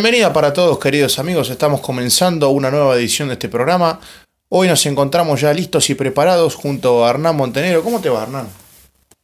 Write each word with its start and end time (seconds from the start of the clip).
Bienvenida 0.00 0.32
para 0.32 0.54
todos, 0.54 0.78
queridos 0.78 1.18
amigos. 1.18 1.50
Estamos 1.50 1.82
comenzando 1.82 2.48
una 2.48 2.70
nueva 2.70 2.96
edición 2.96 3.28
de 3.28 3.34
este 3.34 3.50
programa. 3.50 4.00
Hoy 4.48 4.66
nos 4.66 4.86
encontramos 4.86 5.42
ya 5.42 5.52
listos 5.52 5.90
y 5.90 5.94
preparados 5.94 6.54
junto 6.54 7.04
a 7.04 7.10
Hernán 7.10 7.36
Montenegro. 7.36 7.82
¿Cómo 7.84 8.00
te 8.00 8.08
va, 8.08 8.22
Hernán? 8.22 8.48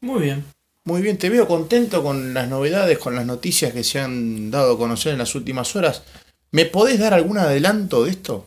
Muy 0.02 0.24
bien. 0.24 0.44
Muy 0.84 1.00
bien, 1.00 1.16
te 1.16 1.30
veo 1.30 1.48
contento 1.48 2.02
con 2.02 2.34
las 2.34 2.48
novedades, 2.48 2.98
con 2.98 3.16
las 3.16 3.24
noticias 3.24 3.72
que 3.72 3.82
se 3.82 4.00
han 4.00 4.50
dado 4.50 4.74
a 4.74 4.78
conocer 4.78 5.14
en 5.14 5.18
las 5.18 5.34
últimas 5.34 5.74
horas. 5.76 6.02
¿Me 6.50 6.66
podés 6.66 6.98
dar 6.98 7.14
algún 7.14 7.38
adelanto 7.38 8.04
de 8.04 8.10
esto? 8.10 8.46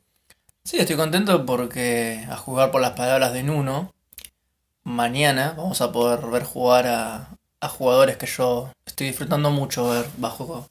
Sí, 0.64 0.78
estoy 0.78 0.98
contento 0.98 1.48
porque 1.48 2.28
a 2.30 2.38
jugar 2.38 2.70
por 2.70 2.80
las 2.80 2.92
palabras 2.92 3.34
de 3.34 3.42
Nuno, 3.42 3.92
mañana 4.84 5.56
vamos 5.58 5.82
a 5.82 5.92
poder 5.92 6.20
ver 6.28 6.44
jugar 6.44 6.86
a, 6.86 7.30
a 7.60 7.70
jugadores 7.70 8.18
que 8.18 8.28
yo 8.28 8.72
estoy 8.86 9.08
disfrutando 9.08 9.50
mucho 9.50 9.90
ver 9.90 10.06
bajo 10.18 10.70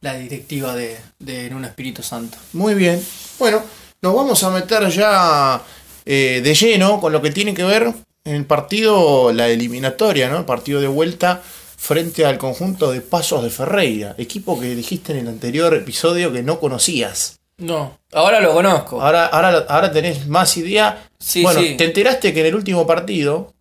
la 0.00 0.14
directiva 0.14 0.74
de, 0.74 0.98
de 1.18 1.54
un 1.54 1.64
Espíritu 1.64 2.02
Santo. 2.02 2.38
Muy 2.52 2.74
bien. 2.74 3.04
Bueno, 3.38 3.62
nos 4.02 4.14
vamos 4.14 4.42
a 4.42 4.50
meter 4.50 4.88
ya 4.88 5.62
eh, 6.06 6.40
de 6.42 6.54
lleno 6.54 7.00
con 7.00 7.12
lo 7.12 7.20
que 7.20 7.30
tiene 7.30 7.54
que 7.54 7.64
ver 7.64 7.92
en 8.24 8.34
el 8.34 8.44
partido, 8.46 9.32
la 9.32 9.48
eliminatoria, 9.48 10.28
¿no? 10.28 10.38
El 10.38 10.44
partido 10.44 10.80
de 10.80 10.88
vuelta 10.88 11.42
frente 11.76 12.26
al 12.26 12.38
conjunto 12.38 12.92
de 12.92 13.00
Pasos 13.00 13.42
de 13.42 13.50
Ferreira, 13.50 14.14
equipo 14.18 14.60
que 14.60 14.74
dijiste 14.74 15.12
en 15.12 15.18
el 15.18 15.28
anterior 15.28 15.74
episodio 15.74 16.32
que 16.32 16.42
no 16.42 16.60
conocías. 16.60 17.40
No, 17.58 17.98
ahora 18.12 18.40
lo 18.40 18.52
conozco. 18.52 19.02
Ahora, 19.02 19.26
ahora, 19.26 19.66
ahora 19.68 19.92
tenés 19.92 20.26
más 20.26 20.56
idea. 20.56 21.08
Sí, 21.18 21.42
bueno, 21.42 21.60
sí. 21.60 21.76
te 21.76 21.84
enteraste 21.84 22.32
que 22.32 22.40
en 22.40 22.46
el 22.46 22.54
último 22.54 22.86
partido 22.86 23.52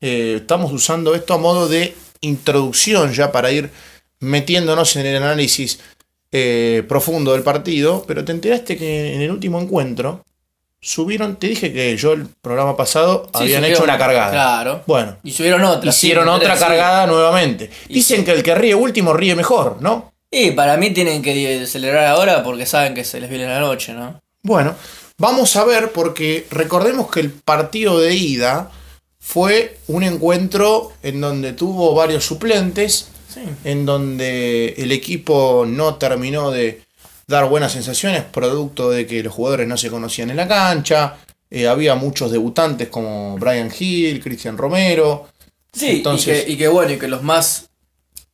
eh, 0.00 0.38
estamos 0.40 0.72
usando 0.72 1.14
esto 1.14 1.34
a 1.34 1.38
modo 1.38 1.68
de 1.68 1.96
introducción 2.20 3.12
ya 3.12 3.32
para 3.32 3.50
ir 3.50 3.70
metiéndonos 4.20 4.96
en 4.96 5.06
el 5.06 5.16
análisis 5.22 5.78
eh, 6.32 6.82
profundo 6.88 7.32
del 7.32 7.42
partido, 7.42 8.04
pero 8.06 8.24
te 8.24 8.32
enteraste 8.32 8.76
que 8.76 9.14
en 9.14 9.20
el 9.22 9.30
último 9.30 9.60
encuentro 9.60 10.24
subieron, 10.80 11.36
te 11.36 11.48
dije 11.48 11.72
que 11.72 11.96
yo 11.96 12.12
el 12.12 12.26
programa 12.40 12.76
pasado 12.76 13.28
Sí, 13.34 13.42
habían 13.42 13.64
hecho 13.64 13.82
una 13.84 13.98
cargada. 13.98 14.30
Claro. 14.30 14.82
Bueno, 14.86 15.16
Y 15.24 15.32
subieron 15.32 15.64
otra. 15.64 15.88
hicieron 15.90 16.28
otra 16.28 16.54
sí. 16.54 16.60
cargada 16.60 17.06
nuevamente. 17.06 17.70
Dicen 17.88 18.24
que 18.24 18.32
el 18.32 18.42
que 18.42 18.54
ríe 18.54 18.74
último 18.74 19.12
ríe 19.12 19.34
mejor, 19.34 19.78
¿no? 19.80 20.12
Y 20.30 20.50
para 20.52 20.76
mí 20.76 20.90
tienen 20.90 21.22
que 21.22 21.66
celebrar 21.66 22.06
ahora 22.06 22.42
porque 22.42 22.66
saben 22.66 22.94
que 22.94 23.04
se 23.04 23.20
les 23.20 23.30
viene 23.30 23.46
la 23.46 23.60
noche, 23.60 23.92
¿no? 23.94 24.20
Bueno, 24.42 24.74
vamos 25.18 25.56
a 25.56 25.64
ver 25.64 25.92
porque 25.92 26.46
recordemos 26.50 27.10
que 27.10 27.20
el 27.20 27.30
partido 27.30 27.98
de 27.98 28.14
ida 28.14 28.70
fue 29.18 29.78
un 29.88 30.02
encuentro 30.02 30.92
en 31.02 31.20
donde 31.20 31.52
tuvo 31.52 31.94
varios 31.94 32.24
suplentes, 32.24 33.08
Sí. 33.36 33.42
en 33.64 33.84
donde 33.84 34.74
el 34.78 34.90
equipo 34.92 35.64
no 35.68 35.96
terminó 35.96 36.50
de 36.50 36.82
dar 37.26 37.48
buenas 37.48 37.72
sensaciones, 37.72 38.22
producto 38.22 38.88
de 38.90 39.06
que 39.06 39.22
los 39.22 39.34
jugadores 39.34 39.68
no 39.68 39.76
se 39.76 39.90
conocían 39.90 40.30
en 40.30 40.36
la 40.36 40.48
cancha, 40.48 41.16
eh, 41.50 41.68
había 41.68 41.94
muchos 41.96 42.30
debutantes 42.32 42.88
como 42.88 43.36
Brian 43.38 43.70
Hill, 43.78 44.22
Cristian 44.22 44.56
Romero, 44.56 45.28
Sí, 45.72 45.96
Entonces- 45.98 46.44
y, 46.44 46.46
que, 46.46 46.52
y 46.52 46.56
que 46.56 46.68
bueno, 46.68 46.92
y 46.94 46.98
que 46.98 47.06
los 47.08 47.22
más, 47.22 47.68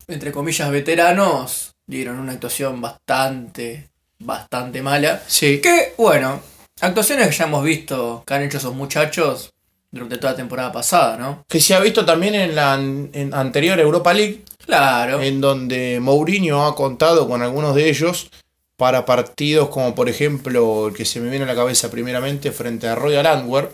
entre 0.07 0.31
comillas, 0.31 0.71
veteranos 0.71 1.73
dieron 1.89 2.21
una 2.21 2.33
actuación 2.35 2.81
bastante, 2.81 3.89
bastante 4.21 4.81
mala. 4.83 5.21
sí, 5.27 5.61
Que, 5.61 5.95
bueno, 5.99 6.41
actuaciones 6.81 7.27
que 7.29 7.35
ya 7.35 7.45
hemos 7.47 7.65
visto 7.65 8.23
que 8.25 8.35
han 8.35 8.43
hecho 8.43 8.59
esos 8.59 8.75
muchachos 8.75 9.51
durante 9.91 10.19
toda 10.19 10.33
la 10.33 10.37
temporada 10.37 10.71
pasada, 10.73 11.17
¿no? 11.17 11.45
que 11.49 11.61
se 11.61 11.75
ha 11.75 11.81
visto 11.81 12.05
también 12.05 12.35
en 12.37 12.55
la 12.55 12.75
an- 12.75 13.11
en 13.13 13.35
anterior 13.35 13.79
Europa 13.81 14.15
League, 14.15 14.43
Claro. 14.67 15.21
en 15.23 15.41
donde 15.41 15.99
Mourinho 16.01 16.67
ha 16.67 16.75
contado 16.75 17.29
con 17.29 17.43
algunos 17.43 17.75
de 17.75 17.89
ellos 17.91 18.31
para 18.77 19.05
partidos 19.05 19.69
como 19.69 19.95
por 19.95 20.09
ejemplo 20.09 20.89
el 20.89 20.95
que 20.95 21.05
se 21.05 21.21
me 21.21 21.29
viene 21.31 21.45
a 21.45 21.49
la 21.49 21.55
cabeza 21.55 21.91
primeramente 21.91 22.53
frente 22.53 22.89
a 22.89 22.95
Royal 22.95 23.27
Antwerp, 23.27 23.71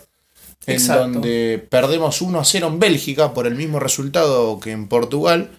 en 0.66 0.75
Exacto. 0.75 1.03
donde 1.04 1.66
perdemos 1.71 2.21
1 2.21 2.38
a 2.41 2.44
0 2.44 2.66
en 2.66 2.78
Bélgica 2.78 3.32
por 3.32 3.47
el 3.47 3.54
mismo 3.54 3.78
resultado 3.81 4.59
que 4.60 4.71
en 4.72 4.88
Portugal. 4.88 5.50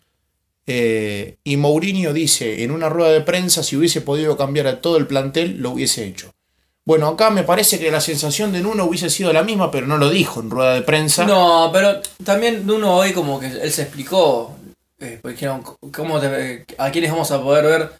eh, 0.67 1.37
y 1.43 1.57
Mourinho 1.57 2.13
dice 2.13 2.63
en 2.63 2.69
una 2.71 2.89
rueda 2.89 3.11
de 3.11 3.21
prensa 3.21 3.63
si 3.63 3.75
hubiese 3.75 4.01
podido 4.01 4.37
cambiar 4.37 4.67
a 4.67 4.81
todo 4.81 4.97
el 4.97 5.07
plantel 5.07 5.57
lo 5.59 5.71
hubiese 5.71 6.05
hecho. 6.05 6.31
Bueno, 6.85 7.07
acá 7.07 7.29
me 7.29 7.43
parece 7.43 7.77
que 7.79 7.91
la 7.91 8.01
sensación 8.01 8.51
de 8.51 8.61
Nuno 8.61 8.85
hubiese 8.85 9.09
sido 9.11 9.31
la 9.33 9.43
misma, 9.43 9.69
pero 9.69 9.85
no 9.85 9.97
lo 9.97 10.09
dijo 10.09 10.39
en 10.41 10.49
rueda 10.49 10.73
de 10.73 10.81
prensa. 10.81 11.23
No, 11.25 11.69
pero 11.71 12.01
también 12.23 12.67
uno 12.69 12.95
hoy 12.95 13.13
como 13.13 13.39
que 13.39 13.45
él 13.47 13.71
se 13.71 13.83
explicó, 13.83 14.55
eh, 14.99 15.19
porque 15.21 15.33
dijeron, 15.35 15.63
¿cómo 15.93 16.19
te- 16.19 16.65
¿a 16.77 16.91
quiénes 16.91 17.11
vamos 17.11 17.31
a 17.31 17.41
poder 17.41 17.65
ver 17.65 17.91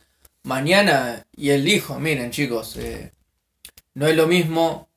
mañana? 0.43 1.25
Y 1.35 1.49
él 1.51 1.63
dijo, 1.63 1.99
miren 1.99 2.31
chicos, 2.31 2.75
eh, 2.77 3.13
no 3.93 4.07
es 4.07 4.15
lo 4.15 4.27
mismo 4.27 4.87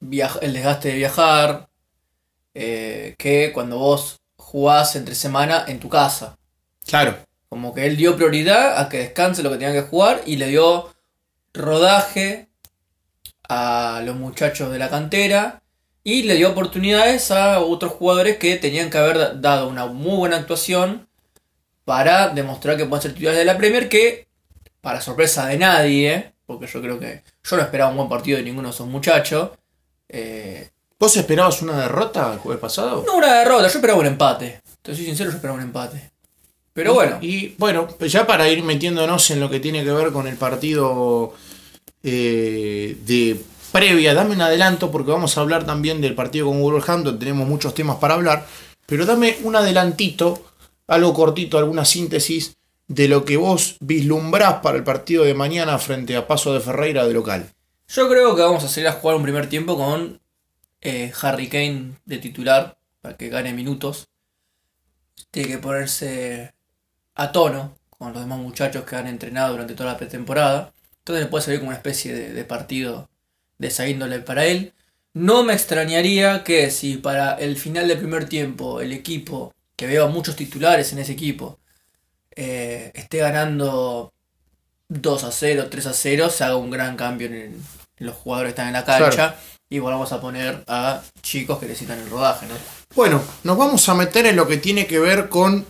el 0.00 0.52
desgaste 0.52 0.88
de 0.88 0.94
viajar 0.96 1.68
eh, 2.54 3.14
que 3.18 3.52
cuando 3.52 3.78
vos 3.78 4.20
jugás 4.36 4.96
entre 4.96 5.14
semana 5.14 5.64
en 5.68 5.78
tu 5.80 5.88
casa. 5.88 6.36
Claro, 6.86 7.16
Como 7.48 7.74
que 7.74 7.86
él 7.86 7.96
dio 7.96 8.16
prioridad 8.16 8.78
a 8.80 8.88
que 8.88 8.98
descanse 8.98 9.42
lo 9.42 9.50
que 9.50 9.58
tenía 9.58 9.72
que 9.72 9.88
jugar 9.88 10.22
y 10.26 10.36
le 10.36 10.48
dio 10.48 10.92
rodaje 11.52 12.48
a 13.48 14.02
los 14.04 14.16
muchachos 14.16 14.70
de 14.70 14.78
la 14.78 14.88
cantera 14.88 15.62
y 16.04 16.22
le 16.22 16.34
dio 16.36 16.50
oportunidades 16.50 17.30
a 17.30 17.60
otros 17.60 17.92
jugadores 17.92 18.38
que 18.38 18.56
tenían 18.56 18.90
que 18.90 18.98
haber 18.98 19.18
da- 19.18 19.34
dado 19.34 19.68
una 19.68 19.86
muy 19.86 20.16
buena 20.16 20.36
actuación 20.36 21.08
para 21.84 22.28
demostrar 22.28 22.76
que 22.76 22.86
pueden 22.86 23.02
ser 23.02 23.12
titulares 23.14 23.38
de 23.38 23.44
la 23.44 23.56
Premier 23.58 23.88
que, 23.88 24.28
para 24.80 25.00
sorpresa 25.00 25.46
de 25.46 25.58
nadie, 25.58 26.32
porque 26.46 26.66
yo 26.66 26.80
creo 26.80 26.98
que 26.98 27.22
yo 27.44 27.56
no 27.56 27.62
esperaba 27.62 27.90
un 27.90 27.96
buen 27.96 28.08
partido 28.08 28.38
de 28.38 28.44
ninguno 28.44 28.68
de 28.68 28.74
esos 28.74 28.86
muchachos, 28.86 29.50
eh, 30.08 30.70
¿vos 30.98 31.16
esperabas 31.16 31.62
una 31.62 31.80
derrota 31.80 32.32
el 32.32 32.38
jueves 32.38 32.60
pasado? 32.60 33.04
no 33.06 33.16
una 33.16 33.38
derrota, 33.38 33.62
yo 33.62 33.78
esperaba 33.78 34.00
un 34.00 34.06
empate. 34.06 34.60
Te 34.82 34.94
soy 34.94 35.04
sincero, 35.04 35.30
yo 35.30 35.36
esperaba 35.36 35.58
un 35.58 35.64
empate. 35.64 36.10
Pero 36.72 36.94
bueno, 36.94 37.18
Y 37.20 37.54
bueno, 37.58 37.88
pues 37.88 38.12
ya 38.12 38.26
para 38.26 38.48
ir 38.48 38.62
metiéndonos 38.62 39.30
en 39.30 39.40
lo 39.40 39.50
que 39.50 39.60
tiene 39.60 39.84
que 39.84 39.90
ver 39.90 40.12
con 40.12 40.26
el 40.26 40.36
partido 40.36 41.34
eh, 42.02 42.96
de 43.04 43.40
previa, 43.72 44.14
dame 44.14 44.34
un 44.34 44.40
adelanto 44.40 44.90
porque 44.90 45.10
vamos 45.10 45.36
a 45.36 45.40
hablar 45.40 45.66
también 45.66 46.00
del 46.00 46.14
partido 46.14 46.46
con 46.46 46.60
Wolverhampton, 46.60 47.18
tenemos 47.18 47.46
muchos 47.46 47.74
temas 47.74 47.96
para 47.96 48.14
hablar, 48.14 48.46
pero 48.86 49.04
dame 49.04 49.36
un 49.42 49.56
adelantito, 49.56 50.49
algo 50.90 51.14
cortito, 51.14 51.56
alguna 51.56 51.84
síntesis 51.84 52.56
de 52.88 53.06
lo 53.06 53.24
que 53.24 53.36
vos 53.36 53.76
vislumbrás 53.80 54.54
para 54.54 54.76
el 54.76 54.82
partido 54.82 55.24
de 55.24 55.34
mañana 55.34 55.78
frente 55.78 56.16
a 56.16 56.26
Paso 56.26 56.52
de 56.52 56.58
Ferreira 56.58 57.06
de 57.06 57.14
local. 57.14 57.48
Yo 57.86 58.08
creo 58.08 58.34
que 58.34 58.42
vamos 58.42 58.64
a 58.64 58.68
salir 58.68 58.88
a 58.88 58.92
jugar 58.94 59.16
un 59.16 59.22
primer 59.22 59.48
tiempo 59.48 59.76
con 59.76 60.20
eh, 60.80 61.12
Harry 61.22 61.48
Kane 61.48 61.92
de 62.04 62.18
titular 62.18 62.76
para 63.00 63.16
que 63.16 63.28
gane 63.28 63.52
minutos. 63.52 64.08
Tiene 65.30 65.48
que 65.48 65.58
ponerse 65.58 66.54
a 67.14 67.30
tono 67.30 67.76
con 67.90 68.12
los 68.12 68.22
demás 68.22 68.40
muchachos 68.40 68.82
que 68.82 68.96
han 68.96 69.06
entrenado 69.06 69.52
durante 69.52 69.74
toda 69.74 69.92
la 69.92 69.98
pretemporada. 69.98 70.72
Entonces 70.98 71.28
puede 71.28 71.44
salir 71.44 71.60
como 71.60 71.68
una 71.68 71.76
especie 71.76 72.12
de, 72.12 72.32
de 72.32 72.44
partido 72.44 73.08
de 73.58 73.68
esa 73.68 73.86
índole 73.86 74.18
para 74.18 74.44
él. 74.46 74.72
No 75.12 75.44
me 75.44 75.52
extrañaría 75.52 76.42
que 76.42 76.68
si 76.72 76.96
para 76.96 77.34
el 77.34 77.56
final 77.56 77.86
del 77.86 77.98
primer 77.98 78.28
tiempo 78.28 78.80
el 78.80 78.92
equipo, 78.92 79.54
que 79.80 79.86
veo 79.86 80.04
a 80.04 80.08
muchos 80.08 80.36
titulares 80.36 80.92
en 80.92 80.98
ese 80.98 81.12
equipo, 81.12 81.58
eh, 82.36 82.92
esté 82.94 83.16
ganando 83.16 84.12
2 84.88 85.24
a 85.24 85.32
0, 85.32 85.68
3 85.70 85.86
a 85.86 85.92
0, 85.94 86.28
se 86.28 86.44
haga 86.44 86.56
un 86.56 86.68
gran 86.70 86.96
cambio 86.96 87.28
en, 87.28 87.32
el- 87.34 87.54
en 87.96 88.06
los 88.06 88.14
jugadores 88.14 88.48
que 88.50 88.60
están 88.60 88.66
en 88.66 88.74
la 88.74 88.84
cancha 88.84 89.10
Claro. 89.14 89.34
y 89.70 89.78
volvamos 89.78 90.12
a 90.12 90.20
poner 90.20 90.62
a 90.66 91.00
chicos 91.22 91.58
que 91.58 91.64
necesitan 91.66 91.98
el 91.98 92.10
rodaje, 92.10 92.46
¿no? 92.46 92.54
Bueno, 92.94 93.22
nos 93.44 93.56
vamos 93.56 93.88
a 93.88 93.94
meter 93.94 94.26
en 94.26 94.36
lo 94.36 94.46
que 94.46 94.58
tiene 94.58 94.86
que 94.86 94.98
ver 94.98 95.30
con 95.30 95.64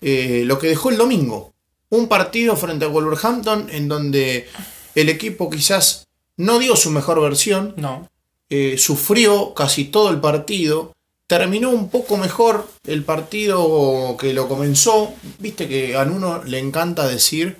eh, 0.00 0.42
lo 0.46 0.60
que 0.60 0.68
dejó 0.68 0.90
el 0.90 0.96
domingo. 0.96 1.52
Un 1.90 2.06
partido 2.06 2.54
frente 2.56 2.84
a 2.84 2.88
Wolverhampton 2.88 3.68
en 3.72 3.88
donde 3.88 4.46
el 4.94 5.08
equipo 5.08 5.50
quizás 5.50 6.06
no 6.36 6.60
dio 6.60 6.76
su 6.76 6.90
mejor 6.92 7.20
versión, 7.20 7.74
No. 7.76 8.08
eh, 8.50 8.76
sufrió 8.78 9.52
casi 9.54 9.86
todo 9.86 10.10
el 10.10 10.20
partido, 10.20 10.92
terminó 11.28 11.70
un 11.70 11.90
poco 11.90 12.16
mejor 12.16 12.68
el 12.84 13.04
partido 13.04 14.16
que 14.18 14.32
lo 14.32 14.48
comenzó. 14.48 15.14
Viste 15.38 15.68
que 15.68 15.94
a 15.94 16.02
uno 16.02 16.42
le 16.42 16.58
encanta 16.58 17.06
decir 17.06 17.56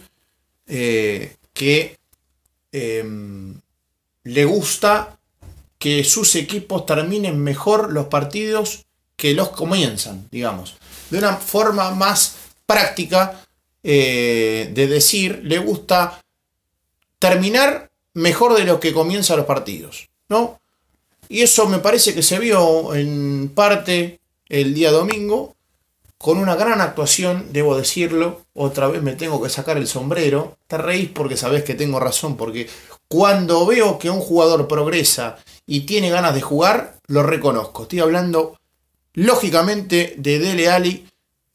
eh, 0.66 1.36
que 1.52 1.98
em, 2.72 3.60
le 4.24 4.44
gusta 4.46 5.18
que 5.78 6.02
sus 6.02 6.34
equipos 6.34 6.86
terminen 6.86 7.38
mejor 7.38 7.92
los 7.92 8.06
partidos 8.06 8.86
que 9.16 9.34
los 9.34 9.50
comienzan, 9.50 10.26
digamos. 10.30 10.76
De 11.10 11.18
una 11.18 11.36
forma 11.36 11.90
más 11.90 12.36
práctica 12.66 13.44
eh, 13.82 14.70
de 14.72 14.86
decir, 14.86 15.42
le 15.44 15.58
gusta 15.58 16.20
terminar 17.18 17.90
mejor 18.14 18.56
de 18.56 18.64
lo 18.64 18.80
que 18.80 18.94
comienzan 18.94 19.36
los 19.36 19.46
partidos, 19.46 20.08
¿no? 20.28 20.57
Y 21.28 21.42
eso 21.42 21.68
me 21.68 21.78
parece 21.78 22.14
que 22.14 22.22
se 22.22 22.38
vio 22.38 22.94
en 22.94 23.50
parte 23.54 24.20
el 24.48 24.74
día 24.74 24.90
domingo. 24.90 25.54
con 26.18 26.38
una 26.38 26.56
gran 26.56 26.80
actuación, 26.80 27.46
debo 27.52 27.76
decirlo, 27.76 28.42
otra 28.52 28.88
vez 28.88 29.02
me 29.02 29.14
tengo 29.14 29.40
que 29.40 29.48
sacar 29.48 29.76
el 29.76 29.86
sombrero. 29.86 30.56
Te 30.66 30.76
reís 30.76 31.10
porque 31.10 31.36
sabes 31.36 31.62
que 31.62 31.76
tengo 31.76 32.00
razón, 32.00 32.36
porque 32.36 32.68
cuando 33.06 33.64
veo 33.64 33.98
que 33.98 34.10
un 34.10 34.18
jugador 34.20 34.66
progresa 34.66 35.38
y 35.64 35.82
tiene 35.82 36.10
ganas 36.10 36.34
de 36.34 36.40
jugar, 36.40 36.98
lo 37.06 37.22
reconozco. 37.22 37.84
Estoy 37.84 38.00
hablando, 38.00 38.58
lógicamente, 39.14 40.14
de 40.18 40.40
Dele 40.40 40.68
Ali, 40.68 41.08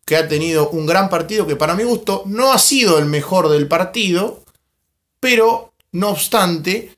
que 0.06 0.16
ha 0.16 0.30
tenido 0.30 0.69
un 0.69 0.86
gran 0.86 1.10
partido 1.10 1.46
que 1.46 1.58
para 1.58 1.76
mi 1.76 1.84
gusto 1.84 2.24
no 2.26 2.54
ha 2.54 2.58
sido 2.58 2.98
el 3.00 3.06
mejor 3.06 3.50
del 3.50 3.68
partido, 3.68 4.44
pero 5.19 5.74
no 5.92 6.10
obstante 6.10 6.96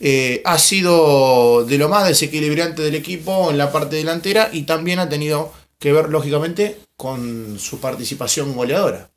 eh, 0.00 0.42
ha 0.44 0.58
sido 0.58 1.64
de 1.64 1.78
lo 1.78 1.88
más 1.88 2.06
desequilibrante 2.06 2.82
del 2.82 2.94
equipo 2.94 3.50
en 3.50 3.58
la 3.58 3.72
parte 3.72 3.96
delantera 3.96 4.50
y 4.52 4.62
también 4.62 4.98
ha 4.98 5.08
tenido 5.08 5.52
que 5.78 5.92
ver 5.92 6.08
lógicamente 6.08 6.78
con 6.96 7.58
su 7.58 7.80
participación 7.80 8.54
goleadora. 8.54 9.10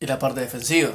Y 0.00 0.06
la 0.06 0.18
parte 0.18 0.40
defensiva. 0.40 0.90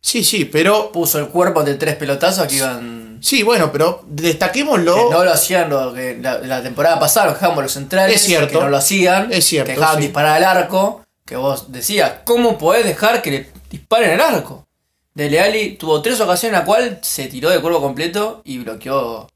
Sí, 0.00 0.22
sí, 0.22 0.44
pero... 0.44 0.92
Puso 0.92 1.18
el 1.18 1.28
cuerpo 1.28 1.62
de 1.62 1.76
tres 1.76 1.96
pelotazos 1.96 2.46
que 2.46 2.56
iban... 2.56 3.18
Sí, 3.22 3.42
bueno, 3.42 3.72
pero 3.72 4.04
destaquémoslo... 4.06 4.94
Que 4.94 5.14
no 5.14 5.24
lo 5.24 5.32
hacían 5.32 5.70
lo 5.70 5.94
que 5.94 6.18
la, 6.20 6.38
la 6.40 6.62
temporada 6.62 7.00
pasada, 7.00 7.26
lo 7.26 7.32
dejábamos 7.32 7.62
los 7.62 7.72
centrales. 7.72 8.16
Es 8.16 8.22
cierto. 8.22 8.58
Que 8.58 8.64
no 8.64 8.70
lo 8.70 8.76
hacían. 8.76 9.32
Es 9.32 9.46
cierto, 9.46 9.68
Que 9.68 9.76
dejaban 9.76 9.96
sí. 9.96 10.02
disparar 10.02 10.36
al 10.36 10.44
arco. 10.44 11.02
Que 11.24 11.36
vos 11.36 11.72
decías, 11.72 12.16
¿cómo 12.24 12.58
podés 12.58 12.84
dejar 12.84 13.22
que 13.22 13.30
le 13.30 13.50
disparen 13.70 14.20
al 14.20 14.34
arco? 14.34 14.66
Dele 15.14 15.40
Alli 15.40 15.76
tuvo 15.76 16.02
tres 16.02 16.20
ocasiones 16.20 16.54
en 16.56 16.60
la 16.60 16.66
cual 16.66 16.98
se 17.02 17.26
tiró 17.26 17.48
de 17.50 17.60
cuerpo 17.60 17.80
completo 17.80 18.42
y 18.44 18.58
bloqueó 18.58 19.28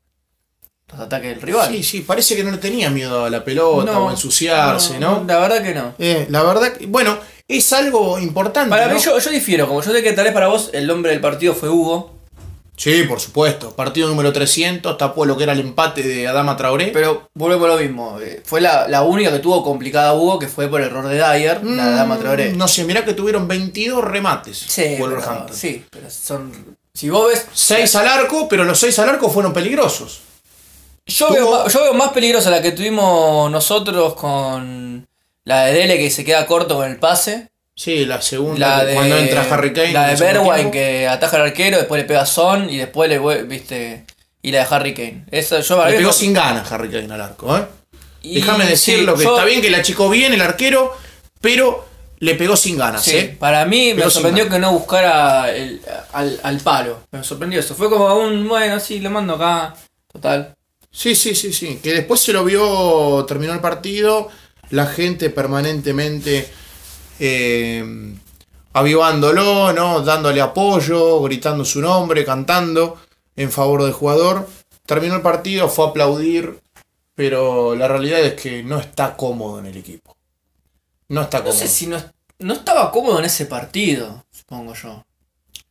los 0.91 1.01
ataques 1.01 1.31
del 1.31 1.43
rival. 1.43 1.69
Sí, 1.71 1.83
sí, 1.85 2.01
parece 2.01 2.35
que 2.35 2.43
no 2.43 2.51
le 2.51 2.59
tenía 2.59 2.91
miedo 2.91 3.25
a 3.27 3.31
la 3.31 3.45
pelota 3.45 3.99
o 4.01 4.09
a 4.09 4.13
ensuciarse, 4.13 4.99
¿no? 4.99 5.23
La 5.27 5.39
verdad 5.39 5.63
que 5.63 5.75
no. 5.75 5.95
Eh, 5.99 6.27
la 6.31 6.43
verdad, 6.43 6.73
que- 6.73 6.87
bueno, 6.87 7.17
es 7.47 7.73
algo 7.73 8.19
importante. 8.19 8.71
Para 8.71 8.89
¿no? 8.89 8.95
mí 8.95 9.01
yo, 9.01 9.19
yo 9.19 9.31
difiero, 9.31 9.69
como 9.69 9.81
yo 9.83 9.93
sé 9.93 10.03
que 10.03 10.13
tal 10.13 10.25
vez 10.25 10.33
para 10.35 10.49
vos 10.49 10.71
el 10.73 10.87
nombre 10.87 11.13
del 11.13 11.21
partido 11.21 11.55
fue 11.55 11.69
Hugo, 11.69 12.18
Sí, 12.79 13.03
por 13.03 13.19
supuesto. 13.21 13.75
Partido 13.75 14.09
número 14.09 14.33
300, 14.33 14.97
tapó 14.97 15.25
lo 15.25 15.37
que 15.37 15.43
era 15.43 15.53
el 15.53 15.59
empate 15.61 16.01
de 16.03 16.29
Adama 16.29 16.57
Traoré. 16.57 16.87
pero 16.93 17.29
volvemos 17.35 17.67
a 17.69 17.75
lo 17.75 17.79
mismo. 17.81 18.21
eh, 18.21 18.41
Fue 18.45 18.61
la, 18.61 18.87
la 18.87 19.03
única 19.03 19.33
que 19.33 19.41
tuvo 19.41 19.65
complicada 19.65 20.15
Hugo, 20.15 20.39
que 20.39 20.47
fue 20.47 20.69
por 20.69 20.81
error 20.81 21.07
de 21.09 21.17
Dyer, 21.17 21.65
la 21.65 21.87
de 21.91 21.95
Dama 21.97 22.19
Traoré. 22.19 22.51
Mm, 22.53 22.57
No 22.57 22.69
sé, 22.69 22.85
mirá 22.85 23.05
que 23.05 23.15
tuvieron 23.15 23.49
22 23.49 24.05
remates. 24.05 24.59
Sí, 24.59 24.83
pero, 24.83 24.99
Wolverhampton. 25.01 25.57
sí, 25.57 25.85
pero 25.91 26.09
son... 26.09 26.77
Si 26.95 27.11
vos 27.11 27.29
ves... 27.29 27.47
6 27.53 27.97
al 27.97 28.07
arco, 28.09 28.49
pero 28.49 28.63
los 28.65 28.79
6 28.79 28.97
al 29.01 29.09
arco 29.09 29.29
fueron 29.29 29.53
peligrosos. 29.53 30.21
Yo, 31.07 31.33
veo, 31.33 31.67
yo 31.69 31.83
veo 31.83 31.95
más 31.95 32.11
peligrosa 32.13 32.49
la 32.51 32.63
que 32.63 32.73
tuvimos 32.73 33.51
nosotros 33.51 34.15
con 34.15 35.07
la 35.45 35.65
de 35.65 35.73
Dele 35.73 35.97
que 35.99 36.11
se 36.11 36.25
queda 36.25 36.47
corto 36.47 36.77
con 36.77 36.89
el 36.89 36.99
pase. 36.99 37.49
Sí, 37.79 38.05
la 38.07 38.21
segunda, 38.21 38.79
La 38.79 38.85
de, 38.85 38.95
cuando 38.95 39.17
entra 39.19 39.43
Harry 39.49 39.73
Kane. 39.73 39.93
La 39.93 40.09
de 40.09 40.17
tiempo. 40.17 40.71
que 40.73 41.07
ataja 41.07 41.37
al 41.37 41.43
arquero, 41.43 41.77
después 41.79 42.03
le 42.03 42.09
pega 42.09 42.23
a 42.23 42.27
Son 42.27 42.69
y 42.69 42.77
después 42.77 43.09
le 43.09 43.19
viste. 43.45 44.05
Y 44.43 44.51
la 44.51 44.59
de 44.65 44.75
Harry 44.75 44.95
Kane. 44.95 45.25
Yo 45.63 45.87
Le 45.87 45.97
pegó 45.97 46.13
sin 46.13 46.33
ganas 46.35 46.71
Harry 46.73 46.91
Kane 46.91 47.15
al 47.15 47.21
arco, 47.21 47.57
¿eh? 47.57 47.65
Déjame 48.25 48.65
sí, 48.65 48.71
decirlo 48.71 49.15
que 49.15 49.23
yo- 49.23 49.31
está 49.37 49.45
bien 49.45 49.63
que 49.63 49.71
la 49.71 49.79
achicó 49.79 50.11
bien 50.11 50.33
el 50.33 50.41
arquero, 50.41 50.93
pero 51.41 51.87
le 52.19 52.35
pegó 52.35 52.57
sin 52.57 52.77
ganas, 52.77 53.05
Sí, 53.05 53.17
¿eh? 53.17 53.37
para 53.39 53.65
mí 53.65 53.93
Pegó 53.95 54.07
me 54.07 54.11
sorprendió 54.11 54.49
que 54.49 54.59
no 54.59 54.73
buscara 54.73 55.53
el- 55.55 55.81
al, 56.15 56.41
al 56.43 56.59
palo. 56.59 57.05
Me 57.13 57.23
sorprendió 57.23 57.61
eso. 57.61 57.77
Fue 57.77 57.89
como 57.89 58.13
un, 58.17 58.49
bueno, 58.49 58.81
sí, 58.81 58.99
lo 58.99 59.11
mando 59.11 59.35
acá. 59.37 59.77
Total. 60.13 60.53
Sí, 60.91 61.15
sí, 61.15 61.37
sí, 61.37 61.53
sí. 61.53 61.79
Que 61.81 61.95
después 61.95 62.19
se 62.21 62.33
lo 62.33 62.43
vio, 62.43 63.25
terminó 63.29 63.53
el 63.53 63.61
partido, 63.61 64.29
la 64.71 64.87
gente 64.87 65.31
permanentemente 65.31 66.49
eh, 67.19 68.15
avivándolo, 68.73 69.73
¿no? 69.73 70.01
Dándole 70.03 70.41
apoyo, 70.41 71.21
gritando 71.23 71.65
su 71.65 71.81
nombre, 71.81 72.25
cantando 72.25 72.99
en 73.37 73.51
favor 73.51 73.83
del 73.85 73.93
jugador. 73.93 74.49
Terminó 74.87 75.17
el 75.17 75.23
partido, 75.23 75.69
fue 75.69 75.87
a 75.87 75.89
aplaudir, 75.89 76.61
pero 77.15 77.75
la 77.75 77.89
realidad 77.89 78.21
es 78.21 78.35
que 78.41 78.63
no 78.63 78.79
está 78.79 79.17
cómodo 79.17 79.59
en 79.59 79.67
el 79.67 79.77
equipo. 79.77 80.17
No 81.09 81.23
está 81.23 81.39
No 81.39 81.45
cómodo. 81.45 81.59
sé 81.61 81.69
si 81.69 81.87
no, 81.87 82.03
no 82.41 82.55
estaba 82.55 82.91
cómodo 82.91 83.19
en 83.19 83.25
ese 83.25 83.47
partido, 83.47 84.25
supongo 84.31 84.75
yo. 84.75 85.05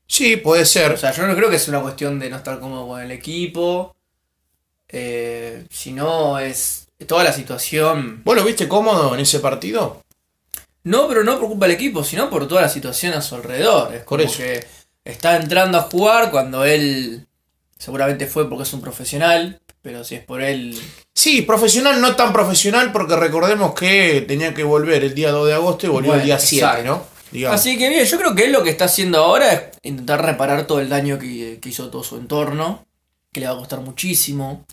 Sí, 0.08 0.38
puede 0.38 0.66
ser. 0.66 0.94
O 0.94 0.98
sea, 0.98 1.12
yo 1.12 1.28
no 1.28 1.36
creo 1.36 1.50
que 1.50 1.58
es 1.58 1.68
una 1.68 1.82
cuestión 1.82 2.18
de 2.20 2.30
no 2.30 2.38
estar 2.38 2.60
cómodo 2.60 2.88
con 2.88 3.02
el 3.02 3.12
equipo. 3.12 3.94
Eh, 4.90 5.66
sino 5.70 6.40
es 6.40 6.88
toda 7.08 7.24
la 7.24 7.34
situación. 7.34 8.22
¿Vos 8.24 8.36
lo 8.36 8.44
viste 8.46 8.68
cómodo 8.70 9.14
en 9.14 9.20
ese 9.20 9.40
partido? 9.40 10.02
No, 10.84 11.08
pero 11.08 11.24
no 11.24 11.38
preocupa 11.38 11.66
al 11.66 11.72
equipo, 11.72 12.04
sino 12.04 12.30
por 12.30 12.48
toda 12.48 12.62
la 12.62 12.70
situación 12.70 13.14
a 13.14 13.22
su 13.22 13.36
alrededor. 13.36 13.94
Es 13.94 14.00
Por 14.04 14.20
como 14.20 14.24
eso. 14.24 14.38
que 14.38 14.66
está 15.04 15.36
entrando 15.36 15.78
a 15.78 15.82
jugar 15.84 16.32
cuando 16.32 16.64
él 16.64 17.28
seguramente 17.78 18.26
fue 18.28 18.48
porque 18.50 18.64
es 18.64 18.74
un 18.74 18.82
profesional, 18.82 19.60
pero 19.82 20.04
si 20.04 20.16
es 20.16 20.24
por 20.24 20.42
él. 20.42 20.80
Sí, 21.14 21.42
profesional, 21.42 22.00
no 22.02 22.16
tan 22.16 22.32
profesional, 22.34 22.92
porque 22.92 23.16
recordemos 23.16 23.74
que 23.74 24.24
tenía 24.28 24.54
que 24.54 24.64
volver 24.64 25.04
el 25.04 25.14
día 25.14 25.32
2 25.32 25.48
de 25.48 25.54
agosto 25.54 25.86
y 25.86 25.90
volvió 25.90 26.10
Bueno, 26.12 26.22
el 26.22 26.26
día 26.28 26.40
7, 26.40 26.66
exacto. 26.66 26.86
¿no? 26.90 27.18
Digamos. 27.32 27.60
Así 27.60 27.78
que 27.78 27.90
bien, 27.90 28.06
yo 28.06 28.18
creo 28.18 28.34
que 28.36 28.46
él 28.46 28.54
lo 28.54 28.64
que 28.64 28.70
está 28.70 28.86
haciendo 28.86 29.20
ahora 29.20 29.52
es 29.52 29.62
intentar 29.84 30.24
reparar 30.24 30.66
todo 30.66 30.80
el 30.80 30.88
daño 30.88 31.20
que, 31.20 31.60
que 31.62 31.70
hizo 31.70 31.90
todo 31.90 32.04
su 32.04 32.16
entorno, 32.18 32.86
que 33.34 33.42
le 33.42 33.48
va 33.48 33.54
a 33.54 33.58
costar 33.58 33.82
muchísimo. 33.82 34.66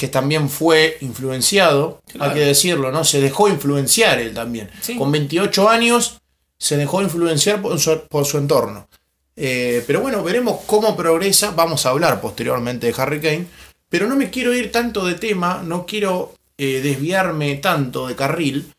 Que 0.00 0.08
también 0.08 0.48
fue 0.48 0.96
influenciado, 1.02 2.00
Claro. 2.10 2.30
hay 2.32 2.38
que 2.38 2.46
decirlo, 2.46 2.90
¿no? 2.90 3.04
Se 3.04 3.20
dejó 3.20 3.48
influenciar 3.50 4.18
él 4.18 4.32
también. 4.32 4.70
Sí. 4.80 4.96
Con 4.96 5.12
28 5.12 5.68
años 5.68 6.22
se 6.56 6.78
dejó 6.78 7.02
influenciar 7.02 7.60
por 7.60 7.78
su, 7.78 8.00
por 8.08 8.24
su 8.24 8.38
entorno. 8.38 8.88
Eh, 9.36 9.84
pero 9.86 10.00
bueno, 10.00 10.22
veremos 10.22 10.60
cómo 10.64 10.96
progresa. 10.96 11.50
Vamos 11.50 11.84
a 11.84 11.90
hablar 11.90 12.22
posteriormente 12.22 12.86
de 12.86 12.94
Harry 12.96 13.20
Kane. 13.20 13.46
Pero 13.90 14.08
no 14.08 14.16
me 14.16 14.30
quiero 14.30 14.54
ir 14.54 14.72
tanto 14.72 15.04
de 15.04 15.16
tema, 15.16 15.62
no 15.62 15.84
quiero 15.84 16.32
eh, 16.56 16.80
desviarme 16.82 17.56
tanto 17.56 18.06
de 18.06 18.16
carril, 18.16 18.72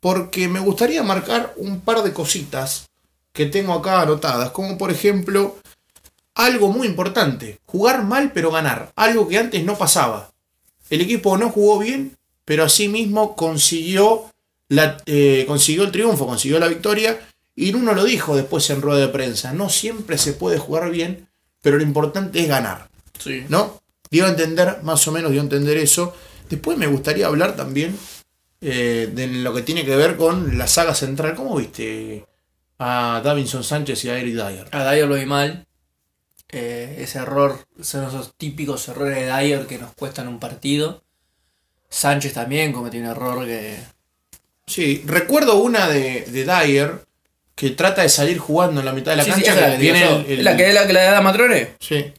porque 0.00 0.48
me 0.48 0.60
gustaría 0.60 1.02
marcar 1.02 1.52
un 1.56 1.80
par 1.80 2.02
de 2.02 2.14
cositas 2.14 2.88
que 3.34 3.44
tengo 3.46 3.74
acá 3.74 4.00
anotadas, 4.00 4.50
como 4.52 4.78
por 4.78 4.90
ejemplo 4.90 5.56
algo 6.36 6.68
muy 6.68 6.86
importante, 6.86 7.58
jugar 7.66 8.04
mal 8.04 8.30
pero 8.32 8.50
ganar, 8.52 8.92
algo 8.94 9.26
que 9.26 9.38
antes 9.38 9.64
no 9.64 9.76
pasaba. 9.76 10.30
El 10.90 11.00
equipo 11.00 11.36
no 11.36 11.50
jugó 11.50 11.78
bien, 11.78 12.16
pero 12.44 12.64
asimismo 12.64 13.36
consiguió, 13.36 14.32
la, 14.68 14.96
eh, 15.06 15.44
consiguió 15.46 15.84
el 15.84 15.92
triunfo, 15.92 16.26
consiguió 16.26 16.58
la 16.58 16.68
victoria. 16.68 17.18
Y 17.54 17.74
uno 17.74 17.92
lo 17.92 18.04
dijo 18.04 18.36
después 18.36 18.70
en 18.70 18.80
rueda 18.80 19.00
de 19.00 19.08
prensa, 19.08 19.52
no 19.52 19.68
siempre 19.68 20.16
se 20.16 20.32
puede 20.32 20.58
jugar 20.58 20.90
bien, 20.90 21.28
pero 21.60 21.76
lo 21.76 21.82
importante 21.82 22.40
es 22.40 22.48
ganar. 22.48 22.88
Sí. 23.18 23.44
¿No? 23.48 23.82
Dio 24.10 24.26
a 24.26 24.28
entender, 24.28 24.78
más 24.82 25.06
o 25.08 25.12
menos 25.12 25.32
dio 25.32 25.40
a 25.40 25.44
entender 25.44 25.76
eso. 25.76 26.14
Después 26.48 26.78
me 26.78 26.86
gustaría 26.86 27.26
hablar 27.26 27.56
también 27.56 27.98
eh, 28.60 29.10
de 29.12 29.26
lo 29.26 29.54
que 29.54 29.62
tiene 29.62 29.84
que 29.84 29.96
ver 29.96 30.16
con 30.16 30.56
la 30.56 30.66
saga 30.66 30.94
central. 30.94 31.34
¿Cómo 31.34 31.56
viste 31.56 32.24
a 32.78 33.20
Davinson 33.22 33.62
Sánchez 33.62 34.04
y 34.04 34.08
a 34.08 34.18
Eric 34.18 34.34
Dyer? 34.34 34.68
A 34.70 34.90
Dyer 34.90 35.06
lo 35.06 35.16
vi 35.16 35.26
mal. 35.26 35.66
Eh, 36.50 36.96
ese 37.00 37.18
error, 37.18 37.66
son 37.82 38.06
esos 38.08 38.34
típicos 38.36 38.88
errores 38.88 39.16
de 39.16 39.26
Dyer 39.26 39.66
que 39.66 39.78
nos 39.78 39.92
cuestan 39.94 40.28
un 40.28 40.38
partido. 40.40 41.02
Sánchez 41.90 42.32
también 42.34 42.72
cometió 42.72 43.00
un 43.00 43.06
error 43.06 43.46
que. 43.46 43.76
Sí, 44.66 45.02
recuerdo 45.06 45.56
una 45.56 45.88
de, 45.88 46.22
de 46.22 46.44
Dyer 46.44 47.04
que 47.54 47.70
trata 47.70 48.02
de 48.02 48.08
salir 48.08 48.38
jugando 48.38 48.80
en 48.80 48.86
la 48.86 48.92
mitad 48.92 49.12
de 49.12 49.16
la 49.18 49.24
Sí, 49.24 49.30
cancha. 49.30 49.50
es 49.54 49.56
la 49.60 49.78
que 49.78 49.88
el- 49.90 49.96
el- 50.26 50.38
¿Es 50.38 50.44
la 50.44 50.56
que 50.56 50.68
es 50.68 50.74
la 50.74 50.86
que 50.86 50.92
la 50.92 51.14
de 51.14 51.20
Matrone. 51.20 51.68
Sí. 51.80 52.12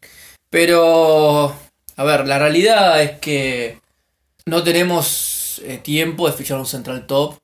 Pero. 0.49 1.55
A 1.95 2.03
ver, 2.03 2.27
la 2.27 2.39
realidad 2.39 3.01
es 3.01 3.19
que 3.19 3.79
no 4.45 4.63
tenemos 4.63 5.61
eh, 5.65 5.77
tiempo 5.77 6.27
de 6.29 6.33
fichar 6.37 6.57
un 6.59 6.65
central 6.65 7.05
top. 7.07 7.35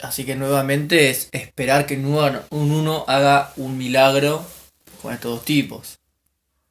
Así 0.00 0.24
que 0.24 0.36
nuevamente 0.36 1.10
es 1.10 1.28
esperar 1.32 1.84
que 1.86 1.96
un 1.96 2.06
un 2.50 2.70
uno 2.70 3.04
haga 3.08 3.52
un 3.56 3.76
milagro 3.76 4.44
con 5.02 5.12
estos 5.12 5.32
dos 5.32 5.44
tipos. 5.44 5.98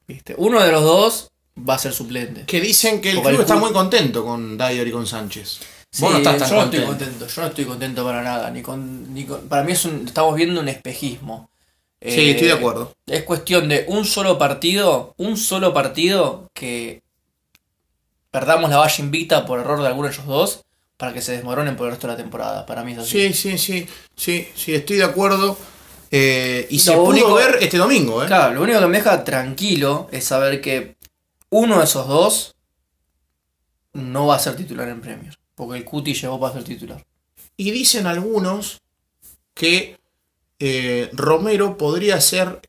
¿Viste? 0.07 0.35
Uno 0.37 0.61
de 0.63 0.71
los 0.71 0.83
dos 0.83 1.31
va 1.57 1.75
a 1.75 1.79
ser 1.79 1.93
suplente. 1.93 2.45
Que 2.45 2.61
dicen 2.61 3.01
que 3.01 3.09
el 3.11 3.15
Porque 3.17 3.29
club 3.29 3.39
el 3.41 3.45
está 3.45 3.55
muy 3.55 3.71
contento 3.73 4.23
con 4.23 4.57
Dyer 4.57 4.87
y 4.87 4.91
con 4.91 5.05
Sánchez. 5.07 5.59
Sí, 5.91 6.01
Vos 6.03 6.11
no 6.11 6.17
estás 6.17 6.37
tan 6.37 6.49
yo 6.49 6.55
no 6.55 6.61
contento. 6.61 6.91
estoy 6.91 7.07
contento, 7.07 7.27
yo 7.33 7.41
no 7.41 7.47
estoy 7.47 7.65
contento 7.65 8.03
para 8.03 8.21
nada, 8.21 8.49
ni 8.51 8.61
con, 8.61 9.13
ni 9.13 9.25
con- 9.25 9.47
para 9.47 9.63
mí 9.63 9.71
es 9.71 9.85
un, 9.85 10.05
estamos 10.07 10.35
viendo 10.35 10.59
un 10.61 10.67
espejismo. 10.67 11.49
Sí, 12.01 12.07
Eh, 12.09 12.31
estoy 12.31 12.47
de 12.47 12.53
acuerdo. 12.53 12.93
Es 13.07 13.23
cuestión 13.23 13.67
de 13.69 13.85
un 13.87 14.05
solo 14.05 14.37
partido, 14.37 15.13
un 15.17 15.35
solo 15.37 15.73
partido 15.73 16.49
que 16.53 17.01
perdamos 18.31 18.69
la 18.69 18.77
valla 18.77 19.03
invicta 19.03 19.45
por 19.45 19.59
error 19.59 19.81
de 19.81 19.87
alguno 19.87 20.07
de 20.07 20.13
ellos 20.13 20.25
dos 20.27 20.61
para 20.97 21.13
que 21.13 21.21
se 21.21 21.31
desmoronen 21.31 21.75
por 21.75 21.87
el 21.87 21.91
resto 21.93 22.07
de 22.07 22.13
la 22.13 22.17
temporada. 22.17 22.65
Para 22.65 22.83
mí 22.83 22.91
es 22.93 22.99
así. 22.99 23.31
Sí, 23.31 23.33
sí, 23.33 23.57
sí, 23.57 23.87
sí, 24.15 24.47
sí, 24.55 24.75
estoy 24.75 24.97
de 24.97 25.03
acuerdo. 25.05 25.57
Eh, 26.11 26.67
y 26.69 26.77
Lo 26.77 26.81
se 26.83 26.91
pudo 26.93 27.03
único- 27.03 27.33
ver 27.35 27.57
este 27.61 27.77
domingo, 27.77 28.23
¿eh? 28.23 28.27
Claro, 28.27 28.53
lo 28.55 28.61
único 28.63 28.79
que 28.79 28.87
me 28.87 28.97
deja 28.97 29.23
tranquilo 29.23 30.07
es 30.11 30.23
saber 30.25 30.61
que 30.61 30.95
uno 31.49 31.79
de 31.79 31.83
esos 31.83 32.07
dos 32.07 32.55
no 33.93 34.27
va 34.27 34.35
a 34.35 34.39
ser 34.39 34.55
titular 34.55 34.87
en 34.89 35.01
Premier. 35.01 35.37
Porque 35.55 35.77
el 35.79 35.85
Cuti 35.85 36.13
llegó 36.13 36.39
para 36.39 36.53
ser 36.53 36.63
titular. 36.63 37.03
Y 37.57 37.71
dicen 37.71 38.05
algunos 38.07 38.79
que 39.53 39.97
eh, 40.59 41.09
Romero 41.13 41.77
podría 41.77 42.21
ser 42.21 42.61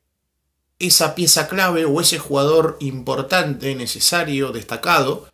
esa 0.79 1.15
pieza 1.15 1.49
clave 1.49 1.85
o 1.85 2.01
ese 2.01 2.19
jugador 2.19 2.77
importante, 2.81 3.75
necesario, 3.75 4.53
destacado, 4.53 5.29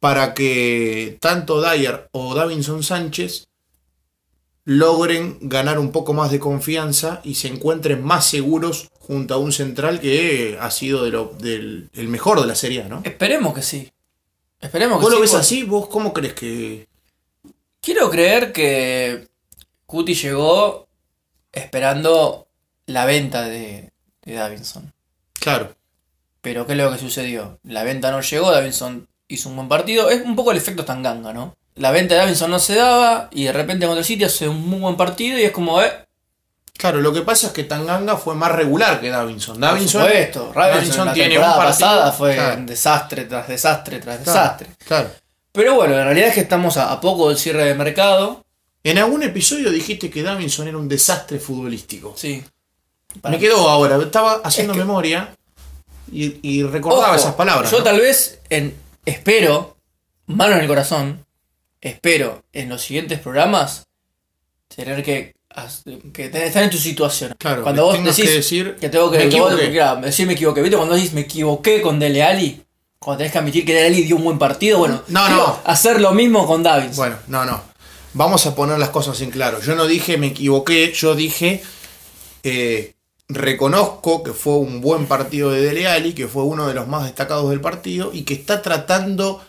para 0.00 0.32
que 0.34 1.18
tanto 1.20 1.60
Dyer 1.60 2.08
o 2.12 2.34
Davinson 2.34 2.82
Sánchez 2.82 3.48
logren 4.64 5.38
ganar 5.42 5.78
un 5.78 5.90
poco 5.92 6.12
más 6.12 6.30
de 6.30 6.38
confianza 6.38 7.20
y 7.24 7.34
se 7.36 7.48
encuentren 7.48 8.02
más 8.04 8.26
seguros 8.26 8.88
junto 8.98 9.34
a 9.34 9.38
un 9.38 9.52
central 9.52 10.00
que 10.00 10.58
ha 10.60 10.70
sido 10.70 11.04
de 11.04 11.10
lo, 11.10 11.34
del 11.38 11.90
el 11.94 12.08
mejor 12.08 12.40
de 12.40 12.46
la 12.46 12.54
serie, 12.54 12.84
¿no? 12.84 13.00
Esperemos 13.04 13.54
que 13.54 13.62
sí. 13.62 13.90
Esperemos 14.60 14.98
que 14.98 15.02
¿Vos 15.04 15.10
sí. 15.10 15.16
lo 15.16 15.20
ves 15.22 15.34
así? 15.34 15.62
¿Vos 15.64 15.88
cómo 15.88 16.12
crees 16.12 16.34
que...? 16.34 16.86
Quiero 17.80 18.10
creer 18.10 18.52
que 18.52 19.28
Cuti 19.86 20.14
llegó 20.14 20.86
esperando 21.50 22.46
la 22.86 23.06
venta 23.06 23.42
de, 23.42 23.90
de 24.22 24.34
Davinson. 24.34 24.92
Claro, 25.40 25.74
Pero 26.42 26.66
¿qué 26.66 26.72
es 26.72 26.78
lo 26.78 26.92
que 26.92 26.98
sucedió? 26.98 27.58
La 27.62 27.82
venta 27.84 28.10
no 28.10 28.20
llegó, 28.20 28.50
Davinson 28.50 29.08
hizo 29.28 29.48
un 29.48 29.56
buen 29.56 29.68
partido. 29.68 30.10
Es 30.10 30.22
un 30.24 30.36
poco 30.36 30.50
el 30.52 30.58
efecto 30.58 30.84
Tanganga, 30.84 31.32
¿no? 31.32 31.56
La 31.76 31.90
venta 31.92 32.14
de 32.14 32.20
Davinson 32.20 32.50
no 32.50 32.58
se 32.58 32.74
daba 32.74 33.28
y 33.32 33.44
de 33.44 33.52
repente 33.52 33.86
contra 33.86 34.00
el 34.00 34.04
City 34.04 34.24
hace 34.24 34.48
un 34.48 34.68
muy 34.68 34.80
buen 34.80 34.96
partido 34.96 35.38
y 35.38 35.42
es 35.44 35.52
como, 35.52 35.80
eh, 35.80 35.90
claro, 36.76 37.00
lo 37.00 37.12
que 37.12 37.22
pasa 37.22 37.46
es 37.48 37.52
que 37.52 37.64
Tanganga 37.64 38.16
fue 38.16 38.34
más 38.34 38.52
regular 38.52 39.00
que 39.00 39.08
Davinson. 39.08 39.54
por 39.54 39.62
Davinson, 39.62 40.02
supuesto. 40.02 40.52
Davinson 40.54 41.06
la 41.06 41.12
tiene 41.12 41.38
un 41.38 41.44
partido... 41.44 41.64
pasada 41.64 42.12
fue 42.12 42.34
Claro, 42.34 42.62
desastre 42.66 43.24
tras 43.24 43.48
desastre 43.48 43.98
tras 44.00 44.18
claro, 44.18 44.32
desastre. 44.40 44.68
claro. 44.86 45.10
Pero 45.52 45.74
bueno, 45.74 45.96
la 45.96 46.04
realidad 46.04 46.28
es 46.28 46.34
que 46.34 46.40
estamos 46.40 46.76
a, 46.76 46.92
a 46.92 47.00
poco 47.00 47.28
del 47.28 47.38
cierre 47.38 47.64
de 47.64 47.74
mercado. 47.74 48.44
En 48.84 48.98
algún 48.98 49.22
episodio 49.22 49.70
dijiste 49.70 50.08
que 50.10 50.22
Davinson 50.22 50.68
era 50.68 50.78
un 50.78 50.88
desastre 50.88 51.38
futbolístico. 51.38 52.14
Sí. 52.16 52.42
Me 53.28 53.38
quedó 53.38 53.68
ahora, 53.68 53.96
estaba 53.96 54.40
haciendo 54.44 54.72
Es 54.72 54.78
que- 54.78 54.84
memoria 54.84 55.34
y, 56.12 56.38
y 56.42 56.62
recordaba 56.62 57.08
Ojo, 57.08 57.16
esas 57.16 57.34
palabras. 57.34 57.70
Yo 57.70 57.78
¿no? 57.78 57.84
tal 57.84 58.00
vez 58.00 58.38
en, 58.48 58.74
espero, 59.04 59.76
mano 60.26 60.54
en 60.54 60.60
el 60.60 60.66
corazón, 60.68 61.24
espero 61.80 62.42
en 62.52 62.68
los 62.68 62.82
siguientes 62.82 63.18
programas 63.20 63.86
tener 64.74 65.02
que, 65.02 65.34
que 66.12 66.26
estar 66.26 66.62
en 66.62 66.70
tu 66.70 66.78
situación. 66.78 67.34
Claro, 67.38 67.62
Cuando 67.62 67.90
que 67.90 67.98
vos 67.98 68.04
decís 68.16 68.30
que 68.30 68.36
decir, 68.36 68.76
que 68.80 68.88
tengo 68.88 69.10
que, 69.10 69.18
me 69.18 69.22
que 69.24 69.28
equivoqué. 69.28 69.70
claro, 69.72 70.00
decir 70.02 70.26
me 70.26 70.34
equivoqué. 70.34 70.62
¿Viste? 70.62 70.76
Cuando 70.76 70.94
dices 70.94 71.12
me 71.14 71.22
equivoqué 71.22 71.82
con 71.82 71.98
Dele 71.98 72.22
Alli, 72.22 72.62
cuando 72.98 73.18
tenés 73.18 73.32
que 73.32 73.38
admitir 73.38 73.64
que 73.64 73.74
Dele 73.74 73.86
Alli 73.88 74.02
dio 74.02 74.16
un 74.16 74.24
buen 74.24 74.38
partido, 74.38 74.78
bueno, 74.78 75.02
No, 75.08 75.28
no. 75.28 75.58
hacer 75.64 76.00
lo 76.00 76.12
mismo 76.12 76.46
con 76.46 76.62
Davis. 76.62 76.96
Bueno, 76.96 77.16
no, 77.28 77.44
no. 77.44 77.62
Vamos 78.12 78.44
a 78.46 78.54
poner 78.54 78.78
las 78.78 78.90
cosas 78.90 79.20
en 79.22 79.30
claro. 79.30 79.60
Yo 79.60 79.74
no 79.74 79.86
dije 79.86 80.16
me 80.18 80.28
equivoqué, 80.28 80.92
yo 80.92 81.14
dije 81.14 81.62
eh, 82.42 82.94
reconozco 83.28 84.22
que 84.22 84.32
fue 84.32 84.54
un 84.54 84.80
buen 84.80 85.06
partido 85.06 85.50
de 85.50 85.60
Dele 85.62 85.86
Alli, 85.86 86.12
que 86.12 86.26
fue 86.28 86.42
uno 86.42 86.66
de 86.68 86.74
los 86.74 86.88
más 86.88 87.04
destacados 87.04 87.50
del 87.50 87.60
partido 87.60 88.10
y 88.12 88.22
que 88.22 88.34
está 88.34 88.62
tratando 88.62 89.40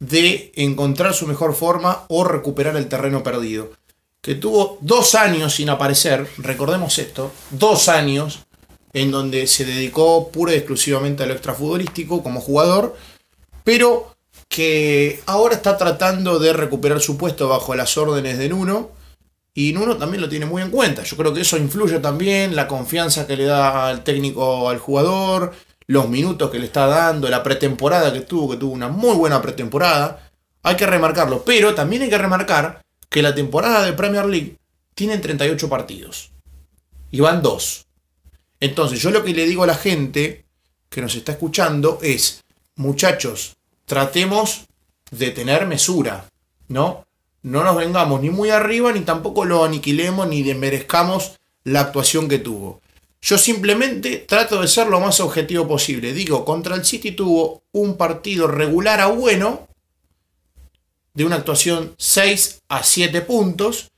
de 0.00 0.50
encontrar 0.56 1.14
su 1.14 1.26
mejor 1.26 1.54
forma 1.54 2.04
o 2.08 2.24
recuperar 2.24 2.76
el 2.76 2.88
terreno 2.88 3.22
perdido. 3.22 3.70
Que 4.20 4.34
tuvo 4.34 4.78
dos 4.80 5.14
años 5.14 5.54
sin 5.54 5.70
aparecer, 5.70 6.26
recordemos 6.38 6.98
esto, 6.98 7.32
dos 7.50 7.88
años 7.88 8.40
en 8.92 9.10
donde 9.10 9.46
se 9.46 9.64
dedicó 9.64 10.30
pura 10.30 10.52
y 10.52 10.56
exclusivamente 10.56 11.22
a 11.22 11.26
lo 11.26 11.34
extrafutbolístico 11.34 12.22
como 12.22 12.40
jugador, 12.40 12.96
pero 13.62 14.16
que 14.48 15.22
ahora 15.26 15.54
está 15.54 15.78
tratando 15.78 16.38
de 16.40 16.52
recuperar 16.52 17.00
su 17.00 17.16
puesto 17.16 17.48
bajo 17.48 17.74
las 17.74 17.96
órdenes 17.96 18.36
de 18.36 18.48
Nuno. 18.48 18.90
Y 19.54 19.72
Nuno 19.72 19.96
también 19.96 20.20
lo 20.20 20.28
tiene 20.28 20.46
muy 20.46 20.62
en 20.62 20.70
cuenta. 20.70 21.02
Yo 21.02 21.16
creo 21.16 21.32
que 21.32 21.42
eso 21.42 21.56
influye 21.56 21.98
también, 22.00 22.56
la 22.56 22.66
confianza 22.66 23.26
que 23.26 23.36
le 23.36 23.44
da 23.44 23.88
al 23.88 24.02
técnico 24.02 24.68
al 24.68 24.78
jugador, 24.78 25.52
los 25.90 26.08
minutos 26.08 26.50
que 26.50 26.60
le 26.60 26.66
está 26.66 26.86
dando, 26.86 27.28
la 27.28 27.42
pretemporada 27.42 28.12
que 28.12 28.20
tuvo, 28.20 28.52
que 28.52 28.56
tuvo 28.58 28.72
una 28.72 28.86
muy 28.86 29.16
buena 29.16 29.42
pretemporada. 29.42 30.30
Hay 30.62 30.76
que 30.76 30.86
remarcarlo, 30.86 31.42
pero 31.44 31.74
también 31.74 32.02
hay 32.02 32.08
que 32.08 32.16
remarcar 32.16 32.80
que 33.08 33.22
la 33.22 33.34
temporada 33.34 33.84
de 33.84 33.92
Premier 33.94 34.24
League 34.26 34.56
tiene 34.94 35.18
38 35.18 35.68
partidos. 35.68 36.30
Y 37.10 37.18
van 37.18 37.42
dos. 37.42 37.86
Entonces 38.60 39.00
yo 39.00 39.10
lo 39.10 39.24
que 39.24 39.34
le 39.34 39.46
digo 39.46 39.64
a 39.64 39.66
la 39.66 39.74
gente 39.74 40.44
que 40.88 41.00
nos 41.00 41.16
está 41.16 41.32
escuchando 41.32 41.98
es, 42.02 42.44
muchachos, 42.76 43.56
tratemos 43.84 44.66
de 45.10 45.32
tener 45.32 45.66
mesura, 45.66 46.26
¿no? 46.68 47.04
No 47.42 47.64
nos 47.64 47.74
vengamos 47.76 48.20
ni 48.20 48.30
muy 48.30 48.50
arriba, 48.50 48.92
ni 48.92 49.00
tampoco 49.00 49.44
lo 49.44 49.64
aniquilemos, 49.64 50.28
ni 50.28 50.44
desmerezcamos 50.44 51.40
la 51.64 51.80
actuación 51.80 52.28
que 52.28 52.38
tuvo. 52.38 52.80
Yo 53.22 53.36
simplemente 53.36 54.18
trato 54.18 54.60
de 54.60 54.68
ser 54.68 54.86
lo 54.86 55.00
más 55.00 55.20
objetivo 55.20 55.68
posible. 55.68 56.12
Digo, 56.14 56.44
contra 56.44 56.74
el 56.74 56.84
City 56.84 57.12
tuvo 57.12 57.62
un 57.72 57.96
partido 57.96 58.46
regular 58.46 59.00
a 59.00 59.08
bueno, 59.08 59.68
de 61.12 61.24
una 61.24 61.36
actuación 61.36 61.94
6 61.98 62.62
a 62.68 62.82
7 62.82 63.20
puntos, 63.22 63.90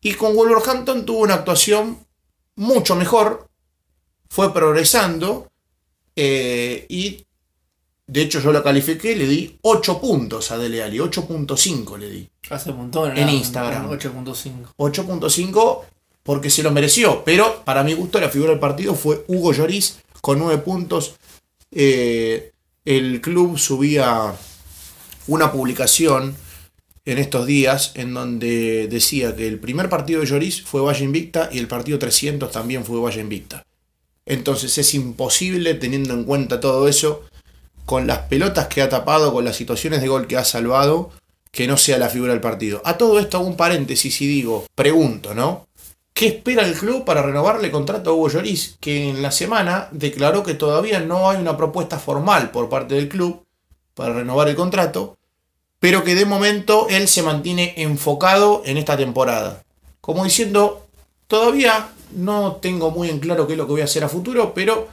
y 0.00 0.14
con 0.14 0.36
Wolverhampton 0.36 1.04
tuvo 1.04 1.20
una 1.20 1.34
actuación 1.34 1.98
mucho 2.54 2.94
mejor, 2.94 3.48
fue 4.28 4.52
progresando, 4.54 5.50
eh, 6.14 6.86
y 6.88 7.24
de 8.06 8.22
hecho 8.22 8.40
yo 8.40 8.52
lo 8.52 8.62
califiqué, 8.62 9.16
le 9.16 9.26
di 9.26 9.58
8 9.62 10.00
puntos 10.00 10.50
a 10.52 10.58
Dele 10.58 10.82
Alli, 10.82 10.98
8.5 10.98 11.98
le 11.98 12.10
di. 12.10 12.28
Hace 12.50 12.70
un 12.70 12.76
montón. 12.78 13.16
En. 13.16 13.28
Instagram. 13.28 13.90
8.5. 13.90 14.74
8.5 14.76 15.84
porque 16.28 16.50
se 16.50 16.62
lo 16.62 16.70
mereció, 16.70 17.24
pero 17.24 17.62
para 17.64 17.82
mi 17.82 17.94
gusto 17.94 18.20
la 18.20 18.28
figura 18.28 18.50
del 18.50 18.60
partido 18.60 18.94
fue 18.94 19.24
Hugo 19.28 19.54
Lloris 19.54 20.00
con 20.20 20.38
9 20.38 20.58
puntos. 20.58 21.14
Eh, 21.72 22.52
el 22.84 23.22
club 23.22 23.58
subía 23.58 24.34
una 25.26 25.50
publicación 25.50 26.36
en 27.06 27.16
estos 27.16 27.46
días 27.46 27.92
en 27.94 28.12
donde 28.12 28.88
decía 28.88 29.34
que 29.34 29.48
el 29.48 29.58
primer 29.58 29.88
partido 29.88 30.20
de 30.20 30.26
Lloris 30.26 30.60
fue 30.64 30.82
Valle 30.82 31.06
Invicta 31.06 31.48
y 31.50 31.60
el 31.60 31.66
partido 31.66 31.98
300 31.98 32.50
también 32.50 32.84
fue 32.84 33.00
Valle 33.00 33.22
Invicta. 33.22 33.62
Entonces 34.26 34.76
es 34.76 34.92
imposible 34.92 35.72
teniendo 35.76 36.12
en 36.12 36.24
cuenta 36.24 36.60
todo 36.60 36.88
eso, 36.88 37.24
con 37.86 38.06
las 38.06 38.18
pelotas 38.18 38.66
que 38.66 38.82
ha 38.82 38.90
tapado, 38.90 39.32
con 39.32 39.46
las 39.46 39.56
situaciones 39.56 40.02
de 40.02 40.08
gol 40.08 40.26
que 40.26 40.36
ha 40.36 40.44
salvado, 40.44 41.10
que 41.50 41.66
no 41.66 41.78
sea 41.78 41.96
la 41.96 42.10
figura 42.10 42.32
del 42.32 42.42
partido. 42.42 42.82
A 42.84 42.98
todo 42.98 43.18
esto 43.18 43.38
hago 43.38 43.46
un 43.46 43.56
paréntesis 43.56 44.20
y 44.20 44.26
digo, 44.26 44.66
pregunto, 44.74 45.34
¿no? 45.34 45.67
¿Qué 46.18 46.26
espera 46.26 46.66
el 46.66 46.74
club 46.74 47.04
para 47.04 47.22
renovarle 47.22 47.70
contrato 47.70 48.10
a 48.10 48.12
Hugo 48.12 48.28
Lloris? 48.28 48.76
Que 48.80 49.08
en 49.08 49.22
la 49.22 49.30
semana 49.30 49.86
declaró 49.92 50.42
que 50.42 50.54
todavía 50.54 50.98
no 50.98 51.30
hay 51.30 51.40
una 51.40 51.56
propuesta 51.56 52.00
formal 52.00 52.50
por 52.50 52.68
parte 52.68 52.96
del 52.96 53.08
club 53.08 53.46
para 53.94 54.14
renovar 54.14 54.48
el 54.48 54.56
contrato, 54.56 55.16
pero 55.78 56.02
que 56.02 56.16
de 56.16 56.24
momento 56.24 56.88
él 56.90 57.06
se 57.06 57.22
mantiene 57.22 57.74
enfocado 57.76 58.62
en 58.64 58.78
esta 58.78 58.96
temporada. 58.96 59.62
Como 60.00 60.24
diciendo, 60.24 60.88
todavía 61.28 61.90
no 62.10 62.56
tengo 62.56 62.90
muy 62.90 63.10
en 63.10 63.20
claro 63.20 63.46
qué 63.46 63.52
es 63.52 63.56
lo 63.56 63.66
que 63.66 63.74
voy 63.74 63.82
a 63.82 63.84
hacer 63.84 64.02
a 64.02 64.08
futuro, 64.08 64.52
pero 64.52 64.88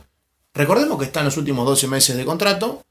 recordemos 0.53 0.99
que 0.99 1.05
está 1.05 1.21
en 1.21 1.25
los 1.25 1.37
últimos 1.37 1.65
12 1.65 1.87
meses 1.87 2.17
de 2.17 2.25
contrato, 2.25 2.83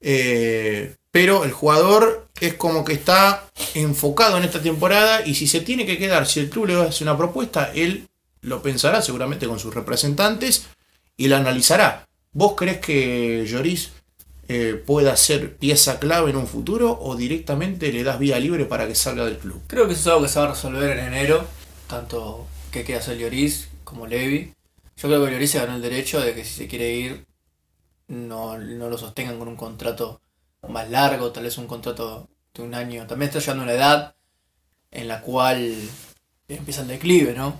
eh, 0.00 0.94
pero 1.14 1.44
el 1.44 1.52
jugador 1.52 2.26
es 2.40 2.54
como 2.54 2.84
que 2.84 2.92
está 2.92 3.48
enfocado 3.74 4.36
en 4.36 4.42
esta 4.42 4.60
temporada 4.60 5.24
y 5.24 5.36
si 5.36 5.46
se 5.46 5.60
tiene 5.60 5.86
que 5.86 5.96
quedar, 5.96 6.26
si 6.26 6.40
el 6.40 6.50
club 6.50 6.66
le 6.66 6.74
hace 6.74 7.04
una 7.04 7.16
propuesta, 7.16 7.70
él 7.72 8.08
lo 8.40 8.62
pensará 8.62 9.00
seguramente 9.00 9.46
con 9.46 9.60
sus 9.60 9.72
representantes 9.72 10.66
y 11.16 11.28
la 11.28 11.36
analizará. 11.36 12.04
¿Vos 12.32 12.54
crees 12.56 12.78
que 12.78 13.46
Lloris 13.46 13.92
eh, 14.48 14.82
pueda 14.84 15.16
ser 15.16 15.56
pieza 15.56 16.00
clave 16.00 16.30
en 16.30 16.36
un 16.36 16.48
futuro 16.48 16.98
o 17.00 17.14
directamente 17.14 17.92
le 17.92 18.02
das 18.02 18.18
vía 18.18 18.40
libre 18.40 18.64
para 18.64 18.88
que 18.88 18.96
salga 18.96 19.24
del 19.24 19.38
club? 19.38 19.62
Creo 19.68 19.86
que 19.86 19.92
eso 19.92 20.00
es 20.00 20.06
algo 20.08 20.22
que 20.22 20.28
se 20.28 20.40
va 20.40 20.46
a 20.46 20.50
resolver 20.50 20.98
en 20.98 21.14
enero, 21.14 21.46
tanto 21.86 22.44
que 22.72 22.82
queda 22.82 22.98
hacer 22.98 23.18
Lloris 23.18 23.68
como 23.84 24.08
Levi. 24.08 24.52
Yo 24.96 25.08
creo 25.08 25.24
que 25.24 25.30
Lloris 25.30 25.52
se 25.52 25.60
ganó 25.60 25.76
el 25.76 25.82
derecho 25.82 26.20
de 26.20 26.34
que 26.34 26.44
si 26.44 26.54
se 26.54 26.66
quiere 26.66 26.92
ir, 26.92 27.24
no, 28.08 28.58
no 28.58 28.88
lo 28.90 28.98
sostengan 28.98 29.38
con 29.38 29.46
un 29.46 29.54
contrato 29.54 30.20
más 30.68 30.90
largo, 30.90 31.30
tal 31.32 31.44
vez 31.44 31.56
un 31.58 31.66
contrato 31.66 32.28
de 32.54 32.62
un 32.62 32.74
año. 32.74 33.06
También 33.06 33.28
está 33.28 33.40
llegando 33.40 33.64
una 33.64 33.72
edad 33.72 34.14
en 34.90 35.08
la 35.08 35.20
cual 35.20 35.74
empieza 36.48 36.82
el 36.82 36.88
declive, 36.88 37.34
¿no? 37.34 37.56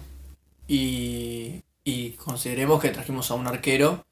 Y, 0.68 1.62
y 1.84 2.10
consideremos 2.10 2.80
que 2.80 2.90
trajimos 2.90 3.30
a 3.30 3.34
un 3.34 3.46
arquero 3.46 4.06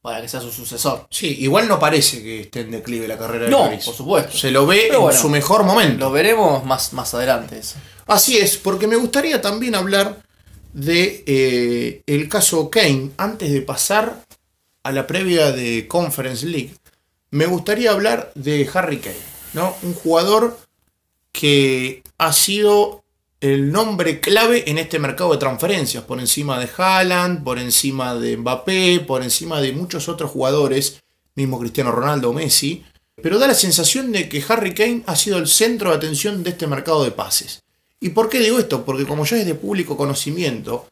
para 0.00 0.20
que 0.20 0.28
sea 0.28 0.40
su 0.40 0.50
sucesor. 0.50 1.06
Sí, 1.10 1.36
igual 1.40 1.68
no 1.68 1.78
parece 1.78 2.22
que 2.22 2.40
esté 2.40 2.60
en 2.60 2.72
declive 2.72 3.06
la 3.06 3.18
carrera 3.18 3.44
de 3.44 3.50
No, 3.50 3.64
Lloris. 3.66 3.84
por 3.84 3.94
supuesto. 3.94 4.36
Se 4.36 4.50
lo 4.50 4.66
ve 4.66 4.84
Pero 4.88 4.96
en 4.96 5.02
bueno, 5.02 5.18
su 5.20 5.28
mejor 5.28 5.62
momento. 5.64 5.98
Lo 6.06 6.10
veremos 6.10 6.64
más, 6.64 6.92
más 6.92 7.14
adelante 7.14 7.58
eso. 7.58 7.76
Así 8.06 8.36
es, 8.36 8.56
porque 8.56 8.88
me 8.88 8.96
gustaría 8.96 9.40
también 9.40 9.74
hablar 9.76 10.22
de 10.72 11.22
eh, 11.26 12.02
el 12.06 12.28
caso 12.28 12.68
Kane. 12.68 13.10
Antes 13.16 13.52
de 13.52 13.62
pasar 13.62 14.24
a 14.82 14.90
la 14.90 15.06
previa 15.06 15.52
de 15.52 15.86
Conference 15.86 16.46
League, 16.46 16.74
me 17.32 17.46
gustaría 17.46 17.90
hablar 17.90 18.30
de 18.34 18.68
Harry 18.72 18.98
Kane, 18.98 19.16
¿no? 19.54 19.74
Un 19.82 19.94
jugador 19.94 20.58
que 21.32 22.02
ha 22.18 22.32
sido 22.32 23.02
el 23.40 23.72
nombre 23.72 24.20
clave 24.20 24.70
en 24.70 24.78
este 24.78 24.98
mercado 24.98 25.32
de 25.32 25.38
transferencias, 25.38 26.04
por 26.04 26.20
encima 26.20 26.60
de 26.60 26.68
Haaland, 26.76 27.42
por 27.42 27.58
encima 27.58 28.14
de 28.14 28.36
Mbappé, 28.36 29.00
por 29.00 29.22
encima 29.22 29.60
de 29.60 29.72
muchos 29.72 30.08
otros 30.08 30.30
jugadores, 30.30 31.02
mismo 31.34 31.58
Cristiano 31.58 31.90
Ronaldo 31.90 32.30
o 32.30 32.32
Messi, 32.34 32.84
pero 33.22 33.38
da 33.38 33.46
la 33.46 33.54
sensación 33.54 34.12
de 34.12 34.28
que 34.28 34.44
Harry 34.46 34.74
Kane 34.74 35.02
ha 35.06 35.16
sido 35.16 35.38
el 35.38 35.48
centro 35.48 35.90
de 35.90 35.96
atención 35.96 36.42
de 36.42 36.50
este 36.50 36.66
mercado 36.66 37.02
de 37.02 37.12
pases. 37.12 37.62
¿Y 37.98 38.10
por 38.10 38.28
qué 38.28 38.40
digo 38.40 38.58
esto? 38.58 38.84
Porque 38.84 39.06
como 39.06 39.24
ya 39.24 39.38
es 39.38 39.46
de 39.46 39.54
público 39.54 39.96
conocimiento 39.96 40.86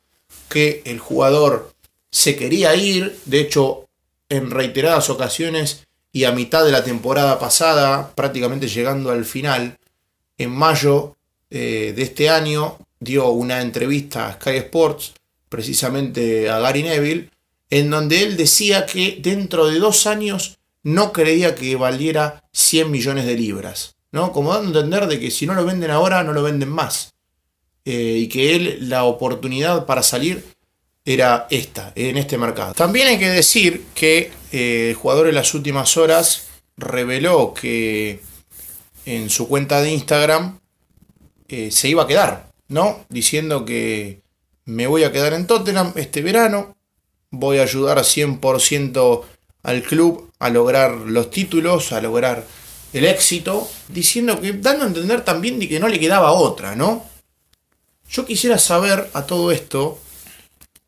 que 0.49 0.83
el 0.87 0.99
jugador 1.01 1.73
se 2.11 2.35
quería 2.35 2.75
ir, 2.75 3.19
de 3.27 3.41
hecho 3.41 3.89
en 4.31 4.51
reiteradas 4.51 5.11
ocasiones 5.11 5.87
y 6.12 6.25
a 6.25 6.33
mitad 6.33 6.64
de 6.64 6.73
la 6.73 6.83
temporada 6.83 7.38
pasada, 7.38 8.12
prácticamente 8.14 8.69
llegando 8.69 9.11
al 9.11 9.25
final, 9.25 9.79
en 10.38 10.50
mayo 10.50 11.17
eh, 11.50 11.93
de 11.95 12.02
este 12.02 12.31
año 12.31 12.79
dio 12.99 13.29
una 13.31 13.61
entrevista 13.61 14.29
a 14.29 14.33
Sky 14.35 14.57
Sports, 14.57 15.14
precisamente 15.49 16.49
a 16.49 16.59
Gary 16.59 16.83
Neville, 16.83 17.31
en 17.71 17.90
donde 17.90 18.23
él 18.23 18.37
decía 18.37 18.87
que 18.87 19.19
dentro 19.21 19.67
de 19.67 19.79
dos 19.79 20.07
años 20.07 20.59
no 20.83 21.12
creía 21.12 21.55
que 21.55 21.76
valiera 21.76 22.45
100 22.52 22.90
millones 22.90 23.26
de 23.26 23.37
libras, 23.37 23.97
¿no? 24.12 24.33
Como 24.33 24.52
dando 24.52 24.79
a 24.79 24.83
entender 24.83 25.07
de 25.07 25.21
que 25.21 25.31
si 25.31 25.47
no 25.47 25.55
lo 25.55 25.64
venden 25.64 25.90
ahora, 25.90 26.25
no 26.25 26.33
lo 26.33 26.43
venden 26.43 26.71
más. 26.71 27.14
Eh, 27.85 28.19
y 28.19 28.29
que 28.29 28.57
él, 28.57 28.88
la 28.88 29.05
oportunidad 29.05 29.87
para 29.87 30.02
salir 30.02 30.45
era 31.04 31.47
esta, 31.50 31.92
en 31.95 32.16
este 32.16 32.38
mercado. 32.38 32.75
También 32.75 33.09
hay 33.09 33.19
que 33.19 33.30
decir 33.30 33.87
que 33.95 34.33
eh, 34.52 34.90
el 34.90 34.95
jugador 34.95 35.28
en 35.28 35.35
las 35.35 35.54
últimas 35.54 35.97
horas 35.97 36.49
reveló 36.76 37.54
que 37.54 38.21
en 39.07 39.30
su 39.30 39.49
cuenta 39.49 39.80
de 39.80 39.90
Instagram 39.92 40.61
eh, 41.49 41.71
se 41.71 41.88
iba 41.88 42.04
a 42.04 42.07
quedar, 42.07 42.50
¿no? 42.69 43.04
Diciendo 43.09 43.64
que 43.64 44.21
me 44.64 44.87
voy 44.87 45.04
a 45.04 45.12
quedar 45.12 45.33
en 45.33 45.47
Tottenham 45.47 45.92
este 45.97 46.23
verano, 46.23 46.76
voy 47.30 47.59
a 47.59 47.62
ayudar 47.62 47.99
100% 47.99 49.23
al 49.62 49.83
club 49.83 50.30
a 50.38 50.49
lograr 50.50 50.92
los 50.92 51.30
títulos, 51.30 51.92
a 51.92 52.00
lograr 52.00 52.47
el 52.92 53.04
éxito, 53.04 53.69
diciendo 53.88 54.40
que, 54.40 54.52
dando 54.52 54.85
a 54.85 54.88
entender 54.88 55.25
también 55.25 55.59
de 55.59 55.69
que 55.69 55.80
no 55.80 55.88
le 55.88 56.00
quedaba 56.00 56.33
otra, 56.33 56.75
¿no? 56.75 57.04
Yo 58.09 58.25
quisiera 58.26 58.59
saber 58.59 59.09
a 59.12 59.26
todo 59.26 59.52
esto, 59.52 59.99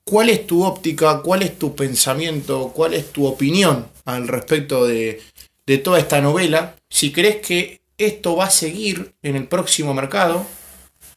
cuál 0.04 0.30
es 0.30 0.46
tu 0.46 0.64
óptica, 0.64 1.20
cuál 1.22 1.42
es 1.42 1.58
tu 1.58 1.74
pensamiento, 1.74 2.72
cuál 2.74 2.94
es 2.94 3.12
tu 3.12 3.26
opinión 3.26 3.88
al 4.04 4.28
respecto 4.28 4.86
de, 4.86 5.22
de 5.66 5.78
toda 5.78 5.98
esta 5.98 6.20
novela, 6.20 6.76
si 6.88 7.12
crees 7.12 7.44
que 7.44 7.80
esto 7.98 8.36
va 8.36 8.46
a 8.46 8.50
seguir 8.50 9.14
en 9.22 9.36
el 9.36 9.46
próximo 9.46 9.94
mercado 9.94 10.44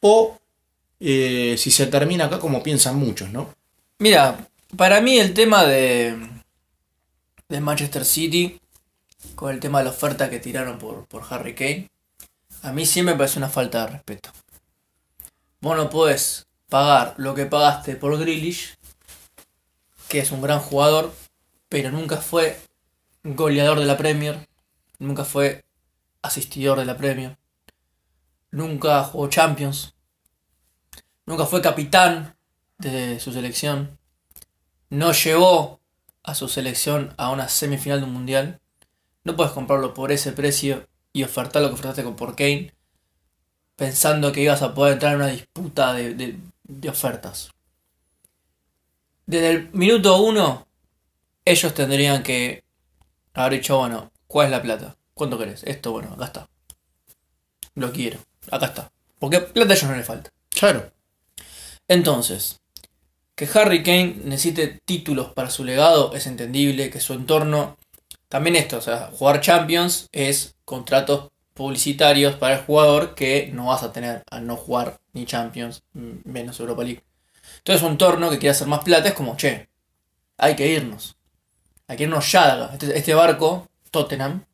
o 0.01 0.39
eh, 0.99 1.55
si 1.57 1.71
se 1.71 1.87
termina 1.87 2.25
acá 2.25 2.39
como 2.39 2.63
piensan 2.63 2.97
muchos, 2.97 3.29
¿no? 3.31 3.53
Mira, 3.99 4.47
para 4.77 5.01
mí 5.01 5.17
el 5.17 5.33
tema 5.33 5.65
de, 5.65 6.17
de 7.49 7.61
Manchester 7.61 8.05
City, 8.05 8.59
con 9.35 9.53
el 9.53 9.59
tema 9.59 9.79
de 9.79 9.85
la 9.85 9.91
oferta 9.91 10.29
que 10.29 10.39
tiraron 10.39 10.77
por, 10.77 11.05
por 11.05 11.23
Harry 11.29 11.55
Kane, 11.55 11.89
a 12.61 12.71
mí 12.71 12.85
siempre 12.85 13.13
me 13.13 13.17
parece 13.17 13.39
una 13.39 13.49
falta 13.49 13.85
de 13.85 13.93
respeto. 13.93 14.29
Vos 15.61 15.75
no 15.75 15.89
podés 15.89 16.47
pagar 16.69 17.15
lo 17.17 17.33
que 17.35 17.45
pagaste 17.45 17.95
por 17.95 18.17
Grealish, 18.17 18.74
que 20.07 20.19
es 20.19 20.31
un 20.31 20.41
gran 20.41 20.59
jugador, 20.59 21.13
pero 21.69 21.91
nunca 21.91 22.17
fue 22.17 22.59
goleador 23.23 23.79
de 23.79 23.85
la 23.85 23.97
Premier, 23.97 24.47
nunca 24.99 25.25
fue 25.25 25.65
asistidor 26.21 26.79
de 26.79 26.85
la 26.85 26.97
Premier. 26.97 27.37
Nunca 28.51 29.03
jugó 29.03 29.27
Champions. 29.27 29.95
Nunca 31.25 31.45
fue 31.45 31.61
capitán 31.61 32.35
de 32.77 33.19
su 33.19 33.31
selección. 33.33 33.97
No 34.89 35.11
llevó 35.11 35.79
a 36.23 36.35
su 36.35 36.47
selección 36.47 37.13
a 37.17 37.31
una 37.31 37.49
semifinal 37.49 37.99
de 37.99 38.05
un 38.05 38.13
mundial. 38.13 38.61
No 39.23 39.35
puedes 39.35 39.53
comprarlo 39.53 39.93
por 39.93 40.11
ese 40.11 40.31
precio 40.31 40.87
y 41.11 41.23
ofertar 41.23 41.61
lo 41.61 41.69
que 41.69 41.73
ofertaste 41.73 42.03
con 42.03 42.15
por 42.15 42.35
Kane 42.35 42.75
pensando 43.75 44.31
que 44.31 44.41
ibas 44.41 44.61
a 44.61 44.73
poder 44.73 44.93
entrar 44.93 45.13
en 45.13 45.21
una 45.21 45.27
disputa 45.27 45.93
de, 45.93 46.39
de 46.63 46.89
ofertas. 46.89 47.51
Desde 49.25 49.49
el 49.49 49.69
minuto 49.71 50.21
uno, 50.21 50.67
ellos 51.43 51.73
tendrían 51.73 52.23
que 52.23 52.63
haber 53.33 53.59
dicho, 53.59 53.77
bueno, 53.77 54.11
¿cuál 54.27 54.47
es 54.47 54.51
la 54.51 54.61
plata? 54.61 54.95
¿Cuánto 55.13 55.37
querés? 55.37 55.63
Esto, 55.63 55.91
bueno, 55.91 56.13
acá 56.13 56.25
está. 56.25 56.49
Lo 57.75 57.91
quiero. 57.91 58.19
Acá 58.51 58.67
está. 58.67 58.91
Porque 59.19 59.39
plata 59.39 59.73
a 59.73 59.75
ellos 59.75 59.89
no 59.89 59.95
le 59.95 60.03
falta. 60.03 60.31
Claro. 60.49 60.91
Entonces, 61.87 62.61
que 63.35 63.49
Harry 63.53 63.83
Kane 63.83 64.15
necesite 64.23 64.79
títulos 64.85 65.33
para 65.33 65.49
su 65.49 65.63
legado 65.63 66.13
es 66.13 66.27
entendible, 66.27 66.89
que 66.89 66.99
su 66.99 67.13
entorno... 67.13 67.77
También 68.27 68.55
esto, 68.55 68.77
o 68.77 68.81
sea, 68.81 69.11
jugar 69.13 69.39
Champions 69.39 70.09
es 70.11 70.55
contratos 70.65 71.31
publicitarios 71.53 72.35
para 72.35 72.55
el 72.55 72.65
jugador 72.65 73.15
que 73.15 73.49
no 73.53 73.67
vas 73.67 73.83
a 73.83 73.93
tener 73.93 74.23
al 74.29 74.45
no 74.45 74.57
jugar 74.57 74.99
ni 75.13 75.25
Champions, 75.25 75.83
menos 75.93 76.59
Europa 76.59 76.83
League. 76.83 77.03
Entonces 77.65 77.83
un 77.83 77.93
entorno 77.93 78.29
que 78.29 78.37
quiere 78.37 78.51
hacer 78.51 78.67
más 78.67 78.83
plata 78.83 79.09
es 79.09 79.15
como, 79.15 79.35
che, 79.35 79.67
hay 80.37 80.55
que 80.55 80.67
irnos. 80.67 81.15
Hay 81.87 81.97
que 81.97 82.03
irnos 82.03 82.31
ya 82.31 82.69
Este, 82.71 82.95
este 82.95 83.15
barco, 83.15 83.67
Tottenham, 83.89 84.45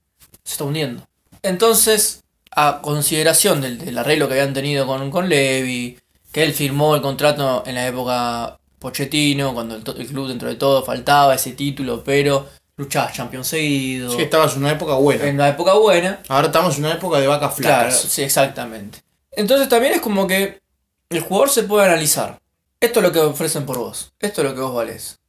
se 0.46 0.54
está 0.54 0.64
hundiendo. 0.64 1.06
Entonces, 1.44 2.24
a 2.52 2.80
consideración 2.82 3.60
del, 3.60 3.98
arreglo 3.98 4.30
que 4.30 4.36
habían 4.36 4.54
tenido 4.54 4.88
con, 4.88 5.12
con 5.12 5.28
Levi, 5.28 6.00
que 6.32 6.44
él 6.44 6.54
firmó 6.54 6.96
el 6.96 7.02
contrato 7.02 7.64
en 7.66 7.76
la 7.76 7.86
época 7.86 8.58
Pochettino, 8.80 9.54
cuando 9.54 9.76
el, 9.76 9.84
club 9.84 10.30
dentro 10.30 10.48
de 10.48 10.56
todo 10.56 10.82
faltaba 10.82 11.36
ese 11.36 11.52
título, 11.52 12.06
pero 12.06 12.48
luchaba 12.78 13.12
Champions 13.12 13.48
seguido. 13.48 14.16
Sí, 14.16 14.22
estabas 14.22 14.56
en 14.56 14.60
una 14.60 14.72
época 14.72 14.94
buena. 14.94 15.26
En 15.26 15.36
una 15.36 15.50
época 15.50 15.74
buena. 15.74 16.22
Ahora 16.30 16.48
estamos 16.48 16.78
en 16.78 16.86
una 16.86 16.94
época 16.94 17.20
de 17.20 17.28
vacas 17.28 17.56
flacas. 17.56 17.94
Claro, 17.94 18.10
sí, 18.10 18.22
exactamente. 18.22 19.00
Entonces 19.32 19.68
también 19.68 19.96
es 19.96 20.02
como 20.02 20.26
que 20.28 20.62
el 21.10 21.20
jugador 21.20 21.50
se 21.50 21.64
puede 21.64 21.86
analizar. 21.86 22.41
Esto 22.82 23.00
es 23.00 23.06
lo 23.06 23.12
que 23.12 23.20
ofrecen 23.20 23.68
por 23.68 23.78
vos. 23.78 24.12
Esto 24.20 24.42
es 24.42 24.50
lo 24.50 24.56
que 24.56 24.62
vos 24.62 24.74
valés. 24.74 25.20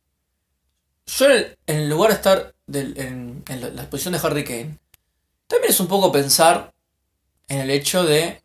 Yo 1.05 1.27
en 1.67 1.91
lugar 1.91 2.11
de 2.11 2.17
estar 2.17 2.55
en, 2.73 3.45
la 3.75 3.91
posición 3.91 4.15
de 4.15 4.21
Harry 4.23 4.43
Kane, 4.43 4.79
también 5.47 5.71
es 5.71 5.79
un 5.79 5.87
poco 5.87 6.11
pensar 6.11 6.73
en 7.49 7.59
el 7.59 7.71
hecho 7.71 8.05
de 8.05 8.43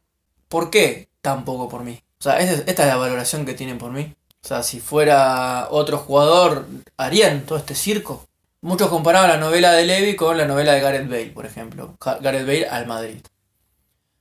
por 0.49 0.69
qué 0.69 1.07
tan 1.21 1.45
poco 1.45 1.69
por 1.69 1.85
mí. 1.85 2.03
O 2.19 2.23
sea, 2.23 2.39
esta 2.39 2.83
es 2.83 2.87
la 2.87 2.97
valoración 2.97 3.45
que 3.45 3.53
tienen 3.53 3.77
por 3.77 3.91
mí. 3.91 4.13
O 4.43 4.47
sea, 4.47 4.61
si 4.61 4.81
fuera 4.81 5.69
otro 5.71 5.99
jugador, 5.99 6.67
harían 6.97 7.45
todo 7.45 7.57
este 7.57 7.75
circo. 7.75 8.27
Muchos 8.59 8.89
comparaban 8.89 9.29
la 9.29 9.37
novela 9.37 9.71
de 9.71 9.85
Levy 9.85 10.17
con 10.17 10.37
la 10.37 10.45
novela 10.45 10.73
de 10.73 10.81
Gareth 10.81 11.09
Bale, 11.09 11.31
por 11.31 11.45
ejemplo. 11.45 11.95
Gareth 12.01 12.45
Bale 12.45 12.67
al 12.67 12.87
Madrid. 12.87 13.19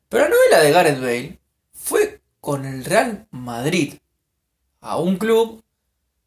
Pero 0.09 0.25
la 0.25 0.31
novela 0.31 0.61
de 0.61 0.71
Gareth 0.71 1.01
Bale 1.01 1.39
fue 1.73 2.21
con 2.41 2.65
el 2.65 2.85
Real 2.85 3.27
Madrid. 3.33 3.95
A 4.87 4.99
un 4.99 5.17
club 5.17 5.63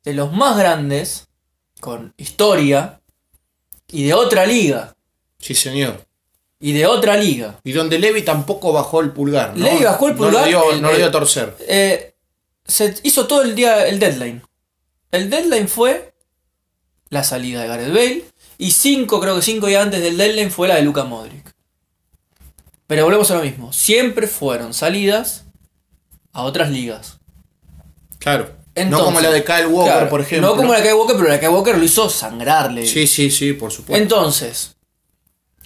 de 0.03 0.13
los 0.13 0.31
más 0.33 0.57
grandes, 0.57 1.27
con 1.79 2.13
historia, 2.17 3.01
y 3.87 4.03
de 4.03 4.13
otra 4.13 4.45
liga. 4.45 4.95
Sí, 5.39 5.55
señor 5.55 6.09
y 6.59 6.73
de 6.73 6.85
otra 6.85 7.15
liga. 7.15 7.59
Y 7.63 7.71
donde 7.71 7.99
Levi 7.99 8.21
tampoco 8.23 8.73
bajó 8.73 8.99
el 9.01 9.11
pulgar. 9.11 9.55
¿no? 9.55 9.63
Levi 9.63 9.83
bajó 9.83 10.09
el 10.09 10.15
pulgar. 10.15 10.49
No 10.49 10.91
lo 10.91 10.97
dio, 10.97 11.05
a 11.05 11.11
torcer. 11.11 11.55
Eh, 11.67 12.13
se 12.65 12.95
hizo 13.03 13.27
todo 13.27 13.41
el 13.43 13.55
día 13.55 13.87
el 13.87 13.99
deadline. 13.99 14.41
El 15.11 15.29
deadline 15.29 15.67
fue 15.67 16.13
la 17.09 17.23
salida 17.23 17.61
de 17.61 17.67
Gareth 17.67 17.93
Bale. 17.93 18.25
Y 18.57 18.71
cinco, 18.71 19.21
creo 19.21 19.37
que 19.37 19.41
cinco 19.41 19.67
días 19.67 19.83
antes 19.83 20.01
del 20.01 20.17
deadline 20.17 20.51
fue 20.51 20.67
la 20.67 20.75
de 20.75 20.81
Luka 20.81 21.05
Modric. 21.05 21.53
Pero 22.87 23.05
volvemos 23.05 23.31
a 23.31 23.35
lo 23.35 23.43
mismo. 23.43 23.71
Siempre 23.71 24.27
fueron 24.27 24.73
salidas 24.73 25.45
a 26.33 26.43
otras 26.43 26.69
ligas. 26.69 27.18
Claro. 28.19 28.51
no 28.75 29.05
como 29.05 29.19
la 29.19 29.31
de 29.31 29.43
Kyle 29.43 29.67
Walker, 29.67 30.09
por 30.09 30.21
ejemplo. 30.21 30.49
No 30.49 30.55
como 30.55 30.73
la 30.73 30.79
de 30.79 30.83
Kyle 30.83 30.95
Walker, 30.95 31.15
pero 31.15 31.27
la 31.27 31.33
de 31.35 31.39
Kyle 31.39 31.49
Walker 31.49 31.77
lo 31.77 31.83
hizo 31.83 32.09
sangrarle. 32.09 32.85
Sí, 32.85 33.07
sí, 33.07 33.31
sí, 33.31 33.53
por 33.53 33.71
supuesto. 33.71 34.01
Entonces, 34.01 34.75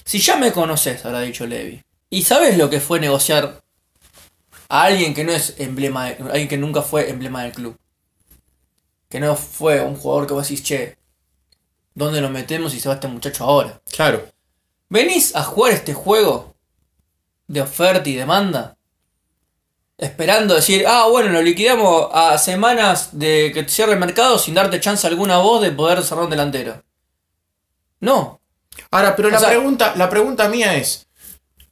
si 0.06 0.20
ya 0.20 0.38
me 0.38 0.52
conoces, 0.52 1.04
habrá 1.06 1.22
dicho 1.22 1.46
Levi, 1.46 1.84
y 2.10 2.24
sabes 2.24 2.58
lo 2.58 2.70
que 2.70 2.80
fue 2.80 3.00
negociar 3.00 3.64
a 4.70 4.84
alguien 4.84 5.14
que 5.14 5.24
no 5.24 5.32
es 5.32 5.56
emblema, 5.58 6.06
de, 6.10 6.18
alguien 6.30 6.48
que 6.48 6.58
nunca 6.58 6.82
fue 6.82 7.10
emblema 7.10 7.44
del 7.44 7.54
club, 7.54 7.78
que 9.10 9.20
no 9.20 9.36
fue 9.36 9.82
un 9.82 9.96
jugador 9.96 10.28
que 10.28 10.34
vos 10.34 10.48
decís, 10.48 10.64
che, 10.64 10.98
¿dónde 11.94 12.22
lo 12.22 12.30
metemos 12.30 12.74
y 12.74 12.80
se 12.80 12.90
va 12.90 12.96
este 12.96 13.08
muchacho 13.08 13.44
ahora? 13.44 13.82
Claro. 13.92 14.28
¿Venís 14.90 15.36
a 15.36 15.44
jugar 15.44 15.74
este 15.74 15.94
juego 15.94 16.56
de 17.48 17.62
oferta 17.62 18.08
y 18.10 18.16
demanda? 18.16 18.78
Esperando 20.04 20.56
decir, 20.56 20.86
ah, 20.88 21.08
bueno, 21.10 21.30
lo 21.30 21.42
liquidamos 21.42 22.10
a 22.12 22.38
semanas 22.38 23.10
de 23.14 23.52
que 23.54 23.68
cierre 23.68 23.94
el 23.94 24.00
mercado 24.00 24.38
sin 24.38 24.54
darte 24.54 24.80
chance 24.80 25.08
alguna 25.08 25.38
voz 25.38 25.62
de 25.62 25.72
poder 25.72 26.04
cerrar 26.04 26.26
un 26.26 26.30
delantero. 26.30 26.84
No, 28.00 28.40
Ahora, 28.92 29.16
pero 29.16 29.30
la, 29.30 29.40
pregunta, 29.40 29.94
la 29.96 30.10
pregunta 30.10 30.50
mía 30.50 30.76
es, 30.76 31.08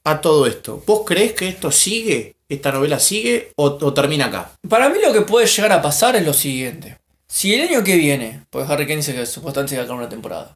a 0.04 0.20
todo 0.20 0.46
esto, 0.46 0.82
¿vos 0.86 1.02
crees 1.04 1.32
que 1.32 1.48
esto 1.48 1.70
sigue 1.70 2.36
¿Esta 2.52 2.70
novela 2.70 2.98
sigue 2.98 3.50
o, 3.56 3.64
o 3.64 3.94
termina 3.94 4.26
acá? 4.26 4.50
Para 4.68 4.90
mí 4.90 4.98
lo 5.02 5.10
que 5.10 5.22
puede 5.22 5.46
llegar 5.46 5.72
a 5.72 5.80
pasar 5.80 6.16
es 6.16 6.26
lo 6.26 6.34
siguiente. 6.34 6.98
Si 7.26 7.54
el 7.54 7.66
año 7.66 7.82
que 7.82 7.96
viene, 7.96 8.44
porque 8.50 8.70
Harry 8.70 8.84
Kane 8.84 8.96
dice 8.96 9.14
que 9.14 9.24
supuestamente 9.24 9.74
se 9.74 9.82
va 9.82 9.90
a 9.90 9.96
una 9.96 10.10
temporada. 10.10 10.54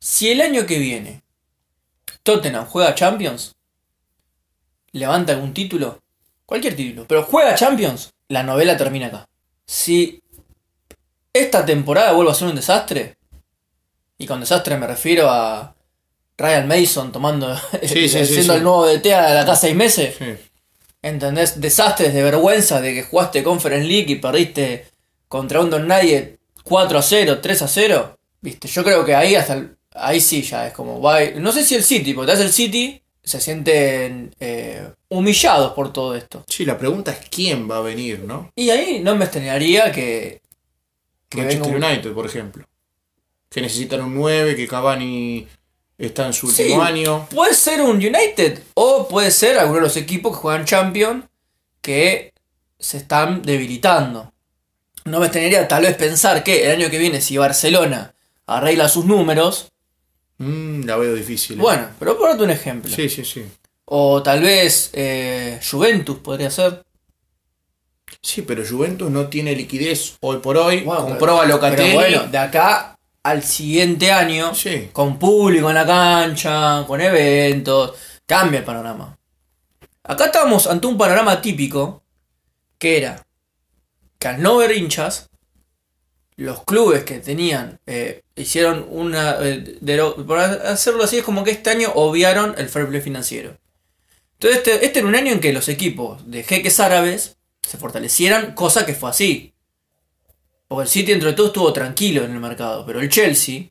Si 0.00 0.28
el 0.28 0.40
año 0.40 0.66
que 0.66 0.80
viene 0.80 1.22
Tottenham 2.24 2.66
juega 2.66 2.96
Champions, 2.96 3.54
levanta 4.90 5.32
algún 5.32 5.54
título, 5.54 6.00
cualquier 6.50 6.76
título, 6.76 7.06
pero 7.08 7.22
juega 7.22 7.54
Champions, 7.54 8.12
la 8.28 8.42
novela 8.42 8.76
termina 8.76 9.06
acá. 9.06 9.26
Si 9.66 10.20
esta 11.32 11.64
temporada 11.64 12.12
vuelve 12.12 12.32
a 12.32 12.34
ser 12.34 12.48
un 12.48 12.56
desastre, 12.56 13.16
y 14.18 14.26
con 14.26 14.40
desastre 14.40 14.76
me 14.76 14.86
refiero 14.86 15.30
a 15.30 15.74
Ryan 16.36 16.68
Mason 16.68 17.12
tomando, 17.12 17.56
Sí, 17.82 18.08
sí, 18.08 18.08
sí, 18.08 18.26
siendo 18.26 18.52
sí. 18.54 18.58
el 18.58 18.62
nuevo 18.64 18.86
DT 18.86 19.06
a 19.14 19.32
la 19.34 19.46
casa 19.46 19.62
seis 19.62 19.76
meses. 19.76 20.16
¿Entendés? 21.02 21.60
Desastres 21.60 22.12
de 22.12 22.22
vergüenza 22.22 22.80
de 22.80 22.92
que 22.94 23.02
jugaste 23.04 23.42
Conference 23.42 23.86
League 23.86 24.12
y 24.12 24.16
perdiste 24.16 24.86
contra 25.28 25.60
un 25.60 25.70
Don 25.70 25.86
Nadie 25.86 26.36
4 26.64 26.98
a 26.98 27.02
0, 27.02 27.38
3 27.40 27.62
a 27.62 27.68
0. 27.68 28.18
Viste, 28.42 28.68
yo 28.68 28.84
creo 28.84 29.04
que 29.04 29.14
ahí 29.14 29.34
hasta 29.34 29.54
el- 29.54 29.76
ahí 29.94 30.20
sí 30.20 30.42
ya 30.42 30.66
es 30.66 30.72
como 30.74 31.00
va- 31.00 31.20
no 31.36 31.52
sé 31.52 31.64
si 31.64 31.74
el 31.74 31.84
City, 31.84 32.12
porque 32.12 32.32
tal 32.32 32.36
vez 32.38 32.46
el 32.46 32.52
City 32.52 33.00
se 33.30 33.40
sienten 33.40 34.34
eh, 34.40 34.88
humillados 35.08 35.72
por 35.72 35.92
todo 35.92 36.16
esto. 36.16 36.44
Sí, 36.48 36.64
la 36.64 36.76
pregunta 36.76 37.12
es 37.12 37.28
quién 37.30 37.70
va 37.70 37.76
a 37.76 37.80
venir, 37.80 38.20
¿no? 38.20 38.50
Y 38.56 38.70
ahí 38.70 39.00
no 39.00 39.14
me 39.14 39.24
extrañaría 39.26 39.92
que 39.92 40.40
que 41.28 41.38
Manchester 41.42 41.76
un- 41.76 41.84
United, 41.84 42.12
por 42.12 42.26
ejemplo. 42.26 42.64
Que 43.48 43.60
necesitan 43.60 44.00
un 44.02 44.14
9, 44.16 44.56
que 44.56 44.66
Cavani 44.66 45.46
está 45.96 46.26
en 46.26 46.32
su 46.32 46.50
Sí. 46.50 46.62
último 46.62 46.82
año. 46.82 47.28
Puede 47.32 47.54
ser 47.54 47.80
un 47.82 47.96
United 47.98 48.60
o 48.74 49.06
puede 49.06 49.30
ser 49.30 49.58
alguno 49.58 49.76
de 49.76 49.82
los 49.84 49.96
equipos 49.96 50.32
que 50.32 50.38
juegan 50.42 50.64
Champions 50.64 51.24
que 51.80 52.32
se 52.80 52.96
están 52.96 53.42
debilitando. 53.42 54.32
No 55.04 55.20
me 55.20 55.26
extrañaría 55.26 55.68
tal 55.68 55.82
vez 55.84 55.96
pensar 55.96 56.42
que 56.42 56.64
el 56.64 56.72
año 56.80 56.90
que 56.90 56.98
viene 56.98 57.20
si 57.20 57.38
Barcelona 57.38 58.12
arregla 58.46 58.88
sus 58.88 59.04
números, 59.04 59.69
Mm, 60.40 60.84
la 60.86 60.96
veo 60.96 61.14
difícil. 61.14 61.58
¿eh? 61.58 61.60
bueno, 61.62 61.88
pero 61.98 62.16
por 62.18 62.30
darte 62.30 62.44
un 62.44 62.50
ejemplo. 62.50 62.90
Sí, 62.90 63.08
sí, 63.08 63.24
sí. 63.24 63.44
O 63.84 64.22
tal 64.22 64.40
vez 64.42 64.90
eh, 64.94 65.60
Juventus 65.68 66.18
podría 66.18 66.50
ser. 66.50 66.82
Sí, 68.22 68.42
pero 68.42 68.62
Juventus 68.66 69.10
no 69.10 69.28
tiene 69.28 69.54
liquidez 69.54 70.16
hoy 70.20 70.38
por 70.38 70.56
hoy. 70.56 70.80
Bueno, 70.82 71.04
Compró 71.04 71.40
a 71.40 71.46
Locatelli. 71.46 71.90
Pero 71.90 71.94
bueno, 71.94 72.24
de 72.24 72.38
acá 72.38 72.96
al 73.22 73.42
siguiente 73.42 74.10
año, 74.10 74.54
Sí. 74.54 74.88
con 74.92 75.18
público 75.18 75.68
en 75.68 75.74
la 75.74 75.86
cancha, 75.86 76.84
con 76.86 77.00
eventos, 77.00 77.94
cambia 78.26 78.60
el 78.60 78.64
panorama. 78.64 79.16
Acá 80.04 80.26
estábamos 80.26 80.66
ante 80.66 80.86
un 80.86 80.96
panorama 80.96 81.40
típico 81.42 82.02
que 82.78 82.96
era 82.98 83.26
que 84.18 84.28
al 84.28 84.42
no 84.42 84.58
ver 84.58 84.76
hinchas, 84.76 85.29
los 86.40 86.64
clubes 86.64 87.04
que 87.04 87.18
tenían, 87.18 87.78
eh, 87.86 88.22
hicieron 88.34 88.86
una... 88.90 89.36
eh, 89.40 89.78
por 90.26 90.38
hacerlo 90.38 91.04
así 91.04 91.18
es 91.18 91.22
como 91.24 91.44
que 91.44 91.50
este 91.50 91.68
año 91.68 91.92
obviaron 91.94 92.54
el 92.56 92.68
fair 92.70 92.88
play 92.88 93.02
financiero. 93.02 93.58
Entonces 94.34 94.58
este, 94.58 94.86
este 94.86 95.00
era 95.00 95.08
un 95.08 95.14
año 95.14 95.32
en 95.32 95.40
que 95.40 95.52
los 95.52 95.68
equipos 95.68 96.30
de 96.30 96.42
jeques 96.42 96.80
árabes 96.80 97.36
se 97.68 97.76
fortalecieran, 97.76 98.54
cosa 98.54 98.86
que 98.86 98.94
fue 98.94 99.10
así. 99.10 99.52
Porque 100.66 100.84
el 100.84 100.88
City 100.88 101.12
entre 101.12 101.34
todo 101.34 101.48
estuvo 101.48 101.72
tranquilo 101.74 102.24
en 102.24 102.30
el 102.32 102.40
mercado, 102.40 102.86
pero 102.86 103.00
el 103.00 103.10
Chelsea... 103.10 103.64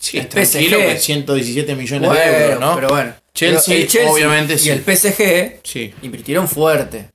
Sí, 0.00 0.18
el 0.18 0.28
tranquilo 0.28 0.78
PSG. 0.78 0.86
que 0.88 0.98
117 0.98 1.74
millones 1.76 2.08
Bueno, 2.10 2.32
de 2.32 2.44
euros, 2.44 2.60
¿no? 2.60 2.74
pero 2.74 2.88
bueno. 2.88 3.14
Chelsea, 3.32 3.76
el 3.76 4.08
obviamente 4.08 4.54
y 4.54 4.58
sí. 4.58 4.70
el 4.70 4.80
PSG 4.82 5.60
Sí, 5.62 5.94
invirtieron 6.02 6.48
fuerte. 6.48 7.10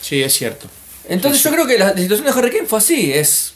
sí, 0.00 0.22
es 0.22 0.32
cierto. 0.32 0.68
Entonces 1.08 1.42
Sí, 1.42 1.48
yo 1.48 1.52
creo 1.54 1.66
que 1.66 1.78
la 1.78 1.92
situación 1.96 2.24
de 2.26 2.30
Harry 2.38 2.50
Kane 2.52 2.66
fue 2.66 2.78
así, 2.78 3.12
es 3.12 3.54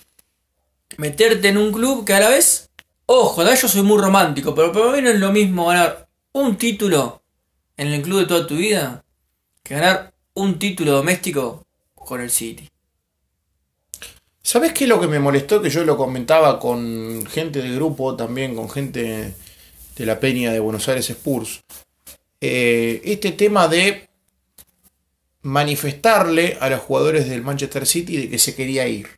meterte 0.99 1.49
en 1.49 1.59
un 1.59 1.73
club 1.73 2.05
que 2.05 2.15
a 2.15 2.21
la 2.21 2.29
vez, 2.31 2.71
ojo, 3.07 3.43
yo 3.45 3.69
soy 3.69 3.83
muy 3.83 4.01
romántico, 4.01 4.55
pero 4.55 4.73
para 4.73 4.93
mí 4.93 5.03
no 5.03 5.11
es 5.11 5.21
lo 5.21 5.33
mismo 5.33 5.67
ganar 5.67 6.09
un 6.33 6.57
título 6.57 7.23
en 7.77 7.89
el 7.89 8.03
club 8.03 8.21
de 8.21 8.27
toda 8.27 8.47
tu 8.47 8.57
vida 8.57 9.05
que 9.63 9.75
ganar 9.75 10.15
un 10.35 10.59
título 10.59 10.93
doméstico 10.93 11.67
con 11.95 12.21
el 12.21 12.31
City. 12.31 12.69
¿Sabes 14.43 14.73
qué 14.73 14.85
es 14.85 14.91
lo 14.91 15.01
que 15.01 15.09
me 15.09 15.19
molestó? 15.19 15.61
Que 15.61 15.71
yo 15.71 15.85
lo 15.85 15.97
comentaba 15.97 16.61
con 16.61 17.27
gente 17.27 17.61
del 17.61 17.75
grupo, 17.75 18.15
también 18.15 18.55
con 18.55 18.71
gente 18.71 19.35
de 19.97 20.07
la 20.07 20.21
Peña 20.21 20.53
de 20.53 20.61
Buenos 20.61 20.89
Aires 20.89 21.11
Spurs. 21.11 21.63
Eh, 22.41 23.01
este 23.05 23.33
tema 23.33 23.67
de 23.67 24.09
manifestarle 25.43 26.59
a 26.61 26.69
los 26.69 26.81
jugadores 26.81 27.29
del 27.29 27.43
Manchester 27.43 27.87
City 27.87 28.17
de 28.19 28.31
que 28.31 28.39
se 28.39 28.55
quería 28.55 28.87
ir, 28.87 29.16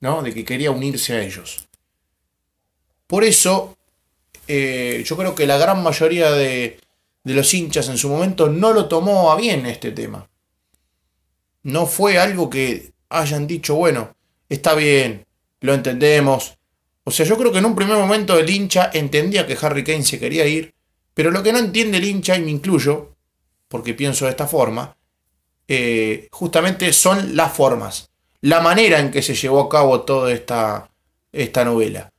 ¿no? 0.00 0.22
De 0.22 0.32
que 0.34 0.44
quería 0.44 0.70
unirse 0.70 1.14
a 1.14 1.22
ellos. 1.22 1.66
Por 3.06 3.24
eso, 3.24 3.76
eh, 4.48 5.02
yo 5.06 5.16
creo 5.16 5.34
que 5.34 5.46
la 5.46 5.58
gran 5.58 5.82
mayoría 5.82 6.32
de, 6.32 6.78
de 7.24 7.34
los 7.34 7.52
hinchas 7.54 7.88
en 7.88 7.98
su 7.98 8.08
momento 8.08 8.48
no 8.48 8.72
lo 8.72 8.86
tomó 8.86 9.32
a 9.32 9.36
bien 9.36 9.66
este 9.66 9.92
tema. 9.92 10.28
No 11.62 11.86
fue 11.86 12.18
algo 12.18 12.48
que 12.48 12.92
hayan 13.08 13.46
dicho, 13.46 13.74
bueno, 13.74 14.14
está 14.48 14.74
bien, 14.74 15.26
lo 15.60 15.74
entendemos. 15.74 16.56
O 17.04 17.10
sea, 17.10 17.26
yo 17.26 17.36
creo 17.36 17.52
que 17.52 17.58
en 17.58 17.66
un 17.66 17.76
primer 17.76 17.96
momento 17.96 18.38
el 18.38 18.50
hincha 18.50 18.90
entendía 18.92 19.46
que 19.46 19.58
Harry 19.60 19.84
Kane 19.84 20.04
se 20.04 20.18
quería 20.18 20.46
ir, 20.46 20.74
pero 21.14 21.30
lo 21.30 21.42
que 21.42 21.52
no 21.52 21.58
entiende 21.58 21.98
el 21.98 22.04
hincha, 22.04 22.36
y 22.36 22.42
me 22.42 22.50
incluyo, 22.50 23.16
porque 23.68 23.94
pienso 23.94 24.24
de 24.24 24.32
esta 24.32 24.46
forma, 24.46 24.96
eh, 25.68 26.28
justamente 26.30 26.92
son 26.92 27.34
las 27.36 27.52
formas, 27.52 28.10
la 28.46 28.60
manera 28.60 29.00
en 29.00 29.10
que 29.10 29.22
se 29.22 29.34
llevó 29.34 29.60
a 29.60 29.68
cabo 29.68 30.02
toda 30.02 30.32
esta, 30.32 30.88
esta 31.32 31.64
novela. 31.64 32.12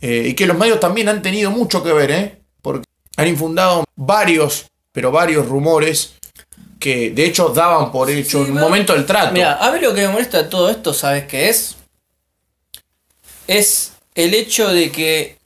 Eh, 0.00 0.28
y 0.28 0.34
que 0.34 0.46
los 0.46 0.56
medios 0.56 0.80
también 0.80 1.10
han 1.10 1.20
tenido 1.20 1.50
mucho 1.50 1.82
que 1.82 1.92
ver, 1.92 2.10
¿eh? 2.10 2.40
porque 2.62 2.86
han 3.18 3.28
infundado 3.28 3.84
varios, 3.94 4.64
pero 4.92 5.12
varios 5.12 5.46
rumores 5.46 6.14
que 6.80 7.10
de 7.10 7.26
hecho 7.26 7.50
daban 7.50 7.92
por 7.92 8.08
hecho 8.08 8.42
Sí, 8.42 8.50
en 8.50 8.56
un 8.56 8.62
momento 8.62 8.94
el 8.94 9.04
trato. 9.04 9.32
Mira, 9.32 9.58
a 9.58 9.70
mí 9.72 9.78
lo 9.78 9.92
que 9.92 10.00
me 10.00 10.08
molesta 10.08 10.42
de 10.42 10.48
todo 10.48 10.70
esto, 10.70 10.94
¿sabes 10.94 11.24
qué 11.26 11.50
es? 11.50 11.76
Es 13.46 13.92
el 14.14 14.32
hecho 14.32 14.68
de 14.68 14.90
que. 14.90 15.36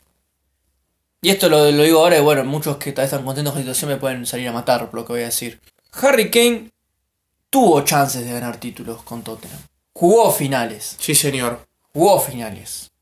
Y 1.20 1.30
esto 1.30 1.48
lo, 1.48 1.68
lo 1.72 1.82
digo 1.82 1.98
ahora, 1.98 2.18
y 2.18 2.20
bueno, 2.20 2.44
muchos 2.44 2.76
que 2.76 2.92
tal 2.92 3.02
vez 3.02 3.12
están 3.12 3.26
contentos 3.26 3.54
con 3.54 3.60
la 3.60 3.64
situación 3.64 3.90
me 3.90 3.96
pueden 3.96 4.24
salir 4.24 4.46
a 4.46 4.52
matar 4.52 4.88
por 4.88 5.00
lo 5.00 5.04
que 5.04 5.14
voy 5.14 5.22
a 5.22 5.26
decir. 5.26 5.60
Harry 6.00 6.30
Kane 6.30 6.70
tuvo 7.50 7.80
chances 7.80 8.24
de 8.24 8.32
ganar 8.32 8.58
títulos 8.58 9.02
con 9.02 9.22
Tottenham. 9.22 9.58
Jugó 9.98 10.30
finales. 10.30 10.94
Sí, 11.00 11.12
señor. 11.12 11.66
Jugó 11.92 12.20
finales. 12.20 12.92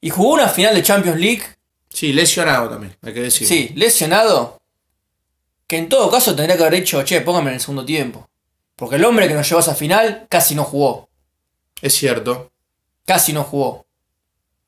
Y 0.00 0.10
jugó 0.10 0.32
una 0.34 0.48
final 0.48 0.74
de 0.74 0.82
Champions 0.82 1.20
League, 1.20 1.42
Sí, 1.88 2.12
lesionado 2.12 2.68
también, 2.68 2.96
hay 3.02 3.14
que 3.14 3.20
decir. 3.22 3.46
sí, 3.46 3.70
lesionado. 3.76 4.60
Que 5.68 5.76
en 5.78 5.88
todo 5.88 6.10
caso 6.10 6.34
tendría 6.34 6.56
que 6.56 6.64
haber 6.64 6.80
dicho, 6.80 7.00
che, 7.04 7.20
póngame 7.20 7.50
en 7.50 7.54
el 7.54 7.60
segundo 7.60 7.84
tiempo. 7.84 8.28
Porque 8.74 8.96
el 8.96 9.04
hombre 9.04 9.28
que 9.28 9.34
nos 9.34 9.48
llevó 9.48 9.58
a 9.60 9.62
esa 9.62 9.76
final 9.76 10.26
casi 10.28 10.56
no 10.56 10.64
jugó. 10.64 11.08
Es 11.80 11.94
cierto. 11.94 12.50
casi 13.06 13.32
no 13.32 13.44
jugó. 13.44 13.86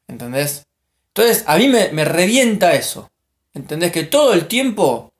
¿Entendés? 0.06 0.64
Entonces, 1.08 1.42
a 1.48 1.56
mí 1.56 1.66
me, 1.68 1.88
me 1.90 2.04
revienta 2.04 2.74
eso. 2.74 3.10
¿Entendés? 3.52 3.90
Que 3.90 4.04
todo 4.04 4.32
el 4.32 4.46
tiempo, 4.46 5.12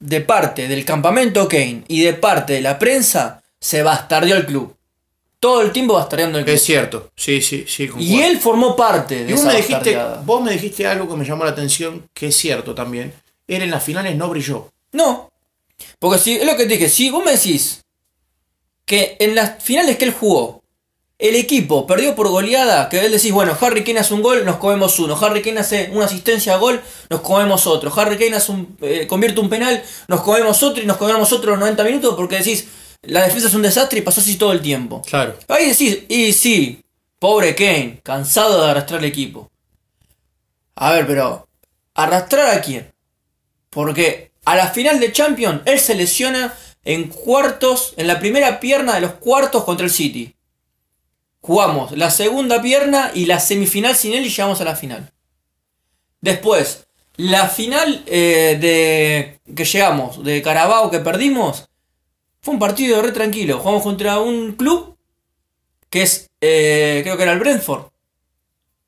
de 0.00 0.22
parte 0.22 0.66
del 0.66 0.84
campamento 0.84 1.46
Kane 1.48 1.84
y 1.86 2.02
de 2.02 2.14
parte 2.14 2.54
de 2.54 2.62
la 2.62 2.80
prensa, 2.80 3.42
se 3.60 3.84
bastardeó 3.84 4.34
el 4.36 4.46
club. 4.46 4.76
Todo 5.40 5.62
el 5.62 5.70
tiempo 5.70 5.94
bastardeando 5.94 6.38
el 6.38 6.44
club. 6.44 6.56
Es 6.56 6.64
cierto. 6.64 7.10
Sí, 7.14 7.40
sí, 7.40 7.64
sí. 7.68 7.88
y 7.98 8.22
él 8.22 8.38
formó 8.38 8.74
parte 8.74 9.24
de 9.24 9.30
Y 9.30 9.32
vos 9.34 9.42
esa 9.42 9.52
me, 9.52 9.56
dijiste, 9.56 9.98
vos 10.24 10.42
me 10.42 10.52
dijiste 10.52 10.86
algo 10.86 11.08
que 11.08 11.16
me 11.16 11.24
llamó 11.24 11.44
la 11.44 11.50
atención, 11.50 12.08
que 12.12 12.28
es 12.28 12.36
cierto 12.36 12.74
también. 12.74 13.12
Él 13.46 13.62
en 13.62 13.70
las 13.70 13.82
finales 13.82 14.16
no 14.16 14.28
brilló. 14.28 14.70
No. 14.92 15.30
Porque 15.98 16.18
si, 16.18 16.36
es 16.36 16.44
lo 16.44 16.56
que 16.56 16.64
te 16.64 16.74
dije, 16.74 16.88
si 16.88 17.10
vos 17.10 17.24
me 17.24 17.32
decís 17.32 17.84
que 18.84 19.16
en 19.20 19.34
las 19.34 19.62
finales 19.62 19.96
que 19.96 20.06
él 20.06 20.12
jugó, 20.12 20.62
el 21.18 21.34
equipo 21.34 21.84
perdió 21.86 22.14
por 22.14 22.28
goleada, 22.28 22.88
que 22.88 23.04
él 23.04 23.10
decís, 23.10 23.32
bueno, 23.32 23.56
Harry 23.60 23.82
Kane 23.82 23.98
hace 23.98 24.14
un 24.14 24.22
gol, 24.22 24.44
nos 24.44 24.56
comemos 24.56 24.98
uno. 25.00 25.18
Harry 25.20 25.42
Kane 25.42 25.60
hace 25.60 25.90
una 25.92 26.04
asistencia 26.04 26.54
a 26.54 26.58
gol, 26.58 26.80
nos 27.10 27.20
comemos 27.20 27.66
otro. 27.66 27.92
Harry 27.96 28.16
Kane 28.16 28.36
hace 28.36 28.52
un, 28.52 28.76
eh, 28.80 29.06
convierte 29.08 29.40
un 29.40 29.48
penal, 29.48 29.82
nos 30.06 30.20
comemos 30.20 30.62
otro 30.62 30.82
y 30.82 30.86
nos 30.86 30.96
comemos 30.96 31.32
otro 31.32 31.50
los 31.50 31.60
90 31.60 31.82
minutos 31.84 32.14
porque 32.16 32.36
decís, 32.36 32.68
la 33.02 33.22
defensa 33.22 33.48
es 33.48 33.54
un 33.54 33.62
desastre 33.62 34.00
y 34.00 34.02
pasó 34.02 34.20
así 34.20 34.36
todo 34.36 34.52
el 34.52 34.60
tiempo. 34.60 35.02
Claro. 35.02 35.36
Ahí 35.48 35.68
decís, 35.68 36.04
y 36.08 36.32
sí, 36.32 36.82
pobre 37.18 37.54
Kane, 37.54 38.00
cansado 38.02 38.64
de 38.64 38.70
arrastrar 38.70 39.00
el 39.00 39.06
equipo. 39.06 39.50
A 40.74 40.92
ver, 40.92 41.06
pero, 41.06 41.48
¿arrastrar 41.94 42.56
a 42.56 42.60
quién? 42.60 42.92
Porque 43.70 44.32
a 44.44 44.56
la 44.56 44.68
final 44.68 45.00
de 45.00 45.12
Champions, 45.12 45.62
él 45.64 45.78
se 45.78 45.94
lesiona 45.94 46.54
en 46.84 47.08
cuartos, 47.08 47.94
en 47.96 48.06
la 48.06 48.18
primera 48.18 48.60
pierna 48.60 48.94
de 48.94 49.02
los 49.02 49.12
cuartos 49.12 49.64
contra 49.64 49.84
el 49.84 49.92
City. 49.92 50.34
Jugamos 51.40 51.92
la 51.92 52.10
segunda 52.10 52.60
pierna 52.62 53.10
y 53.14 53.26
la 53.26 53.40
semifinal 53.40 53.94
sin 53.94 54.14
él 54.14 54.24
y 54.24 54.30
llegamos 54.30 54.60
a 54.60 54.64
la 54.64 54.76
final. 54.76 55.12
Después, 56.20 56.86
la 57.16 57.48
final 57.48 58.02
eh, 58.06 58.58
de 58.60 59.54
que 59.54 59.64
llegamos, 59.64 60.24
de 60.24 60.40
Carabao 60.42 60.90
que 60.90 61.00
perdimos, 61.00 61.67
fue 62.48 62.54
un 62.54 62.58
partido 62.60 63.02
re 63.02 63.12
tranquilo. 63.12 63.58
Jugamos 63.58 63.82
contra 63.82 64.20
un 64.20 64.52
club 64.52 64.96
que 65.90 66.00
es, 66.00 66.30
eh, 66.40 67.00
creo 67.02 67.14
que 67.18 67.22
era 67.24 67.32
el 67.34 67.40
Brentford. 67.40 67.82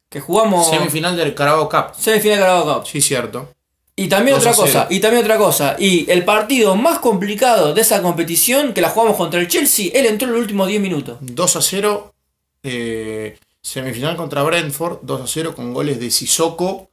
Que 0.08 0.18
jugamos 0.18 0.70
Semifinal 0.70 1.14
del 1.14 1.34
Carabao 1.34 1.68
Cup. 1.68 1.94
semifinal 1.94 2.38
de 2.38 2.42
Carabao 2.42 2.78
Cup. 2.78 2.86
Sí, 2.86 3.02
cierto. 3.02 3.52
Y 3.96 4.08
también 4.08 4.38
2 4.38 4.46
a 4.46 4.50
otra 4.50 4.62
cosa, 4.64 4.86
0. 4.88 4.96
y 4.96 5.00
también 5.00 5.24
otra 5.24 5.36
cosa. 5.36 5.76
Y 5.78 6.10
el 6.10 6.24
partido 6.24 6.74
más 6.74 7.00
complicado 7.00 7.74
de 7.74 7.82
esa 7.82 8.00
competición, 8.00 8.72
que 8.72 8.80
la 8.80 8.88
jugamos 8.88 9.18
contra 9.18 9.38
el 9.38 9.46
Chelsea, 9.46 9.90
él 9.92 10.06
entró 10.06 10.26
en 10.28 10.32
los 10.32 10.40
últimos 10.40 10.66
10 10.66 10.80
minutos. 10.80 11.18
2 11.20 11.56
a 11.56 11.60
0. 11.60 12.14
eh, 12.62 13.38
semifinal 13.60 14.16
contra 14.16 14.42
Brentford. 14.42 15.00
2 15.02 15.20
a 15.20 15.26
0 15.26 15.54
con 15.54 15.74
goles 15.74 16.00
de 16.00 16.10
Sissoko 16.10 16.88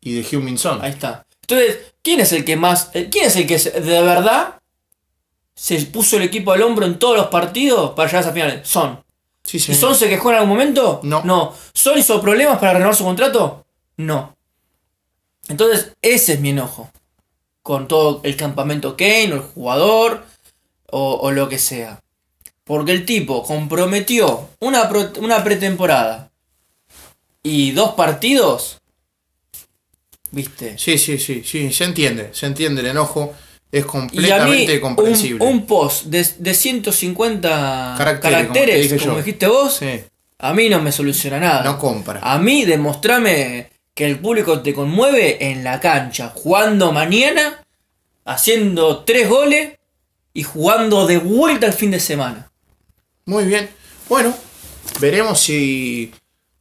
y 0.00 0.14
de 0.14 0.24
Heung-Min 0.24 0.56
Son. 0.56 0.80
Ahí 0.82 0.92
está. 0.92 1.26
Entonces, 1.42 1.76
¿quién 2.02 2.20
es 2.20 2.32
el 2.32 2.42
que 2.46 2.56
más, 2.56 2.88
eh, 2.94 3.08
quién 3.12 3.26
es 3.26 3.36
el 3.36 3.46
que 3.46 3.58
de 3.58 4.02
verdad 4.02 4.60
se 5.54 5.80
puso 5.86 6.16
el 6.16 6.22
equipo 6.22 6.52
al 6.52 6.62
hombro 6.62 6.84
en 6.86 6.98
todos 6.98 7.16
los 7.16 7.26
partidos 7.28 7.92
para 7.92 8.08
llegar 8.08 8.22
a 8.22 8.26
esa 8.26 8.32
final? 8.32 8.60
Son. 8.64 9.02
Sí, 9.42 9.58
¿Y. 9.58 9.74
Son 9.74 9.94
se 9.94 10.08
quejó 10.08 10.30
en 10.30 10.36
algún 10.36 10.50
momento? 10.50 11.00
No. 11.02 11.22
No. 11.24 11.54
¿Son 11.72 11.98
hizo 11.98 12.20
problemas 12.20 12.58
para 12.58 12.74
renovar 12.74 12.96
su 12.96 13.04
contrato? 13.04 13.64
No. 13.98 14.36
Entonces, 15.48 15.92
ese 16.00 16.34
es 16.34 16.40
mi 16.40 16.50
enojo. 16.50 16.90
Con 17.62 17.86
todo 17.88 18.20
el 18.24 18.36
campamento 18.36 18.96
Kane, 18.96 19.32
o 19.32 19.36
el 19.36 19.40
jugador, 19.40 20.24
o, 20.90 21.14
o 21.14 21.30
lo 21.30 21.48
que 21.48 21.58
sea. 21.58 22.02
Porque 22.64 22.92
el 22.92 23.04
tipo 23.04 23.42
comprometió 23.42 24.48
una, 24.60 24.88
pro- 24.88 25.12
una 25.18 25.44
pretemporada 25.44 26.30
y 27.42 27.72
dos 27.72 27.92
partidos. 27.94 28.78
¿Viste? 30.30 30.76
Sí, 30.78 30.98
sí, 30.98 31.18
sí, 31.18 31.42
sí, 31.44 31.72
se 31.72 31.84
entiende, 31.84 32.30
se 32.32 32.46
entiende 32.46 32.80
el 32.80 32.88
enojo, 32.88 33.34
es 33.78 33.84
Y 34.12 34.30
a 34.30 34.44
mí, 34.46 34.66
completamente 34.66 34.74
un, 34.74 34.80
comprensible. 34.80 35.44
un 35.44 35.66
post 35.66 36.04
de, 36.06 36.26
de 36.38 36.54
150 36.54 37.94
Caracteres, 37.98 38.36
caracteres, 38.38 39.02
como 39.02 39.16
dijiste 39.18 39.46
vos, 39.48 39.76
Sí, 39.76 40.00
a 40.38 40.54
mí 40.54 40.68
no 40.68 40.80
me 40.80 40.92
soluciona 40.92 41.40
nada. 41.40 41.64
no 41.64 41.78
compra. 41.78 42.20
A 42.22 42.38
mí 42.38 42.64
demostrame 42.64 43.70
que 43.94 44.06
el 44.06 44.18
público 44.18 44.60
te 44.60 44.74
conmueve 44.74 45.50
en 45.50 45.64
la 45.64 45.80
cancha, 45.80 46.32
jugando 46.34 46.92
mañana, 46.92 47.64
haciendo 48.24 49.04
tres 49.04 49.28
goles 49.28 49.78
y 50.32 50.42
jugando 50.42 51.06
de 51.06 51.18
vuelta 51.18 51.66
el 51.66 51.72
fin 51.72 51.90
de 51.90 52.00
semana. 52.00 52.50
Muy 53.26 53.44
bien. 53.44 53.68
Bueno, 54.08 54.34
veremos 55.00 55.40
si, 55.40 56.12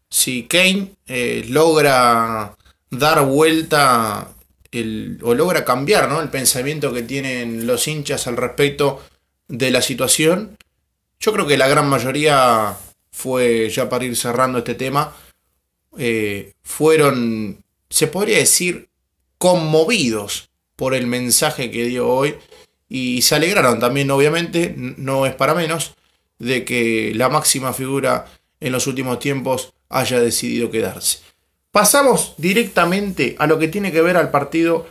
si 0.10 0.43
Kane 0.43 0.89
eh, 1.08 1.45
logra 1.49 2.56
dar 2.89 3.26
vuelta 3.26 4.30
el, 4.73 5.19
o 5.21 5.33
logra 5.33 5.63
cambiar 5.63 6.09
¿no? 6.09 6.21
el 6.21 6.29
pensamiento 6.29 6.93
que 6.93 7.03
tienen 7.03 7.65
los 7.67 7.88
hinchas 7.88 8.27
al 8.27 8.38
respecto 8.38 9.01
de 9.47 9.71
la 9.71 9.81
situación. 9.81 10.57
Yo 11.19 11.31
creo 11.31 11.47
que 11.47 11.57
la 11.57 11.67
gran 11.67 11.88
mayoría 11.88 12.75
fue, 13.12 13.69
ya 13.69 13.89
para 13.89 14.05
ir 14.05 14.15
cerrando 14.15 14.59
este 14.59 14.75
tema, 14.75 15.15
eh, 15.97 16.53
fueron, 16.63 17.63
se 17.89 18.07
podría 18.07 18.38
decir, 18.38 18.89
conmovidos 19.38 20.49
por 20.75 20.95
el 20.95 21.07
mensaje 21.07 21.69
que 21.69 21.86
dio 21.86 22.09
hoy 22.09 22.36
y 22.89 23.21
se 23.21 23.36
alegraron 23.36 23.79
también, 23.79 24.12
obviamente, 24.12 24.73
no 24.77 25.25
es 25.25 25.36
para 25.36 25.53
menos, 25.53 25.93
de 26.39 26.65
que 26.65 27.13
la 27.15 27.29
máxima 27.29 27.73
figura 27.73 28.25
en 28.59 28.71
los 28.71 28.88
últimos 28.88 29.19
tiempos 29.19 29.73
haya 29.89 30.19
decidido 30.19 30.69
quedarse. 30.71 31.19
Pasamos 31.73 32.36
directamente 32.38 33.36
a 33.39 33.47
lo 33.47 33.57
que 33.57 33.67
tiene 33.67 33.91
que 33.91 34.03
ver 34.03 34.15
al 34.15 34.29
partido 34.29 34.86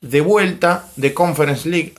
de 0.00 0.20
vuelta 0.20 0.88
de 0.94 1.12
Conference 1.12 1.68
League. 1.68 1.94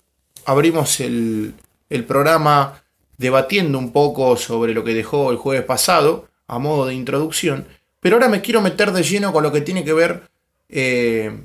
Abrimos 0.45 1.02
el, 1.02 1.56
el 1.89 2.06
programa 2.06 2.82
debatiendo 3.17 3.78
un 3.78 3.91
poco 3.91 4.38
sobre 4.38 4.73
lo 4.73 4.86
que 4.86 4.93
dejó 4.93 5.32
el 5.32 5.36
jueves 5.36 5.65
pasado, 5.65 6.30
a 6.47 6.58
modo 6.58 6.86
de 6.86 6.93
introducción, 6.93 7.67
pero 7.99 8.15
ahora 8.15 8.30
me 8.30 8.39
quiero 8.39 8.62
meter 8.62 8.93
de 8.93 9.04
lleno 9.04 9.34
con 9.34 9.43
lo 9.43 9.52
que 9.52 9.60
tiene 9.60 9.84
que 9.84 9.91
ver 9.91 10.30
eh, 10.69 11.38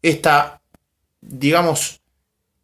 esta, 0.00 0.60
digamos, 1.20 2.00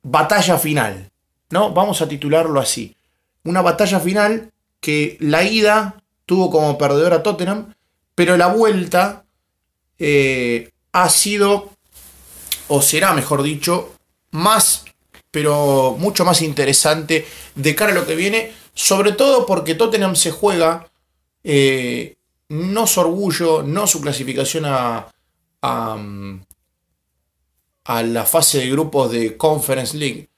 batalla 0.04 0.56
final, 0.56 1.10
¿no? 1.50 1.72
Vamos 1.72 2.00
a 2.00 2.06
titularlo 2.06 2.60
así. 2.60 2.94
Una 3.42 3.60
batalla 3.60 3.98
final 3.98 4.52
que 4.78 5.16
la 5.18 5.42
ida 5.42 6.00
tuvo 6.26 6.48
como 6.48 6.78
perdedor 6.78 7.12
a 7.12 7.24
Tottenham, 7.24 7.74
pero 8.14 8.36
la 8.36 8.46
vuelta 8.46 9.23
eh, 9.98 10.70
ha 10.92 11.08
sido, 11.08 11.70
o 12.68 12.82
será 12.82 13.12
mejor 13.12 13.42
dicho, 13.42 13.94
más, 14.30 14.84
pero 15.30 15.96
mucho 15.98 16.24
más 16.24 16.42
interesante 16.42 17.26
de 17.54 17.74
cara 17.74 17.92
a 17.92 17.94
lo 17.94 18.06
que 18.06 18.16
viene, 18.16 18.52
sobre 18.74 19.12
todo 19.12 19.46
porque 19.46 19.74
Tottenham 19.74 20.16
se 20.16 20.30
juega 20.30 20.88
eh, 21.42 22.16
no 22.48 22.86
su 22.86 23.00
orgullo, 23.00 23.62
no 23.62 23.86
su 23.86 24.00
clasificación 24.00 24.64
a, 24.66 25.08
a, 25.62 25.98
a 27.84 28.02
la 28.02 28.24
fase 28.24 28.58
de 28.58 28.70
grupos 28.70 29.10
de 29.10 29.36
Conference 29.36 29.96
League, 29.96 30.28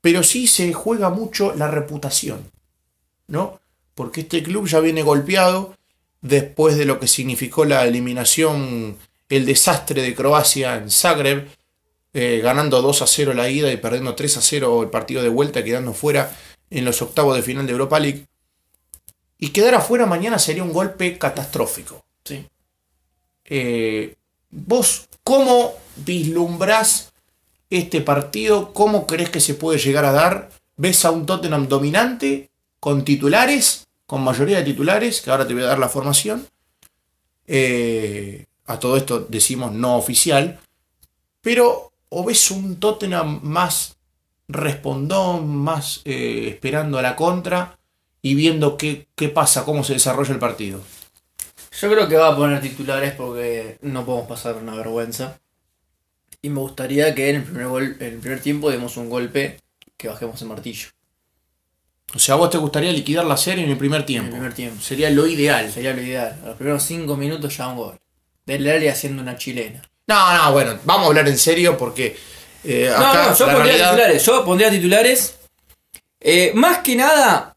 pero 0.00 0.22
sí 0.22 0.46
se 0.46 0.72
juega 0.72 1.10
mucho 1.10 1.54
la 1.54 1.68
reputación, 1.68 2.50
¿no? 3.28 3.60
Porque 3.94 4.22
este 4.22 4.42
club 4.42 4.66
ya 4.66 4.80
viene 4.80 5.02
golpeado 5.02 5.75
después 6.28 6.76
de 6.76 6.84
lo 6.84 6.98
que 7.00 7.06
significó 7.06 7.64
la 7.64 7.84
eliminación, 7.84 8.96
el 9.28 9.46
desastre 9.46 10.02
de 10.02 10.14
Croacia 10.14 10.76
en 10.76 10.90
Zagreb, 10.90 11.48
eh, 12.12 12.40
ganando 12.42 12.80
2 12.80 13.02
a 13.02 13.06
0 13.06 13.34
la 13.34 13.48
ida 13.50 13.70
y 13.72 13.76
perdiendo 13.76 14.14
3 14.14 14.38
a 14.38 14.40
0 14.40 14.82
el 14.82 14.90
partido 14.90 15.22
de 15.22 15.28
vuelta, 15.28 15.62
quedando 15.62 15.92
fuera 15.92 16.34
en 16.70 16.84
los 16.84 17.02
octavos 17.02 17.36
de 17.36 17.42
final 17.42 17.66
de 17.66 17.72
Europa 17.72 18.00
League. 18.00 18.26
Y 19.38 19.48
quedar 19.50 19.74
afuera 19.74 20.06
mañana 20.06 20.38
sería 20.38 20.62
un 20.62 20.72
golpe 20.72 21.18
catastrófico. 21.18 22.04
Sí. 22.24 22.46
Eh, 23.44 24.14
¿Vos 24.50 25.08
cómo 25.22 25.74
vislumbrás 25.96 27.12
este 27.68 28.00
partido? 28.00 28.72
¿Cómo 28.72 29.06
crees 29.06 29.28
que 29.28 29.40
se 29.40 29.54
puede 29.54 29.78
llegar 29.78 30.04
a 30.06 30.12
dar? 30.12 30.50
¿Ves 30.76 31.04
a 31.04 31.10
un 31.10 31.26
Tottenham 31.26 31.68
dominante, 31.68 32.48
con 32.80 33.04
titulares, 33.04 33.85
con 34.06 34.22
mayoría 34.22 34.58
de 34.58 34.64
titulares, 34.64 35.20
que 35.20 35.30
ahora 35.30 35.46
te 35.46 35.54
voy 35.54 35.64
a 35.64 35.66
dar 35.66 35.78
la 35.78 35.88
formación? 35.88 36.46
Eh, 37.46 38.46
a 38.66 38.78
todo 38.78 38.96
esto 38.96 39.26
decimos 39.28 39.72
no 39.72 39.96
oficial. 39.96 40.60
Pero, 41.40 41.92
¿o 42.08 42.24
ves 42.24 42.50
un 42.50 42.76
Tottenham 42.76 43.40
más 43.42 43.96
respondón, 44.48 45.56
más 45.56 46.02
eh, 46.04 46.48
esperando 46.48 46.98
a 46.98 47.02
la 47.02 47.16
contra 47.16 47.78
y 48.22 48.34
viendo 48.34 48.76
qué, 48.76 49.08
qué 49.14 49.28
pasa, 49.28 49.64
cómo 49.64 49.84
se 49.84 49.94
desarrolla 49.94 50.32
el 50.32 50.38
partido? 50.38 50.80
Yo 51.80 51.90
creo 51.90 52.08
que 52.08 52.16
va 52.16 52.28
a 52.28 52.36
poner 52.36 52.60
titulares 52.60 53.12
porque 53.12 53.78
no 53.82 54.06
podemos 54.06 54.28
pasar 54.28 54.56
una 54.56 54.74
vergüenza. 54.74 55.38
Y 56.42 56.48
me 56.48 56.60
gustaría 56.60 57.14
que 57.14 57.30
en 57.30 57.36
el 57.36 57.42
primer, 57.42 57.66
gol, 57.66 57.96
en 58.00 58.14
el 58.14 58.18
primer 58.18 58.40
tiempo 58.40 58.70
demos 58.70 58.96
un 58.96 59.10
golpe 59.10 59.60
que 59.96 60.08
bajemos 60.08 60.40
el 60.42 60.48
martillo. 60.48 60.88
O 62.14 62.18
sea, 62.18 62.34
¿a 62.34 62.38
vos 62.38 62.50
te 62.50 62.58
gustaría 62.58 62.92
liquidar 62.92 63.24
la 63.24 63.36
serie 63.36 63.64
en 63.64 63.70
el 63.70 63.76
primer 63.76 63.98
En 63.98 64.02
el 64.02 64.06
tiempo? 64.06 64.30
primer 64.32 64.54
tiempo. 64.54 64.80
Sería 64.80 65.10
lo 65.10 65.26
ideal. 65.26 65.70
Sería 65.72 65.92
lo 65.92 66.00
ideal. 66.02 66.38
A 66.44 66.46
los 66.48 66.56
primeros 66.56 66.82
5 66.84 67.16
minutos 67.16 67.56
ya 67.56 67.68
un 67.68 67.76
gol. 67.76 67.98
Del 68.46 68.66
área 68.68 68.92
haciendo 68.92 69.22
una 69.22 69.36
chilena. 69.36 69.82
No, 70.06 70.36
no, 70.44 70.52
bueno, 70.52 70.78
vamos 70.84 71.04
a 71.04 71.06
hablar 71.08 71.28
en 71.28 71.36
serio 71.36 71.76
porque 71.76 72.16
eh, 72.62 72.88
No, 72.96 73.06
acá 73.06 73.30
no, 73.30 73.36
yo 73.36 73.44
pondría 73.46 73.64
realidad- 73.64 73.90
titulares. 73.90 74.24
Yo 74.26 74.44
pondría 74.44 74.70
titulares. 74.70 75.38
Eh, 76.20 76.52
más 76.54 76.78
que 76.78 76.94
nada, 76.96 77.56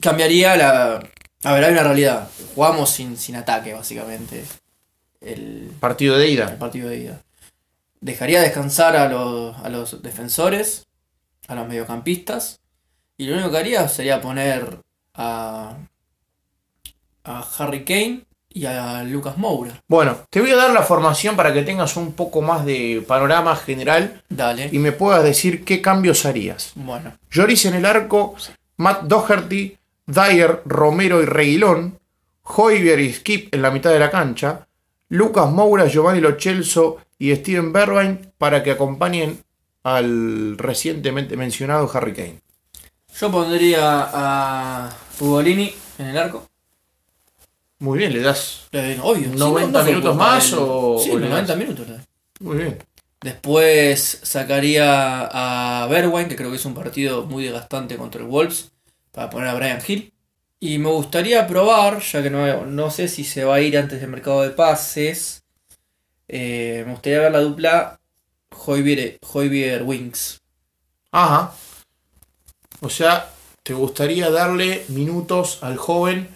cambiaría 0.00 0.56
la. 0.56 1.08
A 1.44 1.52
ver, 1.52 1.64
hay 1.64 1.72
una 1.72 1.82
realidad. 1.84 2.28
Jugamos 2.54 2.90
sin, 2.90 3.16
sin 3.16 3.36
ataque, 3.36 3.72
básicamente. 3.72 4.44
El, 5.20 5.70
partido 5.80 6.18
de 6.18 6.26
el 6.26 6.32
ida. 6.32 6.58
partido 6.58 6.88
de 6.88 6.98
ida. 6.98 7.22
Dejaría 8.00 8.40
descansar 8.42 8.96
a 8.96 9.08
los, 9.08 9.56
a 9.58 9.68
los 9.68 10.02
defensores, 10.02 10.86
a 11.46 11.54
los 11.54 11.66
mediocampistas. 11.68 12.60
Y 13.16 13.26
lo 13.26 13.34
único 13.34 13.50
que 13.50 13.58
haría 13.58 13.88
sería 13.88 14.20
poner 14.20 14.78
a. 15.14 15.76
a 17.24 17.48
Harry 17.58 17.84
Kane 17.84 18.24
y 18.54 18.66
a 18.66 19.02
Lucas 19.02 19.36
Moura. 19.36 19.82
Bueno, 19.88 20.16
te 20.30 20.40
voy 20.40 20.50
a 20.50 20.56
dar 20.56 20.72
la 20.72 20.82
formación 20.82 21.36
para 21.36 21.52
que 21.52 21.62
tengas 21.62 21.96
un 21.96 22.12
poco 22.12 22.40
más 22.40 22.64
de 22.64 23.04
panorama 23.06 23.56
general 23.56 24.22
Dale. 24.28 24.68
y 24.70 24.78
me 24.78 24.92
puedas 24.92 25.24
decir 25.24 25.64
qué 25.64 25.82
cambios 25.82 26.24
harías. 26.24 26.72
Bueno, 26.76 27.12
Lloris 27.30 27.64
en 27.64 27.74
el 27.74 27.84
arco, 27.84 28.36
Matt 28.76 29.02
Doherty, 29.02 29.76
Dyer, 30.06 30.62
Romero 30.66 31.20
y 31.20 31.26
Reguilón, 31.26 31.98
Hoybier 32.44 33.00
y 33.00 33.12
Skip 33.12 33.52
en 33.52 33.62
la 33.62 33.72
mitad 33.72 33.90
de 33.90 33.98
la 33.98 34.10
cancha, 34.10 34.68
Lucas 35.08 35.50
Moura, 35.50 35.86
Giovanni 35.86 36.20
Lo 36.20 36.38
Celso 36.38 36.98
y 37.18 37.34
Steven 37.34 37.72
Bergwijn 37.72 38.32
para 38.38 38.62
que 38.62 38.70
acompañen 38.70 39.40
al 39.82 40.56
recientemente 40.58 41.36
mencionado 41.36 41.90
Harry 41.92 42.12
Kane. 42.12 42.43
Yo 43.20 43.30
pondría 43.30 44.08
a 44.12 44.96
Ugolini 45.20 45.74
en 45.98 46.06
el 46.06 46.18
arco. 46.18 46.48
Muy 47.80 47.98
bien, 47.98 48.12
le 48.12 48.20
das 48.20 48.68
Le 48.72 48.98
obvio. 49.00 49.30
sí, 49.32 49.36
90 49.38 49.80
fue 49.82 49.90
minutos 49.90 50.16
más 50.16 50.52
o- 50.54 50.98
Sí, 50.98 51.10
o 51.10 51.18
le 51.18 51.28
90 51.28 51.52
das? 51.52 51.58
minutos. 51.58 51.88
le. 51.88 51.98
Muy 52.40 52.56
bien. 52.56 52.78
Después 53.20 54.20
sacaría 54.22 55.28
a 55.32 55.86
Berwine, 55.86 56.28
que 56.28 56.36
creo 56.36 56.50
que 56.50 56.56
es 56.56 56.64
un 56.64 56.74
partido 56.74 57.24
muy 57.24 57.44
desgastante 57.44 57.96
contra 57.96 58.20
el 58.20 58.26
Wolves, 58.26 58.70
para 59.12 59.30
poner 59.30 59.48
a 59.48 59.54
Brian 59.54 59.80
Hill. 59.86 60.12
Y 60.60 60.78
me 60.78 60.90
gustaría 60.90 61.46
probar, 61.46 62.00
ya 62.00 62.22
que 62.22 62.30
no, 62.30 62.64
no 62.66 62.90
sé 62.90 63.08
si 63.08 63.24
se 63.24 63.44
va 63.44 63.56
a 63.56 63.60
ir 63.60 63.76
antes 63.78 64.00
del 64.00 64.10
mercado 64.10 64.42
de 64.42 64.50
pases, 64.50 65.42
eh, 66.28 66.84
me 66.86 66.92
gustaría 66.92 67.20
ver 67.20 67.32
la 67.32 67.40
dupla 67.40 68.00
Hoybier, 68.66 69.82
Wings. 69.84 70.40
Ajá. 71.10 71.52
O 72.84 72.90
sea, 72.90 73.30
te 73.62 73.74
gustaría 73.74 74.30
darle 74.30 74.84
minutos 74.88 75.58
al 75.62 75.76
joven 75.76 76.28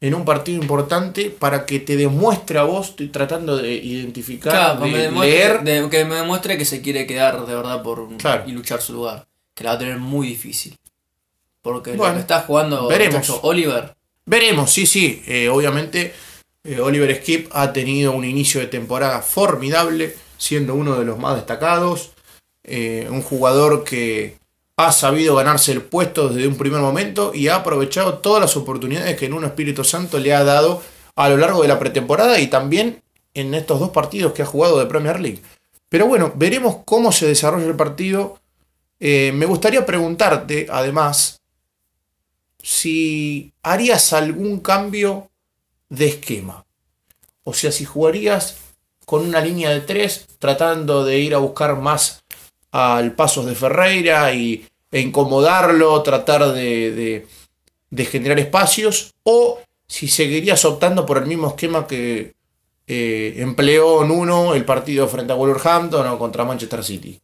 en 0.00 0.14
un 0.14 0.24
partido 0.24 0.62
importante 0.62 1.30
para 1.30 1.66
que 1.66 1.80
te 1.80 1.96
demuestre 1.96 2.58
a 2.58 2.62
vos, 2.62 2.90
estoy 2.90 3.08
tratando 3.08 3.56
de 3.56 3.72
identificar, 3.72 4.78
de 4.78 5.10
leer. 5.10 5.60
que 5.90 6.04
me 6.04 6.16
demuestre 6.16 6.56
que 6.56 6.64
se 6.64 6.80
quiere 6.80 7.06
quedar 7.06 7.44
de 7.46 7.54
verdad 7.54 7.82
por 7.82 8.08
y 8.46 8.52
luchar 8.52 8.80
su 8.80 8.92
lugar. 8.92 9.26
Que 9.54 9.64
la 9.64 9.70
va 9.70 9.76
a 9.76 9.78
tener 9.78 9.98
muy 9.98 10.28
difícil. 10.28 10.76
Porque 11.62 11.94
lo 11.94 12.12
que 12.12 12.20
está 12.20 12.40
jugando 12.40 12.86
veremos. 12.86 13.40
Oliver. 13.42 13.94
Veremos, 14.24 14.70
sí, 14.70 14.86
sí. 14.86 15.22
Eh, 15.26 15.48
obviamente, 15.48 16.14
eh, 16.62 16.80
Oliver 16.80 17.14
Skip 17.16 17.48
ha 17.52 17.72
tenido 17.72 18.12
un 18.12 18.24
inicio 18.24 18.60
de 18.60 18.66
temporada 18.66 19.20
formidable, 19.22 20.14
siendo 20.36 20.74
uno 20.74 20.98
de 20.98 21.04
los 21.04 21.18
más 21.18 21.36
destacados. 21.36 22.10
Eh, 22.62 23.08
un 23.10 23.22
jugador 23.22 23.84
que 23.84 24.36
ha 24.78 24.92
sabido 24.92 25.34
ganarse 25.34 25.72
el 25.72 25.82
puesto 25.82 26.28
desde 26.28 26.46
un 26.46 26.56
primer 26.56 26.80
momento 26.80 27.32
y 27.34 27.48
ha 27.48 27.56
aprovechado 27.56 28.18
todas 28.18 28.40
las 28.40 28.56
oportunidades 28.56 29.16
que 29.16 29.26
en 29.26 29.32
un 29.32 29.44
Espíritu 29.44 29.82
Santo 29.82 30.20
le 30.20 30.32
ha 30.32 30.44
dado 30.44 30.80
a 31.16 31.28
lo 31.28 31.36
largo 31.36 31.62
de 31.62 31.68
la 31.68 31.80
pretemporada 31.80 32.38
y 32.38 32.46
también 32.46 33.02
en 33.34 33.54
estos 33.54 33.80
dos 33.80 33.90
partidos 33.90 34.32
que 34.32 34.42
ha 34.42 34.46
jugado 34.46 34.78
de 34.78 34.86
Premier 34.86 35.18
League. 35.18 35.42
Pero 35.88 36.06
bueno, 36.06 36.32
veremos 36.36 36.76
cómo 36.84 37.10
se 37.10 37.26
desarrolla 37.26 37.66
el 37.66 37.74
partido. 37.74 38.38
Eh, 39.00 39.32
me 39.34 39.46
gustaría 39.46 39.84
preguntarte, 39.84 40.68
además, 40.70 41.40
si 42.62 43.52
harías 43.64 44.12
algún 44.12 44.60
cambio 44.60 45.28
de 45.88 46.06
esquema. 46.06 46.64
O 47.42 47.52
sea, 47.52 47.72
si 47.72 47.84
jugarías 47.84 48.58
con 49.04 49.26
una 49.26 49.40
línea 49.40 49.70
de 49.70 49.80
tres, 49.80 50.28
tratando 50.38 51.04
de 51.04 51.18
ir 51.18 51.34
a 51.34 51.38
buscar 51.38 51.76
más 51.80 52.22
al 52.78 53.12
paso 53.12 53.44
de 53.44 53.54
Ferreira 53.54 54.32
y, 54.32 54.66
e 54.90 55.00
incomodarlo, 55.00 56.02
tratar 56.02 56.52
de, 56.52 57.26
generar 58.10 58.38
espacios, 58.38 59.14
o 59.22 59.60
si 59.86 60.08
seguirías 60.08 60.64
optando 60.64 61.04
por 61.04 61.18
el 61.18 61.26
mismo 61.26 61.48
esquema 61.48 61.86
que 61.86 62.34
eh, 62.86 63.34
empleó 63.38 64.02
en 64.04 64.10
uno 64.10 64.54
el 64.54 64.64
partido 64.64 65.08
frente 65.08 65.32
a 65.32 65.36
Wolverhampton 65.36 66.06
o 66.06 66.18
contra 66.18 66.44
Manchester 66.44 66.84
City. 66.84 67.20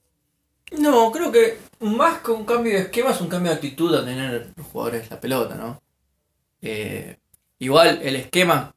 No, 0.79 1.11
creo 1.13 1.31
que 1.31 1.59
más 1.81 2.21
que 2.21 2.31
un 2.31 2.45
cambio 2.45 2.73
de 2.73 2.81
esquema 2.81 3.11
es 3.11 3.21
un 3.21 3.29
cambio 3.29 3.51
de 3.51 3.57
actitud 3.57 3.95
a 3.95 4.05
tener 4.05 4.53
los 4.57 4.67
jugadores 4.67 5.11
la 5.11 5.21
pelota, 5.21 5.55
¿no? 5.55 5.81
Eh, 6.61 7.17
igual 7.59 8.01
el 8.03 8.17
esquema 8.17 8.75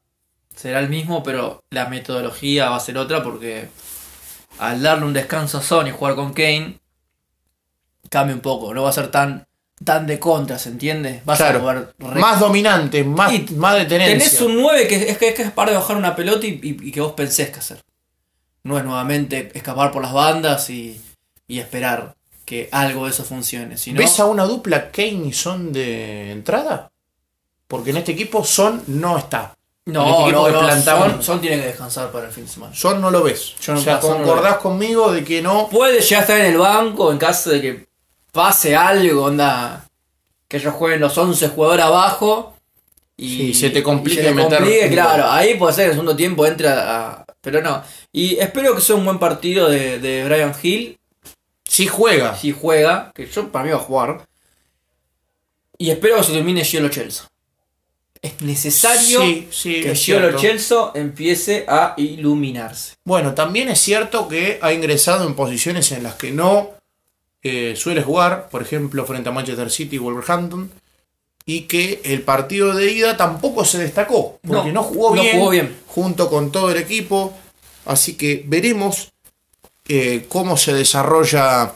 será 0.55 0.79
el 0.79 0.89
mismo, 0.89 1.23
pero 1.23 1.63
la 1.69 1.87
metodología 1.87 2.69
va 2.69 2.75
a 2.77 2.81
ser 2.81 2.97
otra 2.97 3.23
porque 3.23 3.69
al 4.59 4.81
darle 4.81 5.05
un 5.05 5.13
descanso 5.13 5.57
a 5.57 5.61
Sony 5.61 5.87
y 5.87 5.91
jugar 5.91 6.15
con 6.15 6.33
Kane, 6.33 6.79
cambia 8.09 8.35
un 8.35 8.41
poco, 8.41 8.73
no 8.73 8.83
va 8.83 8.89
a 8.89 8.93
ser 8.93 9.09
tan 9.09 9.47
tan 9.83 10.07
de 10.07 10.19
contra, 10.19 10.57
¿se 10.57 10.69
entiende? 10.69 11.21
Vas 11.23 11.39
a 11.41 11.59
jugar 11.59 11.93
más 11.99 12.39
dominante, 12.39 13.03
más, 13.03 13.51
más 13.51 13.75
de 13.75 13.85
tenencia. 13.85 14.17
Tenés 14.17 14.41
un 14.41 14.59
9 14.61 14.87
que 14.87 15.11
es, 15.11 15.17
que 15.17 15.29
es 15.29 15.51
para 15.51 15.71
de 15.71 15.77
bajar 15.77 15.97
una 15.97 16.15
pelota 16.15 16.47
y, 16.47 16.91
que 16.91 17.01
vos 17.01 17.13
pensés 17.13 17.49
que 17.49 17.59
hacer. 17.59 17.81
No 18.63 18.77
es 18.77 18.83
nuevamente 18.83 19.51
escapar 19.53 19.91
por 19.91 20.01
las 20.01 20.13
bandas 20.13 20.69
y, 20.69 21.01
esperar 21.47 22.15
que 22.43 22.69
algo 22.71 23.05
de 23.05 23.11
eso 23.11 23.23
funcione. 23.23 23.75
¿Ves 23.93 24.19
a 24.19 24.25
una 24.25 24.45
dupla 24.45 24.89
Kane 24.89 25.27
y 25.27 25.33
Son 25.33 25.71
de 25.71 26.31
entrada? 26.31 26.91
Porque 27.67 27.91
en 27.91 27.97
este 27.97 28.13
equipo 28.13 28.43
Son 28.43 28.83
no 28.87 29.17
está. 29.17 29.56
No, 29.87 30.29
no, 30.29 30.49
no 30.49 31.23
Son, 31.23 31.39
tiene 31.39 31.61
que 31.61 31.67
descansar 31.67 32.11
para 32.11 32.27
el 32.27 32.33
fin 32.33 32.43
de 32.43 32.51
semana. 32.51 32.75
Son 32.75 32.99
no 32.99 33.09
lo 33.09 33.23
ves. 33.23 33.55
o 33.69 33.77
sea, 33.77 34.01
concordás 34.01 34.57
conmigo 34.57 35.13
de 35.13 35.23
que 35.23 35.41
no. 35.41 35.69
Puede 35.69 36.01
ya 36.01 36.19
estar 36.19 36.37
en 36.39 36.47
el 36.47 36.57
banco 36.57 37.09
en 37.09 37.17
caso 37.17 37.51
de 37.51 37.61
que 37.61 37.87
pase 38.33 38.75
algo, 38.75 39.25
onda. 39.25 39.85
Que 40.49 40.57
ellos 40.57 40.73
jueguen 40.73 40.99
los 40.99 41.17
11 41.17 41.47
jugadores 41.49 41.85
abajo. 41.85 42.57
Y 43.15 43.53
se 43.53 43.69
te 43.69 43.81
complique 43.81 44.29
meter. 44.31 44.91
claro, 44.91 45.31
ahí 45.31 45.55
puede 45.55 45.73
ser 45.73 45.85
que 45.85 45.89
el 45.91 45.93
segundo 45.93 46.15
tiempo 46.17 46.45
entra 46.45 47.13
a, 47.13 47.25
Pero 47.39 47.61
no. 47.61 47.81
Y 48.11 48.37
espero 48.39 48.75
que 48.75 48.81
sea 48.81 48.97
un 48.97 49.05
buen 49.05 49.19
partido 49.19 49.69
de, 49.69 49.99
de 49.99 50.25
Brian 50.25 50.53
Hill. 50.61 50.99
Si 51.63 51.87
juega. 51.87 52.35
Si 52.35 52.51
juega, 52.51 53.11
que 53.15 53.25
yo 53.25 53.49
para 53.53 53.63
mí 53.63 53.71
va 53.71 53.77
a 53.77 53.79
jugar. 53.79 54.27
Y 55.77 55.91
espero 55.91 56.17
que 56.17 56.23
se 56.23 56.33
termine 56.33 56.65
Cielo 56.65 56.89
Chelsea 56.89 57.25
es 58.27 58.41
necesario 58.41 59.21
que 59.21 59.95
Giolo 59.95 60.37
Chelso 60.37 60.91
empiece 60.95 61.65
a 61.67 61.93
iluminarse. 61.97 62.95
Bueno, 63.03 63.33
también 63.33 63.69
es 63.69 63.79
cierto 63.79 64.27
que 64.27 64.59
ha 64.61 64.73
ingresado 64.73 65.27
en 65.27 65.35
posiciones 65.35 65.91
en 65.91 66.03
las 66.03 66.15
que 66.15 66.31
no 66.31 66.71
eh, 67.43 67.75
suele 67.75 68.03
jugar, 68.03 68.49
por 68.49 68.61
ejemplo, 68.61 69.05
frente 69.05 69.29
a 69.29 69.31
Manchester 69.31 69.69
City 69.69 69.95
y 69.95 69.99
Wolverhampton, 69.99 70.71
y 71.45 71.61
que 71.61 72.01
el 72.03 72.23
partido 72.23 72.73
de 72.73 72.91
ida 72.91 73.15
tampoco 73.15 73.63
se 73.63 73.77
destacó, 73.77 74.39
porque 74.45 74.71
no, 74.71 74.83
jugó, 74.83 75.13
bien, 75.13 75.77
junto 75.87 76.29
con 76.29 76.51
todo 76.51 76.71
el 76.71 76.77
equipo, 76.77 77.33
así 77.85 78.15
que 78.15 78.43
veremos 78.45 79.13
eh, 79.87 80.25
cómo 80.27 80.57
se 80.57 80.73
desarrolla 80.73 81.71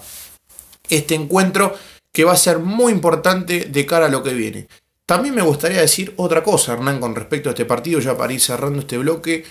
este 0.89 1.15
encuentro 1.15 1.73
que 2.11 2.25
va 2.25 2.33
a 2.33 2.37
ser 2.37 2.59
muy 2.59 2.91
importante 2.91 3.65
de 3.65 3.85
cara 3.85 4.07
a 4.07 4.09
lo 4.09 4.21
que 4.21 4.33
viene. 4.33 4.67
También 5.11 5.35
me 5.35 5.41
gustaría 5.41 5.81
decir 5.81 6.13
otra 6.15 6.41
cosa, 6.41 6.71
Hernán, 6.71 7.01
con 7.01 7.13
respecto 7.13 7.49
a 7.49 7.51
este 7.51 7.65
partido, 7.65 7.99
ya 7.99 8.15
para 8.15 8.31
ir 8.31 8.39
cerrando 8.39 8.79
este 8.79 8.97
bloque 8.97 9.43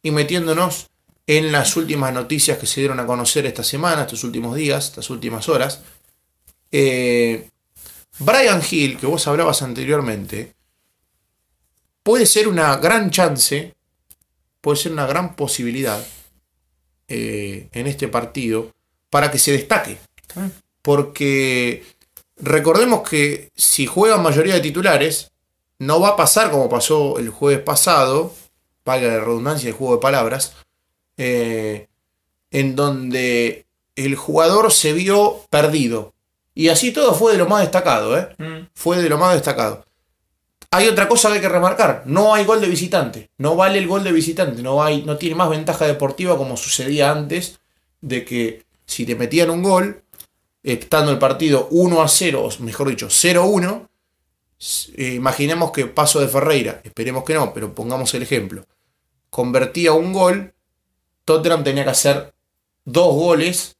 y 0.00 0.12
metiéndonos 0.12 0.90
en 1.26 1.50
las 1.50 1.76
últimas 1.76 2.12
noticias 2.14 2.56
que 2.56 2.68
se 2.68 2.82
dieron 2.82 3.00
a 3.00 3.06
conocer 3.06 3.44
esta 3.44 3.64
semana, 3.64 4.02
estos 4.02 4.22
últimos 4.22 4.54
días, 4.54 4.90
estas 4.90 5.10
últimas 5.10 5.48
horas. 5.48 5.82
Eh, 6.70 7.50
Brian 8.20 8.62
Hill, 8.70 8.96
que 8.96 9.06
vos 9.06 9.26
hablabas 9.26 9.60
anteriormente, 9.62 10.54
puede 12.04 12.24
ser 12.24 12.46
una 12.46 12.76
gran 12.76 13.10
chance, 13.10 13.74
puede 14.60 14.76
ser 14.76 14.92
una 14.92 15.08
gran 15.08 15.34
posibilidad 15.34 16.00
eh, 17.08 17.66
en 17.72 17.88
este 17.88 18.06
partido 18.06 18.72
para 19.10 19.32
que 19.32 19.40
se 19.40 19.50
destaque. 19.50 19.98
Porque 20.80 21.82
Recordemos 22.40 23.08
que 23.08 23.50
si 23.56 23.86
juega 23.86 24.16
mayoría 24.16 24.54
de 24.54 24.60
titulares, 24.60 25.32
no 25.78 26.00
va 26.00 26.10
a 26.10 26.16
pasar 26.16 26.50
como 26.50 26.68
pasó 26.68 27.18
el 27.18 27.30
jueves 27.30 27.60
pasado, 27.60 28.32
valga 28.84 29.08
la 29.08 29.20
redundancia 29.20 29.68
el 29.68 29.74
juego 29.74 29.96
de 29.96 30.02
palabras, 30.02 30.54
eh, 31.16 31.88
en 32.50 32.76
donde 32.76 33.66
el 33.96 34.14
jugador 34.14 34.72
se 34.72 34.92
vio 34.92 35.40
perdido. 35.50 36.14
Y 36.54 36.68
así 36.68 36.92
todo 36.92 37.14
fue 37.14 37.32
de 37.32 37.38
lo 37.38 37.46
más 37.46 37.62
destacado, 37.62 38.18
¿eh? 38.18 38.28
Mm. 38.38 38.68
Fue 38.74 39.00
de 39.00 39.08
lo 39.08 39.18
más 39.18 39.34
destacado. 39.34 39.84
Hay 40.70 40.86
otra 40.86 41.08
cosa 41.08 41.28
que 41.28 41.36
hay 41.36 41.40
que 41.40 41.48
remarcar, 41.48 42.02
no 42.04 42.34
hay 42.34 42.44
gol 42.44 42.60
de 42.60 42.68
visitante, 42.68 43.30
no 43.38 43.56
vale 43.56 43.78
el 43.78 43.86
gol 43.86 44.04
de 44.04 44.12
visitante, 44.12 44.62
no, 44.62 44.82
hay, 44.82 45.02
no 45.02 45.16
tiene 45.16 45.34
más 45.34 45.48
ventaja 45.48 45.86
deportiva 45.86 46.36
como 46.36 46.56
sucedía 46.58 47.10
antes, 47.10 47.58
de 48.02 48.24
que 48.24 48.64
si 48.84 49.06
te 49.06 49.14
metían 49.14 49.50
un 49.50 49.62
gol, 49.62 50.02
estando 50.62 51.12
el 51.12 51.18
partido 51.18 51.68
1 51.70 52.02
a 52.02 52.08
0, 52.08 52.44
o 52.44 52.62
mejor 52.62 52.88
dicho, 52.88 53.08
0 53.10 53.42
a 53.42 53.46
1, 53.46 53.88
eh, 54.96 55.14
imaginemos 55.14 55.70
que 55.70 55.86
paso 55.86 56.20
de 56.20 56.28
Ferreira, 56.28 56.80
esperemos 56.84 57.24
que 57.24 57.34
no, 57.34 57.52
pero 57.52 57.74
pongamos 57.74 58.12
el 58.14 58.22
ejemplo, 58.22 58.66
convertía 59.30 59.92
un 59.92 60.12
gol, 60.12 60.54
Tottenham 61.24 61.62
tenía 61.62 61.84
que 61.84 61.90
hacer 61.90 62.34
dos 62.84 63.14
goles, 63.14 63.76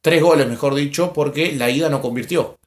tres 0.00 0.22
goles 0.22 0.46
mejor 0.48 0.74
dicho, 0.74 1.12
porque 1.12 1.52
la 1.52 1.68
ida 1.68 1.88
no 1.88 2.00
convirtió. 2.00 2.58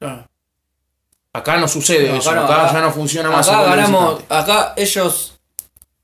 Acá 1.32 1.58
no 1.58 1.68
sucede 1.68 2.16
eso, 2.16 2.30
acá, 2.30 2.72
ya 2.72 2.80
no 2.80 2.92
funciona 2.92 3.30
más. 3.30 3.48
Acá, 3.48 3.62
ganamos, 3.64 4.22
acá 4.28 4.74
ellos 4.76 5.38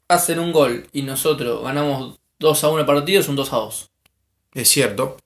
hacen 0.08 0.38
un 0.38 0.52
gol 0.52 0.86
y 0.92 1.02
nosotros 1.02 1.62
ganamos 1.62 2.18
2 2.38 2.64
a 2.64 2.68
1 2.68 2.80
el 2.80 2.86
partido, 2.86 3.20
es 3.20 3.28
un 3.28 3.36
2 3.36 3.52
a 3.52 3.56
2. 3.56 3.90
Es 4.54 4.68
cierto, 4.68 5.16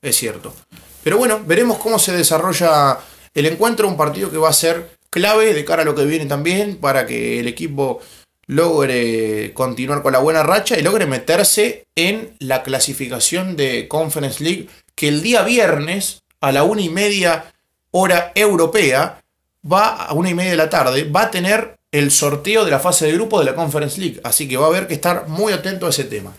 es 0.00 0.16
cierto. 0.16 0.54
Pero 1.02 1.18
bueno, 1.18 1.40
veremos 1.44 1.78
cómo 1.78 1.98
se 1.98 2.12
desarrolla 2.12 2.98
el 3.34 3.46
encuentro, 3.46 3.88
un 3.88 3.96
partido 3.96 4.30
que 4.30 4.36
va 4.36 4.48
a 4.48 4.54
ser 4.54 4.98
clave 5.10 5.54
de 5.54 5.64
cara 5.64 5.82
a 5.82 5.84
lo 5.84 5.94
que 5.94 6.04
viene 6.04 6.26
también 6.26 6.76
para 6.76 7.06
que 7.06 7.40
el 7.40 7.48
equipo 7.48 8.00
logre 8.46 9.52
continuar 9.54 10.02
con 10.02 10.12
la 10.12 10.18
buena 10.18 10.42
racha 10.42 10.78
y 10.78 10.82
logre 10.82 11.06
meterse 11.06 11.84
en 11.94 12.34
la 12.40 12.62
clasificación 12.62 13.56
de 13.56 13.86
Conference 13.88 14.42
League 14.42 14.68
que 14.94 15.08
el 15.08 15.22
día 15.22 15.42
viernes 15.42 16.22
a 16.40 16.52
la 16.52 16.64
una 16.64 16.82
y 16.82 16.88
media 16.88 17.52
hora 17.92 18.32
europea 18.34 19.22
va 19.70 20.04
a 20.04 20.12
una 20.14 20.30
y 20.30 20.34
media 20.34 20.52
de 20.52 20.56
la 20.56 20.70
tarde 20.70 21.04
va 21.04 21.22
a 21.22 21.30
tener 21.30 21.76
el 21.92 22.10
sorteo 22.10 22.64
de 22.64 22.70
la 22.70 22.78
fase 22.78 23.06
de 23.06 23.12
grupo 23.12 23.38
de 23.38 23.46
la 23.46 23.54
Conference 23.54 24.00
League. 24.00 24.20
Así 24.24 24.48
que 24.48 24.56
va 24.56 24.66
a 24.66 24.68
haber 24.68 24.86
que 24.86 24.94
estar 24.94 25.28
muy 25.28 25.52
atento 25.52 25.86
a 25.86 25.90
ese 25.90 26.04
tema. 26.04 26.32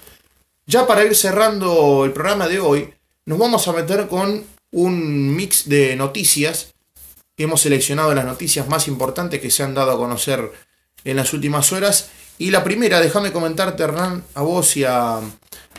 Ya 0.65 0.87
para 0.87 1.03
ir 1.03 1.15
cerrando 1.15 2.05
el 2.05 2.13
programa 2.13 2.47
de 2.47 2.59
hoy 2.59 2.93
nos 3.25 3.37
vamos 3.37 3.67
a 3.67 3.73
meter 3.73 4.07
con 4.07 4.43
un 4.71 5.35
mix 5.35 5.67
de 5.69 5.95
noticias. 5.95 6.73
Hemos 7.37 7.61
seleccionado 7.61 8.13
las 8.13 8.25
noticias 8.25 8.67
más 8.67 8.87
importantes 8.87 9.39
que 9.39 9.51
se 9.51 9.63
han 9.63 9.73
dado 9.73 9.91
a 9.91 9.97
conocer 9.97 10.51
en 11.03 11.15
las 11.15 11.33
últimas 11.33 11.71
horas. 11.71 12.09
Y 12.37 12.51
la 12.51 12.63
primera, 12.63 12.99
déjame 12.99 13.31
comentarte, 13.31 13.83
Hernán, 13.83 14.23
a 14.33 14.41
vos 14.41 14.75
y 14.77 14.83
a, 14.83 15.19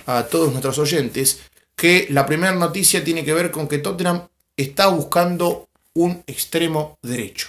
a 0.06 0.22
todos 0.24 0.50
nuestros 0.50 0.78
oyentes, 0.78 1.40
que 1.74 2.06
la 2.10 2.26
primera 2.26 2.52
noticia 2.52 3.02
tiene 3.02 3.24
que 3.24 3.34
ver 3.34 3.50
con 3.50 3.68
que 3.68 3.78
Tottenham 3.78 4.28
está 4.56 4.86
buscando 4.88 5.68
un 5.94 6.22
extremo 6.26 6.98
derecho. 7.02 7.48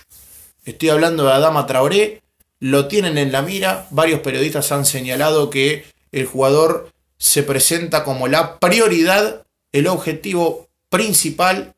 Estoy 0.66 0.90
hablando 0.90 1.26
de 1.26 1.34
Adama 1.34 1.68
Traoré, 1.68 2.22
lo 2.60 2.88
tienen 2.88 3.18
en 3.18 3.32
la 3.32 3.42
mira, 3.42 3.88
varios 3.92 4.22
periodistas 4.22 4.72
han 4.72 4.86
señalado 4.86 5.50
que 5.50 5.86
el 6.12 6.26
jugador 6.26 6.92
se 7.18 7.44
presenta 7.44 8.04
como 8.04 8.28
la 8.28 8.60
prioridad, 8.60 9.43
el 9.74 9.88
objetivo 9.88 10.70
principal, 10.90 11.76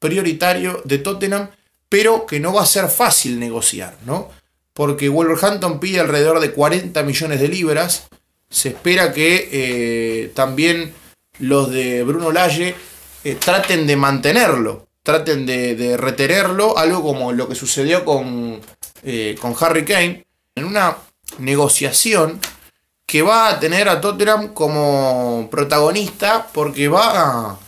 prioritario 0.00 0.82
de 0.84 0.98
Tottenham, 0.98 1.50
pero 1.88 2.26
que 2.26 2.40
no 2.40 2.52
va 2.52 2.62
a 2.62 2.66
ser 2.66 2.88
fácil 2.88 3.38
negociar, 3.38 3.96
¿no? 4.04 4.30
Porque 4.72 5.08
Wolverhampton 5.08 5.78
pide 5.78 6.00
alrededor 6.00 6.40
de 6.40 6.50
40 6.50 7.00
millones 7.04 7.40
de 7.40 7.48
libras, 7.48 8.08
se 8.50 8.70
espera 8.70 9.12
que 9.12 9.48
eh, 9.52 10.32
también 10.34 10.92
los 11.38 11.70
de 11.70 12.02
Bruno 12.02 12.32
Lalle 12.32 12.74
eh, 13.22 13.36
traten 13.36 13.86
de 13.86 13.96
mantenerlo, 13.96 14.88
traten 15.02 15.46
de, 15.46 15.74
de, 15.76 15.96
retenerlo, 15.96 16.76
algo 16.76 17.02
como 17.02 17.32
lo 17.32 17.48
que 17.48 17.54
sucedió 17.54 18.04
con, 18.04 18.60
eh, 19.02 19.36
con 19.40 19.54
Harry 19.60 19.84
Kane, 19.84 20.26
en 20.54 20.64
una 20.64 20.96
negociación 21.38 22.40
que 23.14 23.22
va 23.22 23.48
a 23.48 23.60
tener 23.60 23.88
a 23.88 24.00
Tottenham 24.00 24.52
como 24.52 25.46
protagonista 25.48 26.48
porque 26.52 26.88
va 26.88 27.60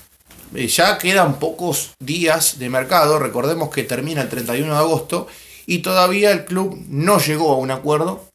eh, 0.56 0.66
ya 0.66 0.98
quedan 0.98 1.38
pocos 1.38 1.92
días 2.00 2.58
de 2.58 2.68
mercado, 2.68 3.20
recordemos 3.20 3.70
que 3.70 3.84
termina 3.84 4.22
el 4.22 4.28
31 4.28 4.72
de 4.72 4.76
agosto 4.76 5.28
y 5.64 5.82
todavía 5.82 6.32
el 6.32 6.46
club 6.46 6.76
no 6.88 7.20
llegó 7.20 7.52
a 7.52 7.58
un 7.58 7.70
acuerdo, 7.70 8.28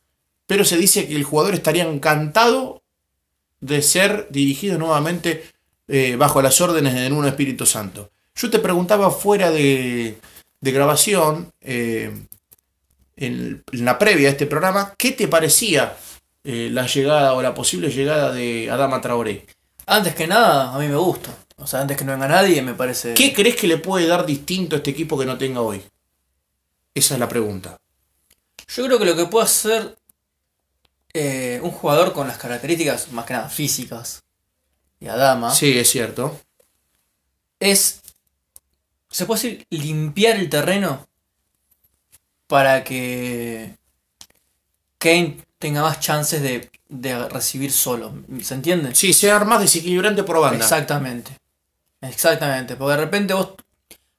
pero 0.47 0.63
se 0.63 0.77
dice 0.77 1.05
que 1.05 1.17
el 1.17 1.25
jugador 1.25 1.53
estaría 1.53 1.83
encantado 1.83 2.81
de 3.59 3.81
ser 3.81 4.27
dirigido 4.29 4.77
nuevamente 4.77 5.43
eh, 5.89 6.15
bajo 6.15 6.41
las 6.41 6.61
órdenes 6.61 6.93
de 6.93 7.09
Nuno 7.09 7.27
Espíritu 7.27 7.65
Santo. 7.65 8.09
Yo 8.35 8.49
te 8.49 8.59
preguntaba 8.59 9.11
fuera 9.11 9.51
de, 9.51 10.17
de 10.61 10.71
grabación, 10.71 11.51
eh, 11.59 12.09
en, 13.17 13.63
en, 13.69 13.85
la 13.85 13.99
previa 13.99 14.29
a 14.29 14.31
este 14.31 14.47
programa, 14.47 14.93
¿qué 14.97 15.11
te 15.11 15.27
parecía 15.27 15.97
eh, 16.43 16.69
la 16.71 16.87
llegada 16.87 17.33
o 17.33 17.41
la 17.41 17.53
posible 17.53 17.89
llegada 17.89 18.31
de 18.31 18.69
Adama 18.69 19.01
Traoré? 19.01 19.45
Antes 19.85 20.15
que 20.15 20.27
nada, 20.27 20.73
a 20.73 20.79
mí 20.79 20.87
me 20.87 20.95
gusta. 20.95 21.35
O 21.57 21.67
sea, 21.67 21.81
antes 21.81 21.97
que 21.97 22.03
no 22.03 22.13
venga 22.13 22.27
nadie, 22.27 22.61
me 22.61 22.73
parece. 22.73 23.13
¿Qué 23.13 23.33
crees 23.33 23.55
que 23.55 23.67
le 23.67 23.77
puede 23.77 24.07
dar 24.07 24.25
distinto 24.25 24.75
a 24.75 24.77
este 24.77 24.91
equipo 24.91 25.17
que 25.17 25.25
no 25.25 25.37
tenga 25.37 25.61
hoy? 25.61 25.81
Esa 26.93 27.13
es 27.13 27.19
la 27.19 27.29
pregunta. 27.29 27.77
Yo 28.67 28.85
creo 28.85 28.97
que 28.97 29.05
lo 29.05 29.15
que 29.15 29.25
puede 29.25 29.45
hacer 29.45 29.95
eh, 31.13 31.59
un 31.61 31.71
jugador 31.71 32.13
con 32.13 32.27
las 32.27 32.37
características 32.37 33.11
más 33.11 33.25
que 33.25 33.33
nada 33.33 33.49
físicas 33.49 34.23
de 34.99 35.09
Adama. 35.09 35.53
Sí, 35.53 35.77
es 35.77 35.89
cierto. 35.89 36.39
Es. 37.59 38.01
Se 39.09 39.25
puede 39.25 39.41
decir 39.41 39.67
limpiar 39.69 40.37
el 40.37 40.49
terreno 40.49 41.05
para 42.47 42.83
que 42.83 43.75
Kane 44.97 45.37
tenga 45.61 45.81
más 45.81 46.01
chances 46.01 46.41
de, 46.41 46.69
de 46.89 47.29
recibir 47.29 47.71
solo. 47.71 48.11
¿Se 48.41 48.53
entiende? 48.55 48.93
Sí, 48.93 49.13
ser 49.13 49.45
más 49.45 49.61
desequilibrante 49.61 50.23
por 50.23 50.41
banda. 50.41 50.57
Exactamente. 50.57 51.31
Exactamente. 52.01 52.75
Porque 52.75 52.97
de 52.97 53.05
repente 53.05 53.33
vos, 53.33 53.51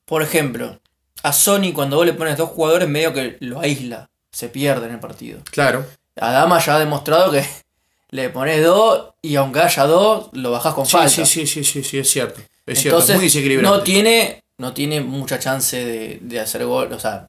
por 0.07 0.22
ejemplo, 0.22 0.78
a 1.22 1.32
Sony 1.32 1.72
cuando 1.74 1.97
vos 1.97 2.07
le 2.07 2.14
pones 2.14 2.38
dos 2.38 2.51
jugadores 2.51 2.88
medio 2.88 3.12
que 3.12 3.36
lo 3.40 3.61
aísla. 3.61 4.09
Se 4.30 4.49
pierde 4.49 4.86
en 4.86 4.95
el 4.95 5.01
partido. 5.01 5.40
Claro. 5.51 5.84
Adama 6.16 6.59
ya 6.59 6.76
ha 6.76 6.78
demostrado 6.78 7.32
que 7.32 7.45
le 8.11 8.30
pones 8.30 8.64
dos 8.64 9.12
y 9.20 9.36
aunque 9.36 9.61
haya 9.61 9.84
dos, 9.84 10.30
lo 10.32 10.53
bajás 10.53 10.72
con 10.72 10.86
sí, 10.86 10.93
falta. 10.93 11.11
Sí, 11.11 11.26
sí, 11.26 11.47
sí, 11.47 11.64
sí, 11.64 11.82
sí, 11.82 11.99
es 11.99 12.09
cierto. 12.09 12.40
Es 12.64 12.84
Entonces, 12.84 13.07
cierto, 13.07 13.14
muy 13.14 13.24
desequilibrante. 13.24 13.76
No 13.76 13.82
tiene, 13.82 14.45
no 14.59 14.72
tiene 14.72 15.01
mucha 15.01 15.38
chance 15.38 15.84
de, 15.84 16.18
de 16.22 16.40
hacer 16.40 16.64
gol, 16.64 16.93
o 16.93 17.01
sea, 17.01 17.26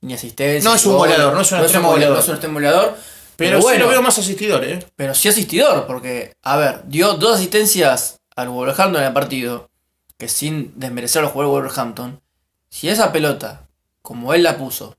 ni 0.00 0.14
asistencia. 0.14 0.68
No 0.68 0.76
es 0.76 0.86
un 0.86 0.92
gol, 0.92 1.08
goleador, 1.08 1.34
no 1.34 1.40
es 1.40 1.52
un 1.52 1.58
extremo 1.58 1.90
goleador. 1.90 2.16
No 2.16 2.22
es 2.22 2.28
un 2.28 2.34
extremo 2.34 2.54
goleador. 2.54 2.96
Pero, 3.36 3.50
Pero 3.50 3.58
sí 3.58 3.62
bueno, 3.64 3.84
lo 3.84 3.90
veo 3.90 4.02
más 4.02 4.18
asistidor, 4.18 4.64
¿eh? 4.64 4.84
pero 4.96 5.14
sí 5.14 5.28
asistidor, 5.28 5.86
porque, 5.86 6.34
a 6.42 6.56
ver, 6.56 6.82
dio 6.86 7.14
dos 7.14 7.36
asistencias 7.36 8.20
al 8.36 8.48
Wolverhampton 8.48 9.00
en 9.02 9.08
el 9.08 9.12
partido, 9.12 9.70
que 10.18 10.28
sin 10.28 10.72
desmerecer 10.78 11.20
a 11.20 11.22
los 11.24 11.32
jugadores 11.32 11.52
de 11.52 11.60
Wolverhampton, 11.68 12.20
si 12.68 12.88
esa 12.88 13.12
pelota, 13.12 13.66
como 14.02 14.34
él 14.34 14.42
la 14.42 14.56
puso, 14.56 14.96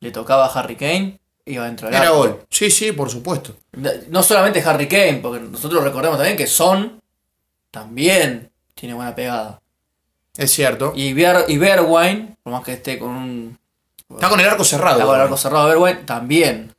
le 0.00 0.10
tocaba 0.10 0.46
a 0.46 0.52
Harry 0.52 0.76
Kane, 0.76 1.20
iba 1.44 1.64
dentro 1.64 1.88
del 1.88 1.96
Era 1.96 2.06
arco. 2.08 2.18
gol. 2.18 2.40
Sí, 2.50 2.70
sí, 2.70 2.92
por 2.92 3.10
supuesto. 3.10 3.54
No 4.08 4.22
solamente 4.22 4.62
Harry 4.62 4.88
Kane, 4.88 5.20
porque 5.22 5.40
nosotros 5.40 5.82
recordemos 5.82 6.18
también 6.18 6.36
que 6.36 6.46
Son 6.46 7.00
también 7.70 8.50
tiene 8.74 8.94
buena 8.94 9.14
pegada. 9.14 9.60
Es 10.36 10.52
cierto. 10.52 10.92
Y, 10.94 11.12
Ber 11.14 11.44
y 11.48 11.58
por 11.58 12.52
más 12.52 12.64
que 12.64 12.74
esté 12.74 12.98
con 12.98 13.10
un. 13.10 13.58
Está 14.08 14.28
con 14.28 14.40
el 14.40 14.48
arco 14.48 14.64
cerrado. 14.64 14.96
Está 14.96 15.06
con 15.06 15.16
el 15.16 15.22
arco 15.22 15.36
cerrado 15.36 15.68
Bergwijn, 15.68 16.06
también. 16.06 16.74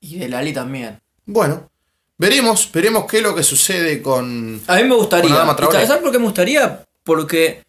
Y 0.00 0.18
Delali 0.18 0.52
también. 0.52 1.00
Bueno, 1.26 1.68
veremos, 2.16 2.70
veremos 2.72 3.04
qué 3.06 3.18
es 3.18 3.22
lo 3.22 3.34
que 3.34 3.42
sucede 3.42 4.00
con. 4.02 4.60
A 4.66 4.76
mí 4.76 4.84
me 4.84 4.94
gustaría. 4.94 5.24
Con 5.28 5.32
Adama 5.36 5.56
Traoré. 5.56 5.82
¿Y 5.82 5.86
¿Sabes 5.86 6.02
por 6.02 6.12
qué 6.12 6.18
me 6.18 6.24
gustaría? 6.24 6.84
Porque 7.04 7.64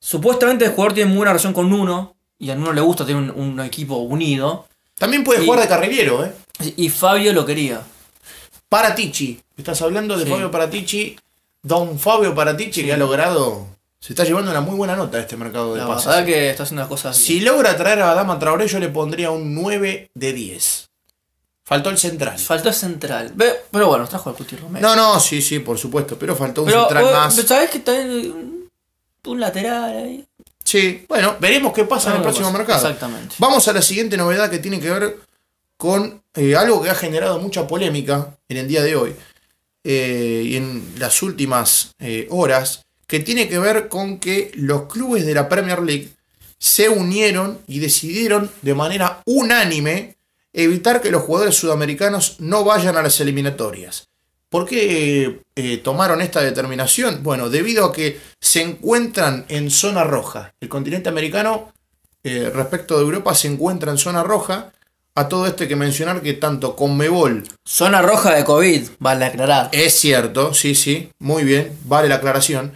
supuestamente 0.00 0.64
el 0.64 0.72
jugador 0.72 0.94
tiene 0.94 1.08
muy 1.08 1.18
buena 1.18 1.32
relación 1.32 1.52
con 1.52 1.68
Nuno. 1.70 2.14
Y 2.38 2.50
a 2.50 2.56
Nuno 2.56 2.72
le 2.72 2.80
gusta 2.80 3.06
tener 3.06 3.22
un, 3.22 3.30
un 3.30 3.60
equipo 3.60 3.96
unido. 3.98 4.66
También 4.96 5.22
puede 5.22 5.42
Y- 5.42 5.46
jugar 5.46 5.60
de 5.60 5.68
carrilero, 5.68 6.24
¿eh? 6.24 6.32
Y 6.76 6.88
Fabio 6.88 7.32
lo 7.32 7.46
quería. 7.46 7.82
Paratici. 8.68 9.40
Estás 9.56 9.80
hablando 9.82 10.16
de 10.16 10.24
Sí. 10.24 10.30
Fabio 10.30 10.50
Paratici. 10.50 11.16
Don 11.62 11.98
Fabio 11.98 12.34
Paratici 12.34 12.84
que 12.84 12.92
ha 12.92 12.96
logrado. 12.96 13.66
Se 14.00 14.12
está 14.12 14.24
llevando 14.24 14.50
una 14.50 14.60
muy 14.60 14.74
buena 14.74 14.96
nota 14.96 15.18
a 15.18 15.20
este 15.20 15.36
mercado 15.36 15.74
de 15.74 15.80
La 15.80 15.86
pases. 15.86 16.06
verdad 16.08 16.24
que 16.26 16.50
está 16.50 16.64
haciendo 16.64 16.80
las 16.82 16.88
cosas. 16.88 17.16
Si 17.16 17.38
logra 17.40 17.76
traer 17.76 18.00
a 18.00 18.10
Adama 18.10 18.38
Traoré, 18.40 18.66
yo 18.66 18.80
le 18.80 18.88
pondría 18.88 19.30
un 19.30 19.54
9 19.54 20.10
de 20.12 20.32
10. 20.32 20.90
Faltó 21.72 21.90
el 21.90 21.98
central. 21.98 22.38
Faltó 22.38 22.68
el 22.68 22.74
central. 22.74 23.32
Pero 23.70 23.88
bueno, 23.88 24.06
trajo 24.06 24.28
al 24.30 24.36
Cuti 24.36 24.56
Romero. 24.56 24.86
No, 24.86 24.94
no, 24.94 25.18
sí, 25.20 25.40
sí, 25.40 25.60
por 25.60 25.78
supuesto. 25.78 26.18
Pero 26.18 26.36
faltó 26.36 26.62
un 26.62 26.68
Pero, 26.68 26.82
central 26.82 27.04
eh, 27.06 27.12
más. 27.12 27.34
¿sabes 27.34 27.70
que 27.70 27.78
también 27.80 28.10
un, 28.10 28.70
un 29.26 29.40
lateral 29.40 29.96
ahí? 29.96 30.26
Sí, 30.64 31.04
bueno, 31.08 31.36
veremos 31.40 31.72
qué 31.72 31.84
pasa 31.84 32.10
en 32.10 32.16
el 32.16 32.22
próximo 32.22 32.48
pasa. 32.48 32.58
mercado. 32.58 32.86
Exactamente. 32.86 33.34
Vamos 33.38 33.66
a 33.68 33.72
la 33.72 33.82
siguiente 33.82 34.16
novedad 34.16 34.50
que 34.50 34.58
tiene 34.58 34.80
que 34.80 34.90
ver 34.90 35.18
con 35.76 36.22
eh, 36.34 36.54
algo 36.54 36.82
que 36.82 36.90
ha 36.90 36.94
generado 36.94 37.40
mucha 37.40 37.66
polémica 37.66 38.36
en 38.48 38.56
el 38.58 38.68
día 38.68 38.82
de 38.82 38.94
hoy 38.94 39.16
eh, 39.84 40.42
y 40.44 40.56
en 40.56 40.94
las 40.98 41.22
últimas 41.22 41.92
eh, 41.98 42.26
horas, 42.30 42.82
que 43.06 43.20
tiene 43.20 43.48
que 43.48 43.58
ver 43.58 43.88
con 43.88 44.18
que 44.18 44.52
los 44.54 44.82
clubes 44.84 45.26
de 45.26 45.34
la 45.34 45.48
Premier 45.48 45.82
League 45.82 46.10
se 46.58 46.88
unieron 46.88 47.58
y 47.66 47.80
decidieron 47.80 48.50
de 48.62 48.74
manera 48.74 49.22
unánime 49.26 50.16
evitar 50.52 51.00
que 51.00 51.10
los 51.10 51.22
jugadores 51.22 51.56
sudamericanos 51.56 52.36
no 52.40 52.64
vayan 52.64 52.96
a 52.96 53.02
las 53.02 53.20
eliminatorias. 53.20 54.08
¿Por 54.48 54.66
qué 54.66 55.40
eh, 55.56 55.78
tomaron 55.78 56.20
esta 56.20 56.42
determinación? 56.42 57.22
Bueno, 57.22 57.48
debido 57.48 57.86
a 57.86 57.92
que 57.92 58.20
se 58.38 58.60
encuentran 58.60 59.46
en 59.48 59.70
zona 59.70 60.04
roja. 60.04 60.52
El 60.60 60.68
continente 60.68 61.08
americano 61.08 61.72
eh, 62.22 62.50
respecto 62.54 62.96
de 62.96 63.02
Europa 63.02 63.34
se 63.34 63.48
encuentra 63.48 63.90
en 63.90 63.96
zona 63.96 64.22
roja. 64.22 64.72
A 65.14 65.28
todo 65.28 65.46
esto 65.46 65.62
hay 65.62 65.68
que 65.68 65.76
mencionar 65.76 66.22
que 66.22 66.34
tanto 66.34 66.74
Conmebol, 66.74 67.44
Zona 67.64 68.00
roja 68.00 68.34
de 68.34 68.44
COVID, 68.44 68.88
vale 68.98 69.26
aclarar. 69.26 69.68
es 69.72 69.92
cierto, 69.98 70.54
sí, 70.54 70.74
sí, 70.74 71.10
muy 71.18 71.44
bien, 71.44 71.76
vale 71.84 72.08
la 72.08 72.14
aclaración, 72.14 72.72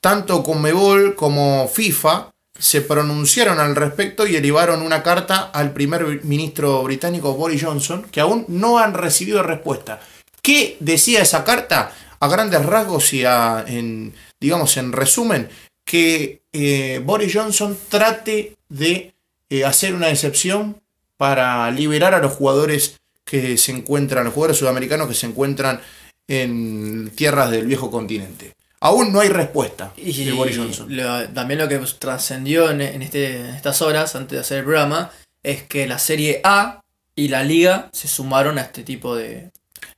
tanto 0.00 0.42
Conmebol 0.42 1.14
como 1.14 1.68
FIFA 1.68 2.32
se 2.58 2.80
pronunciaron 2.80 3.58
al 3.60 3.76
respecto 3.76 4.26
y 4.26 4.36
elevaron 4.36 4.82
una 4.82 5.02
carta 5.02 5.50
al 5.52 5.72
primer 5.72 6.24
ministro 6.24 6.82
británico 6.82 7.34
Boris 7.34 7.62
Johnson, 7.64 8.06
que 8.10 8.20
aún 8.20 8.44
no 8.48 8.78
han 8.78 8.94
recibido 8.94 9.42
respuesta. 9.42 10.00
¿Qué 10.42 10.76
decía 10.80 11.22
esa 11.22 11.44
carta? 11.44 11.92
A 12.20 12.28
grandes 12.28 12.64
rasgos 12.64 13.12
y 13.12 13.24
a- 13.24 13.64
en, 13.66 14.14
digamos, 14.40 14.76
en 14.76 14.92
resumen, 14.92 15.48
que 15.84 16.40
eh, 16.52 17.00
Boris 17.04 17.32
Johnson 17.34 17.76
trate 17.88 18.56
de 18.68 19.12
eh, 19.50 19.64
hacer 19.64 19.94
una 19.94 20.08
excepción 20.10 20.80
para 21.16 21.70
liberar 21.70 22.14
a 22.14 22.18
los 22.20 22.32
jugadores 22.32 22.96
que 23.24 23.56
se 23.56 23.72
encuentran, 23.72 24.24
los 24.24 24.34
jugadores 24.34 24.58
sudamericanos 24.58 25.08
que 25.08 25.14
se 25.14 25.26
encuentran 25.26 25.80
en 26.28 27.10
tierras 27.14 27.50
del 27.50 27.66
viejo 27.66 27.90
continente. 27.90 28.54
Aún 28.86 29.12
no 29.12 29.20
hay 29.20 29.28
respuesta 29.28 29.92
Y 29.96 30.24
de 30.24 30.32
Boris 30.32 30.56
Johnson. 30.56 30.86
lo- 30.94 31.28
también 31.30 31.58
lo 31.60 31.68
que 31.68 31.78
trascendió 31.98 32.70
en, 32.70 32.80
en 32.80 33.02
este, 33.02 33.40
en 33.40 33.46
estas 33.54 33.82
horas, 33.82 34.14
antes 34.14 34.32
de 34.36 34.40
hacer 34.40 34.58
el 34.58 34.64
programa, 34.64 35.10
es 35.42 35.62
que 35.62 35.86
la 35.86 35.98
Serie 35.98 36.40
A 36.44 36.80
y 37.14 37.28
la 37.28 37.42
Liga 37.42 37.88
se 37.92 38.08
sumaron 38.08 38.58
a 38.58 38.62
este 38.62 38.82
tipo 38.82 39.14
de... 39.16 39.50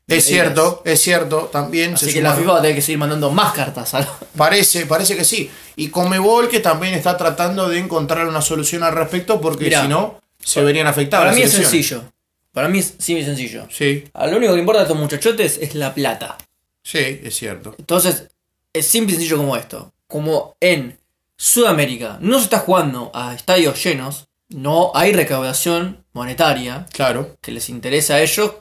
Es 0.07 0.25
cierto, 0.25 0.81
es 0.87 1.01
cierto, 1.03 1.51
también. 1.53 1.93
Así 1.95 2.07
se 2.07 2.13
que 2.15 2.23
la. 2.23 2.35
FIFA 2.35 2.53
va 2.53 2.59
a 2.59 2.63
tener 2.63 2.77
que 2.77 2.81
seguir 2.83 2.99
mandando 2.99 3.31
más 3.31 3.53
cartas. 3.53 3.93
a- 3.93 4.19
Parece, 4.39 4.87
parece 4.87 5.15
que 5.17 5.25
sí. 5.25 5.51
Y 5.77 5.89
Comebol 5.89 6.49
que 6.49 6.61
también 6.61 6.95
está 6.95 7.15
tratando 7.19 7.69
de 7.69 7.79
encontrar 7.79 8.27
una 8.27 8.41
solución 8.41 8.83
al 8.85 8.95
respecto 8.95 9.39
porque 9.39 9.65
Mirá, 9.65 9.83
si 9.83 9.89
no 9.89 10.19
se 10.43 10.63
verían 10.63 10.87
afectados. 10.87 11.27
Para 11.27 11.37
mí 11.37 11.43
es 11.43 11.53
sencillo. 11.53 12.05
Para 12.53 12.69
mí 12.69 12.79
es 12.79 12.95
sí 12.99 13.19
es 13.19 13.27
sencillo. 13.27 13.67
Sí, 13.71 14.05
lo 14.15 14.37
único 14.39 14.55
que 14.55 14.61
importa 14.61 14.81
a 14.81 14.85
estos 14.85 14.97
muchachotes 14.99 15.59
es 15.61 15.75
la 15.75 15.93
plata. 15.93 16.39
sí, 16.83 17.21
es 17.23 17.37
cierto. 17.37 17.75
Entonces, 17.79 18.29
es 18.73 18.87
simple 18.87 19.13
y 19.13 19.17
sencillo 19.17 19.39
como 19.39 19.57
esto. 19.57 19.93
Como 20.07 20.57
en 20.61 20.99
Sudamérica 21.37 22.19
no 22.21 22.39
se 22.39 22.45
está 22.45 22.59
jugando 22.61 23.11
a 23.15 23.35
estadios 23.35 23.83
llenos, 23.83 24.29
no 24.49 24.93
hay 24.95 25.13
recaudación 25.13 26.05
monetaria 26.13 26.87
Claro. 26.93 27.37
que 27.41 27.53
les 27.53 27.69
interesa 27.69 28.15
a 28.15 28.21
ellos, 28.23 28.53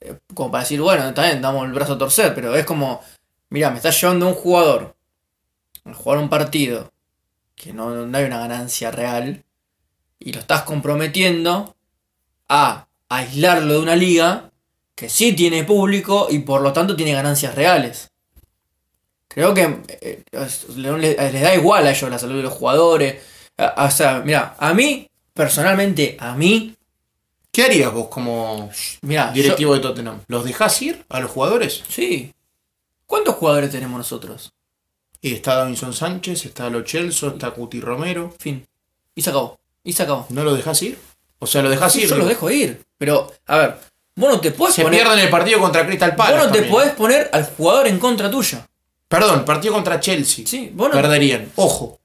eh, 0.00 0.16
como 0.32 0.50
para 0.50 0.62
decir, 0.64 0.80
bueno, 0.80 1.12
bien, 1.12 1.42
damos 1.42 1.66
el 1.66 1.72
brazo 1.72 1.94
a 1.94 1.98
torcer, 1.98 2.34
pero 2.34 2.54
es 2.54 2.64
como, 2.64 3.02
mira, 3.50 3.70
me 3.70 3.76
está 3.76 3.90
llevando 3.90 4.28
un 4.28 4.34
jugador 4.34 4.94
a 5.84 5.92
jugar 5.92 6.18
un 6.18 6.28
partido 6.28 6.92
que 7.56 7.72
no, 7.72 7.90
no 8.06 8.18
hay 8.18 8.24
una 8.24 8.38
ganancia 8.38 8.90
real 8.90 9.44
y 10.18 10.32
lo 10.32 10.40
estás 10.40 10.62
comprometiendo 10.62 11.76
a 12.48 12.86
aislarlo 13.08 13.74
de 13.74 13.78
una 13.80 13.96
liga 13.96 14.50
que 14.94 15.08
sí 15.08 15.32
tiene 15.34 15.64
público 15.64 16.28
y 16.30 16.40
por 16.40 16.62
lo 16.62 16.72
tanto 16.72 16.96
tiene 16.96 17.12
ganancias 17.12 17.54
reales. 17.54 18.12
Creo 19.34 19.52
que 19.52 19.78
eh, 19.88 20.22
le- 20.76 20.96
les 21.32 21.42
da 21.42 21.54
igual 21.54 21.86
a 21.86 21.90
ellos 21.90 22.08
la 22.10 22.18
salud 22.18 22.36
de 22.36 22.42
los 22.44 22.52
jugadores. 22.52 23.22
A- 23.58 23.84
O 23.86 23.90
sea, 23.90 24.22
mira, 24.24 24.54
a 24.58 24.72
mí, 24.74 25.08
personalmente, 25.32 26.16
a 26.20 26.34
mí, 26.34 26.74
¿Qué 27.52 27.62
harías 27.62 27.92
vos 27.92 28.08
como 28.08 28.68
mira, 29.02 29.30
directivo 29.30 29.74
de 29.74 29.80
Tottenham? 29.80 30.20
¿Los 30.26 30.44
dejás 30.44 30.82
ir 30.82 31.04
a 31.08 31.20
los 31.20 31.30
jugadores? 31.30 31.84
Sí. 31.88 32.32
¿Cuántos 33.06 33.36
jugadores 33.36 33.70
tenemos 33.70 33.96
nosotros? 33.96 34.52
Y 35.20 35.34
está 35.34 35.54
Davinson 35.54 35.92
Sánchez, 35.92 36.46
está 36.46 36.68
Lo 36.68 36.84
Celso, 36.84 37.28
está 37.28 37.52
Cuti 37.52 37.80
Romero. 37.80 38.34
Fin. 38.40 38.66
Y 39.14 39.22
se 39.22 39.30
acabó. 39.30 39.60
Y 39.84 39.92
se 39.92 40.02
acabó. 40.02 40.26
¿No 40.30 40.42
lo 40.42 40.52
dejás 40.56 40.82
ir? 40.82 40.98
O 41.38 41.46
sea, 41.46 41.62
lo 41.62 41.70
dejás 41.70 41.92
Sí, 41.92 42.02
ir. 42.02 42.08
yo 42.08 42.16
los 42.16 42.26
dejo 42.26 42.50
ir. 42.50 42.82
Pero, 42.98 43.32
a 43.46 43.56
ver, 43.58 43.76
vos 44.16 44.30
no 44.32 44.40
te 44.40 44.50
Se 44.50 44.56
poner. 44.82 44.90
pierden 44.90 45.18
el 45.20 45.30
partido 45.30 45.60
contra 45.60 45.86
Crystal 45.86 46.16
Palace. 46.16 46.36
vos 46.38 46.46
no 46.48 46.52
te 46.52 46.62
podés 46.64 46.90
poner 46.94 47.30
al 47.32 47.44
jugador 47.56 47.86
en 47.86 48.00
contra 48.00 48.28
tuya. 48.28 48.66
Perdón, 49.18 49.44
partido 49.44 49.74
contra 49.74 50.00
Chelsea. 50.00 50.46
Sí, 50.46 50.72
no- 50.74 50.90
Perderían. 50.90 51.50
Ojo. 51.56 52.00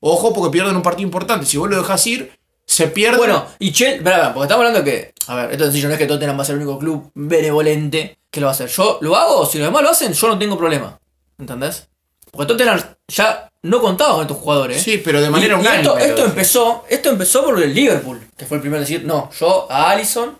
Ojo 0.00 0.32
porque 0.34 0.52
pierden 0.52 0.76
un 0.76 0.82
partido 0.82 1.06
importante. 1.06 1.46
Si 1.46 1.56
vos 1.56 1.68
lo 1.70 1.76
dejás 1.78 2.06
ir, 2.06 2.30
se 2.66 2.88
pierde. 2.88 3.18
Bueno, 3.18 3.46
y 3.58 3.72
Chelsea. 3.72 4.02
porque 4.32 4.44
estamos 4.44 4.66
hablando 4.66 4.84
que. 4.84 5.14
A 5.28 5.34
ver, 5.34 5.50
esto 5.52 5.64
es 5.64 5.68
sencillo, 5.68 5.88
no 5.88 5.94
es 5.94 5.98
que 5.98 6.06
Tottenham 6.06 6.38
va 6.38 6.42
a 6.42 6.44
ser 6.44 6.54
el 6.56 6.62
único 6.62 6.78
club 6.78 7.10
benevolente 7.14 8.18
que 8.30 8.40
lo 8.40 8.46
va 8.46 8.52
a 8.52 8.54
hacer. 8.54 8.68
Yo 8.68 8.98
lo 9.00 9.16
hago, 9.16 9.46
si 9.46 9.58
los 9.58 9.66
demás 9.68 9.82
lo 9.82 9.90
hacen, 9.90 10.12
yo 10.12 10.28
no 10.28 10.38
tengo 10.38 10.56
problema. 10.58 10.98
¿Entendés? 11.38 11.88
Porque 12.30 12.46
Tottenham 12.52 12.80
ya 13.08 13.50
no 13.62 13.80
contaba 13.80 14.12
con 14.14 14.22
estos 14.22 14.36
jugadores. 14.36 14.82
Sí, 14.82 15.00
pero 15.04 15.20
de 15.20 15.30
manera 15.30 15.56
unánime. 15.56 16.04
esto, 16.04 16.24
empezó, 16.24 16.84
esto 16.88 17.08
empezó 17.10 17.44
por 17.44 17.60
el 17.62 17.74
Liverpool, 17.74 18.20
que 18.36 18.44
fue 18.46 18.58
el 18.58 18.60
primero 18.60 18.82
en 18.82 18.88
decir, 18.88 19.04
no, 19.04 19.30
yo 19.32 19.66
a 19.70 19.90
Allison, 19.90 20.38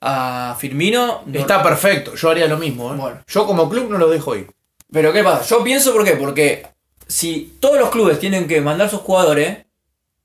a 0.00 0.56
Firmino. 0.58 1.22
no- 1.26 1.38
Está 1.38 1.62
perfecto. 1.62 2.14
Yo 2.14 2.30
haría 2.30 2.46
lo 2.46 2.56
mismo. 2.56 2.92
¿eh? 2.94 2.96
Bueno. 2.96 3.20
Yo 3.26 3.46
como 3.46 3.68
club 3.68 3.90
no 3.90 3.98
lo 3.98 4.08
dejo 4.08 4.34
ir. 4.36 4.50
Pero 4.92 5.12
¿qué 5.12 5.24
pasa? 5.24 5.44
Yo 5.44 5.64
pienso 5.64 5.92
por 5.92 6.04
qué, 6.04 6.12
porque 6.12 6.66
si 7.08 7.56
todos 7.60 7.78
los 7.78 7.90
clubes 7.90 8.18
tienen 8.18 8.46
que 8.46 8.60
mandar 8.60 8.90
sus 8.90 9.00
jugadores, 9.00 9.58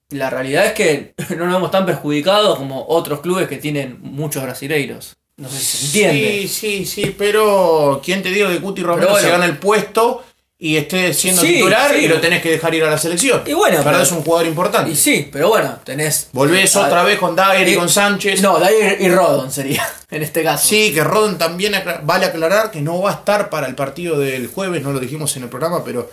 la 0.09 0.29
realidad 0.29 0.65
es 0.65 0.73
que 0.73 1.13
no 1.35 1.45
nos 1.45 1.55
vemos 1.55 1.71
tan 1.71 1.85
perjudicados 1.85 2.57
como 2.57 2.85
otros 2.87 3.21
clubes 3.21 3.47
que 3.47 3.57
tienen 3.57 3.99
muchos 4.01 4.43
brasileiros. 4.43 5.17
No 5.37 5.49
sé 5.49 5.59
si 5.59 5.77
se 5.77 5.85
entiende. 5.85 6.47
Sí, 6.47 6.47
sí, 6.47 6.85
sí, 6.85 7.15
pero 7.17 8.01
¿quién 8.03 8.23
te 8.23 8.29
digo 8.29 8.49
que 8.49 8.59
Cuti 8.59 8.81
Romero 8.81 9.11
bueno. 9.11 9.25
se 9.25 9.31
gana 9.31 9.45
el 9.45 9.57
puesto 9.57 10.23
y 10.59 10.75
esté 10.77 11.13
siendo 11.13 11.41
Sí, 11.43 11.53
titular 11.53 11.91
sí. 11.93 12.05
y 12.05 12.07
lo 12.07 12.19
tenés 12.19 12.41
que 12.41 12.49
dejar 12.51 12.73
ir 12.73 12.83
a 12.83 12.89
la 12.89 12.97
selección? 12.97 13.43
Y 13.45 13.53
bueno, 13.53 13.79
pero 13.83 14.01
es 14.01 14.11
un 14.11 14.23
jugador 14.23 14.47
importante. 14.47 14.89
Y 14.91 14.95
sí, 14.95 15.29
pero 15.31 15.49
bueno, 15.49 15.77
tenés. 15.83 16.29
Volvés 16.33 16.75
otra 16.75 17.03
vez 17.03 17.19
con 17.19 17.35
Dagger 17.35 17.67
y 17.69 17.75
con 17.75 17.87
Sánchez. 17.89 18.41
No, 18.41 18.59
Dyer 18.59 18.97
y 18.99 19.09
Rodon 19.09 19.51
sería, 19.51 19.87
en 20.09 20.23
este 20.23 20.43
caso. 20.43 20.67
Sí, 20.67 20.91
que 20.93 21.03
Rodon 21.03 21.37
también 21.37 21.73
vale 22.03 22.25
aclarar 22.25 22.71
que 22.71 22.81
no 22.81 22.99
va 23.01 23.11
a 23.11 23.13
estar 23.15 23.49
para 23.49 23.67
el 23.67 23.75
partido 23.75 24.17
del 24.17 24.47
jueves, 24.47 24.81
no 24.81 24.91
lo 24.93 24.99
dijimos 24.99 25.35
en 25.37 25.43
el 25.43 25.49
programa, 25.49 25.83
pero 25.83 26.09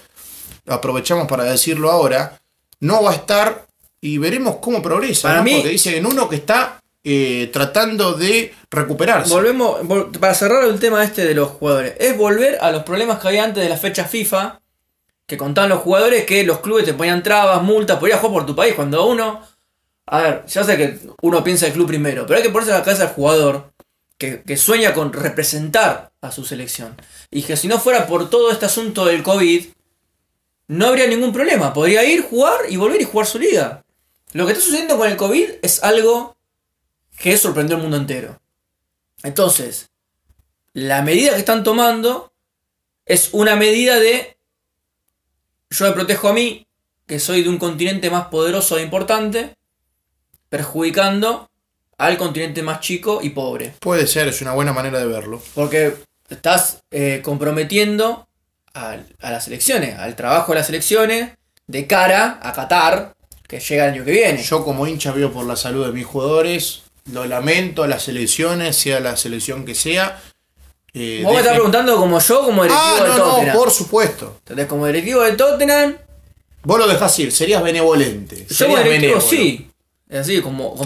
aprovechamos 0.66 1.26
para 1.26 1.45
decirlo 1.45 1.90
ahora. 1.90 2.38
No 2.80 3.03
va 3.03 3.12
a 3.12 3.14
estar 3.14 3.66
y 4.01 4.18
veremos 4.18 4.57
cómo 4.61 4.82
progresa. 4.82 5.28
Para 5.28 5.38
¿no? 5.38 5.45
mí- 5.45 5.55
Porque 5.55 5.68
dice 5.70 5.97
en 5.97 6.05
uno 6.05 6.28
que 6.28 6.36
está 6.36 6.80
eh, 7.05 7.50
tratando 7.52 8.14
de 8.14 8.55
recuperarse. 8.70 9.32
Volvemos, 9.32 9.82
vol- 9.82 10.18
para 10.18 10.34
cerrar 10.34 10.64
el 10.64 10.80
tema 10.80 11.05
este 11.05 11.24
de 11.24 11.34
los 11.34 11.50
jugadores, 11.50 11.94
es 12.00 12.16
volver 12.16 12.59
a 12.61 12.72
los 12.72 12.82
problemas 12.82 13.18
que 13.20 13.28
había 13.28 13.44
antes 13.44 13.62
de 13.62 13.68
la 13.68 13.76
fecha 13.76 14.05
FIFA, 14.05 14.61
que 15.26 15.36
contaban 15.36 15.70
los 15.70 15.80
jugadores 15.80 16.24
que 16.24 16.42
los 16.44 16.61
clubes 16.61 16.84
te 16.84 16.94
ponían 16.94 17.22
trabas, 17.22 17.62
multas, 17.62 17.98
podías 17.98 18.20
jugar 18.20 18.34
por 18.34 18.46
tu 18.46 18.57
país, 18.57 18.74
cuando 18.74 19.07
uno, 19.07 19.42
a 20.07 20.20
ver, 20.20 20.44
ya 20.46 20.64
sé 20.64 20.76
que 20.76 20.98
uno 21.22 21.44
piensa 21.44 21.66
el 21.66 21.72
club 21.72 21.86
primero, 21.86 22.26
pero 22.26 22.38
hay 22.38 22.42
que 22.42 22.50
ponerse 22.50 22.72
a 22.72 22.78
la 22.78 22.84
cabeza 22.84 23.05
del 23.05 23.14
jugador 23.14 23.72
que 24.16 24.57
sueña 24.57 24.94
con 24.94 25.12
representar 25.12 26.11
a 26.22 26.32
su 26.32 26.46
selección. 26.46 26.96
Y 27.30 27.42
que 27.42 27.59
si 27.59 27.68
no 27.68 27.78
fuera 27.78 28.07
por 28.07 28.30
todo 28.30 28.50
este 28.50 28.64
asunto 28.64 29.05
del 29.05 29.22
COVID, 29.22 29.66
no 30.68 30.86
habría 30.86 31.07
ningún 31.07 31.30
problema, 31.32 31.74
podría 31.74 32.05
ir, 32.05 32.22
jugar 32.22 32.61
y 32.70 32.76
volver 32.78 33.02
y 33.02 33.05
jugar 33.05 33.26
su 33.26 33.38
liga. 33.38 33.84
Lo 34.32 34.46
que 34.46 34.52
está 34.52 34.64
sucediendo 34.64 34.96
con 34.96 35.11
el 35.11 35.16
COVID 35.16 35.50
es 35.61 35.82
algo 35.82 36.34
que 37.24 37.38
sorprendió 37.38 37.76
al 37.76 37.80
mundo 37.80 37.96
entero. 37.96 38.38
Entonces, 39.22 39.88
la 40.74 41.00
medida 41.00 41.32
que 41.32 41.38
están 41.38 41.64
tomando 41.64 42.34
es 43.06 43.30
una 43.32 43.56
medida 43.56 43.98
de 43.98 44.36
yo 45.70 45.86
me 45.86 45.92
protejo 45.92 46.28
a 46.28 46.34
mí, 46.34 46.66
que 47.06 47.18
soy 47.18 47.42
de 47.42 47.48
un 47.48 47.56
continente 47.56 48.10
más 48.10 48.26
poderoso 48.26 48.76
e 48.76 48.82
importante, 48.82 49.56
perjudicando 50.50 51.48
al 51.96 52.18
continente 52.18 52.62
más 52.62 52.80
chico 52.80 53.20
y 53.22 53.30
pobre. 53.30 53.72
Puede 53.80 54.06
ser, 54.06 54.28
es 54.28 54.42
una 54.42 54.52
buena 54.52 54.74
manera 54.74 54.98
de 54.98 55.06
verlo. 55.06 55.42
Porque 55.54 55.94
estás 56.28 56.82
eh, 56.90 57.22
comprometiendo 57.24 58.28
al- 58.74 59.06
a, 59.22 59.30
las 59.30 59.48
elecciones, 59.48 59.98
al 59.98 60.14
trabajo 60.14 60.52
de 60.52 60.58
las 60.58 60.68
elecciones, 60.68 61.30
de 61.66 61.86
cara 61.86 62.38
a 62.42 62.52
Qatar, 62.52 63.16
que 63.48 63.60
llega 63.60 63.86
el 63.86 63.94
año 63.94 64.04
que 64.04 64.10
viene. 64.10 64.42
Yo 64.42 64.62
como 64.62 64.86
hincha 64.86 65.10
veo 65.12 65.32
por 65.32 65.46
la 65.46 65.56
salud 65.56 65.86
de 65.86 65.92
mis 65.92 66.04
jugadores, 66.04 66.82
lo 67.12 67.24
lamento 67.26 67.82
a 67.82 67.88
las 67.88 68.02
selecciones, 68.05 68.76
sea 68.76 69.00
la 69.00 69.16
selección 69.16 69.64
que 69.64 69.74
sea. 69.74 70.20
Eh, 70.92 71.20
Vos 71.24 71.32
me 71.32 71.40
estás 71.40 71.55
preguntando 71.55 71.96
como 71.96 72.18
yo, 72.20 72.44
como 72.44 72.62
directivo 72.62 72.84
Ah, 72.98 73.05
de 73.05 73.11
Tottenham. 73.18 73.46
no, 73.55 73.59
por 73.59 73.70
supuesto. 73.70 74.36
Entonces, 74.40 74.66
como 74.66 74.86
directivo 74.86 75.22
de 75.22 75.32
Tottenham, 75.32 75.96
Vos 76.62 76.78
lo 76.78 76.86
dejás 76.86 77.18
ir, 77.18 77.30
serías 77.32 77.62
benevolente. 77.62 78.46
yo 78.48 78.55
serías 78.55 78.80
como 78.80 78.90
directivo 78.92 79.20
sí. 79.20 79.70
Es 80.09 80.20
así, 80.20 80.40
como, 80.40 80.76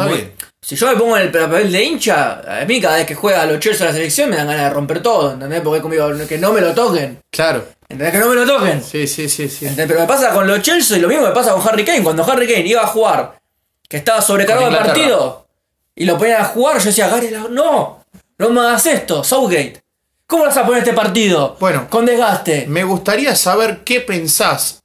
si 0.62 0.74
yo 0.76 0.86
me 0.86 0.96
pongo 0.96 1.16
en 1.16 1.24
el 1.24 1.30
papel 1.30 1.70
de 1.70 1.82
hincha, 1.84 2.60
a 2.62 2.64
mí 2.64 2.80
cada 2.80 2.96
vez 2.96 3.06
que 3.06 3.14
juega 3.14 3.42
a 3.42 3.46
los 3.46 3.60
Chelsea 3.60 3.86
a 3.86 3.90
la 3.90 3.94
selección 3.96 4.30
me 4.30 4.36
dan 4.36 4.46
ganas 4.46 4.64
de 4.64 4.70
romper 4.70 5.02
todo, 5.02 5.32
¿entendés? 5.32 5.60
Porque 5.60 5.76
es 5.78 5.82
conmigo, 5.82 6.08
que 6.26 6.38
no 6.38 6.52
me 6.52 6.60
lo 6.60 6.72
toquen. 6.74 7.18
Claro. 7.30 7.64
¿Entendés? 7.88 8.12
Que 8.12 8.18
no 8.18 8.28
me 8.28 8.34
lo 8.36 8.46
toquen. 8.46 8.82
Sí, 8.82 9.06
sí, 9.06 9.28
sí, 9.28 9.48
sí. 9.48 9.66
¿Entendés? 9.66 9.86
Pero 9.88 10.00
me 10.00 10.06
pasa 10.06 10.32
con 10.32 10.46
los 10.46 10.62
Chelsea 10.62 10.96
y 10.96 11.00
lo 11.00 11.08
mismo 11.08 11.24
me 11.26 11.32
pasa 11.32 11.52
con 11.52 11.66
Harry 11.68 11.84
Kane. 11.84 12.02
Cuando 12.02 12.24
Harry 12.24 12.46
Kane 12.46 12.66
iba 12.66 12.82
a 12.82 12.86
jugar, 12.86 13.38
que 13.88 13.98
estaba 13.98 14.22
sobrecargado 14.22 14.70
de 14.70 14.76
partido, 14.78 15.47
y 16.00 16.04
lo 16.04 16.16
ponían 16.16 16.42
a 16.42 16.44
jugar, 16.44 16.78
yo 16.78 16.84
decía, 16.84 17.08
Gary, 17.08 17.28
no, 17.50 18.04
no 18.38 18.50
me 18.50 18.60
hagas 18.60 18.86
esto, 18.86 19.24
Southgate. 19.24 19.82
¿Cómo 20.28 20.44
vas 20.44 20.56
a 20.56 20.64
poner 20.64 20.84
este 20.84 20.92
partido? 20.92 21.56
Bueno. 21.58 21.88
Con 21.90 22.06
desgaste. 22.06 22.66
Me 22.68 22.84
gustaría 22.84 23.34
saber 23.34 23.82
qué 23.82 24.00
pensás 24.00 24.84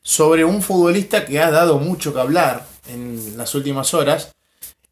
sobre 0.00 0.46
un 0.46 0.62
futbolista 0.62 1.26
que 1.26 1.38
ha 1.38 1.50
dado 1.50 1.78
mucho 1.78 2.14
que 2.14 2.20
hablar 2.20 2.64
en 2.88 3.36
las 3.36 3.54
últimas 3.54 3.92
horas. 3.92 4.34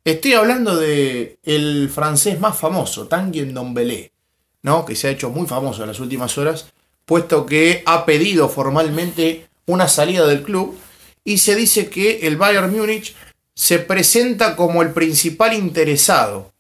Estoy 0.05 0.35
hablando 0.35 0.77
de 0.77 1.39
el 1.43 1.89
francés 1.89 2.39
más 2.39 2.59
famoso, 2.59 3.07
Tanguy 3.07 3.47
Ndombele, 3.47 4.13
¿no? 4.61 4.85
Que 4.85 4.95
se 4.95 5.09
ha 5.09 5.13
hecho 5.13 5.31
muy 5.31 5.47
famoso 5.47 5.83
en 5.83 5.89
las 5.89 6.01
últimas 6.01 6.37
horas, 6.37 6.67
puesto 7.07 7.47
que 7.47 7.83
ha 7.87 8.05
pedido 8.05 8.51
formalmente 8.51 9.49
una 9.65 9.89
salida 9.89 10.27
del 10.27 10.43
club 10.43 10.79
y 11.25 11.39
se 11.39 11.57
dice 11.57 11.89
que 11.89 12.27
el 12.27 12.37
Bayern 12.37 12.77
Múnich 12.77 13.17
se 13.57 13.79
presenta 13.79 14.55
como 14.55 14.83
el 14.83 14.93
principal 14.93 15.55
interesado. 15.55 16.53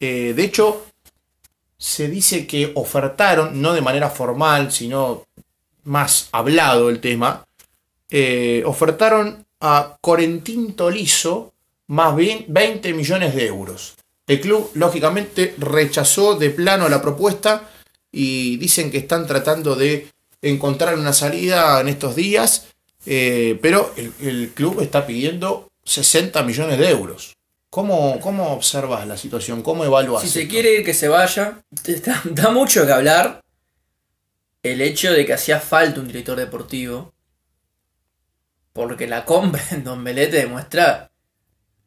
Eh, 0.00 0.32
de 0.34 0.42
hecho, 0.42 0.86
se 1.76 2.08
dice 2.08 2.46
que 2.46 2.72
ofertaron, 2.74 3.60
no 3.60 3.74
de 3.74 3.82
manera 3.82 4.08
formal, 4.08 4.72
sino 4.72 5.26
más 5.84 6.30
hablado 6.32 6.88
el 6.88 7.00
tema, 7.00 7.46
eh, 8.08 8.62
ofertaron 8.64 9.44
a 9.60 9.98
Corentín 10.00 10.74
Tolizo 10.74 11.52
más 11.88 12.16
bien 12.16 12.46
20 12.48 12.94
millones 12.94 13.34
de 13.34 13.46
euros. 13.46 13.96
El 14.26 14.40
club, 14.40 14.70
lógicamente, 14.74 15.54
rechazó 15.58 16.36
de 16.36 16.50
plano 16.50 16.88
la 16.88 17.02
propuesta 17.02 17.68
y 18.10 18.56
dicen 18.56 18.90
que 18.90 18.98
están 18.98 19.26
tratando 19.26 19.76
de 19.76 20.08
encontrar 20.40 20.94
una 20.96 21.12
salida 21.12 21.80
en 21.80 21.88
estos 21.88 22.16
días, 22.16 22.68
eh, 23.04 23.58
pero 23.60 23.92
el, 23.96 24.12
el 24.20 24.50
club 24.54 24.80
está 24.80 25.06
pidiendo 25.06 25.69
60 25.90 26.44
millones 26.44 26.78
de 26.78 26.88
euros. 26.88 27.36
¿Cómo, 27.68 28.20
cómo 28.20 28.52
observas 28.52 29.06
la 29.08 29.16
situación? 29.16 29.62
¿Cómo 29.62 29.84
evaluas? 29.84 30.22
Si 30.22 30.28
se 30.28 30.46
quiere 30.46 30.74
ir 30.74 30.84
que 30.84 30.94
se 30.94 31.08
vaya, 31.08 31.62
da, 32.04 32.22
da 32.30 32.50
mucho 32.50 32.86
que 32.86 32.92
hablar 32.92 33.40
el 34.62 34.80
hecho 34.80 35.12
de 35.12 35.26
que 35.26 35.32
hacía 35.32 35.58
falta 35.58 36.00
un 36.00 36.06
director 36.06 36.38
deportivo. 36.38 37.12
Porque 38.72 39.08
la 39.08 39.24
compra 39.24 39.62
en 39.72 39.82
Don 39.82 40.02
Belete 40.04 40.36
demuestra 40.36 41.10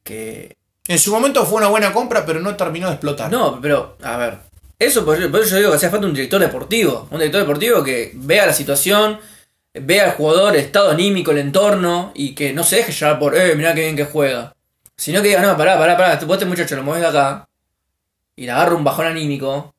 que. 0.04 0.58
En 0.86 1.00
su 1.00 1.14
momento 1.14 1.46
fue 1.46 1.60
una 1.60 1.70
buena 1.70 1.94
compra, 1.94 2.26
pero 2.26 2.42
no 2.42 2.58
terminó 2.58 2.88
de 2.88 2.96
explotar. 2.96 3.32
No, 3.32 3.62
pero, 3.62 3.98
a 4.04 4.18
ver. 4.18 4.38
Eso 4.78 5.06
por, 5.06 5.32
por 5.32 5.40
eso 5.40 5.52
yo 5.52 5.58
digo 5.60 5.70
que 5.72 5.78
hacía 5.78 5.90
falta 5.90 6.08
un 6.08 6.14
director 6.14 6.42
deportivo. 6.42 7.08
Un 7.10 7.20
director 7.20 7.40
deportivo 7.40 7.82
que 7.82 8.12
vea 8.16 8.46
la 8.46 8.54
situación, 8.54 9.18
vea 9.74 10.06
al 10.06 10.12
jugador, 10.12 10.54
el 10.56 10.62
estado 10.62 10.92
anímico, 10.92 11.32
el 11.32 11.40
entorno, 11.40 12.12
y 12.16 12.36
que 12.36 12.54
no 12.54 12.64
se 12.64 12.78
deje 12.78 12.92
llevar 12.92 13.20
por, 13.20 13.36
eh, 13.36 13.56
mirá 13.56 13.74
qué 13.74 13.82
bien 13.82 13.96
que 13.96 14.06
juega. 14.06 14.56
Sino 14.96 15.22
que 15.22 15.30
diga, 15.30 15.42
no, 15.42 15.58
pará, 15.58 15.78
pará, 15.78 15.98
pará, 15.98 16.20
vos 16.26 16.36
este 16.36 16.46
muchacho 16.46 16.76
lo 16.76 16.84
mueves 16.84 17.02
de 17.02 17.10
acá, 17.10 17.48
y 18.36 18.46
le 18.46 18.52
agarra 18.52 18.76
un 18.76 18.84
bajón 18.84 19.08
anímico, 19.08 19.74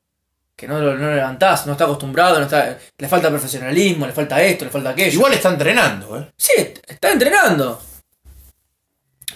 que 0.55 0.67
no 0.67 0.79
lo, 0.79 0.95
no 0.97 1.07
lo 1.09 1.15
levantás, 1.15 1.65
no 1.65 1.73
está 1.73 1.83
acostumbrado, 1.85 2.37
no 2.39 2.45
está, 2.45 2.77
le 2.97 3.07
falta 3.07 3.29
profesionalismo, 3.29 4.05
le 4.05 4.13
falta 4.13 4.41
esto, 4.41 4.65
le 4.65 4.71
falta 4.71 4.91
aquello. 4.91 5.11
Igual 5.13 5.33
está 5.33 5.49
entrenando, 5.49 6.17
¿eh? 6.19 6.31
Sí, 6.37 6.53
está 6.87 7.11
entrenando. 7.11 7.81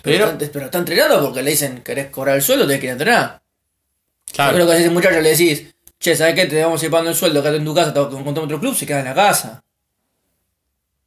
Pero, 0.01 0.25
Pero- 0.27 0.31
está, 0.31 0.51
pero 0.53 0.65
está 0.65 0.77
entrenando 0.77 1.21
porque 1.21 1.43
le 1.43 1.51
dicen, 1.51 1.81
querés 1.83 2.07
cobrar 2.09 2.35
el 2.35 2.41
sueldo, 2.41 2.65
tenés 2.65 2.79
que 2.79 2.85
ir 2.85 2.89
a 2.91 2.93
entrenar. 2.93 3.41
Claro. 4.31 4.51
Yo 4.51 4.55
creo 4.55 4.67
que 4.67 4.73
a 4.73 4.77
ese 4.77 4.89
muchacho 4.91 5.19
le 5.19 5.29
decís, 5.29 5.75
che, 5.99 6.15
¿sabes 6.15 6.35
qué? 6.35 6.45
Te 6.45 6.63
vamos 6.63 6.81
a 6.81 6.85
ir 6.85 6.91
pagando 6.91 7.09
el 7.11 7.17
sueldo, 7.17 7.41
quédate 7.41 7.57
en 7.57 7.65
tu 7.65 7.75
casa, 7.75 7.93
te 7.93 7.99
encontramos 7.99 8.43
otro 8.43 8.59
club, 8.59 8.75
se 8.75 8.85
queda 8.85 8.99
en 8.99 9.05
la 9.05 9.13
casa. 9.13 9.61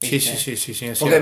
Sí, 0.09 0.21
sí, 0.21 0.37
sí, 0.37 0.57
sí, 0.57 0.75
sí, 0.75 0.91
Porque 0.99 1.19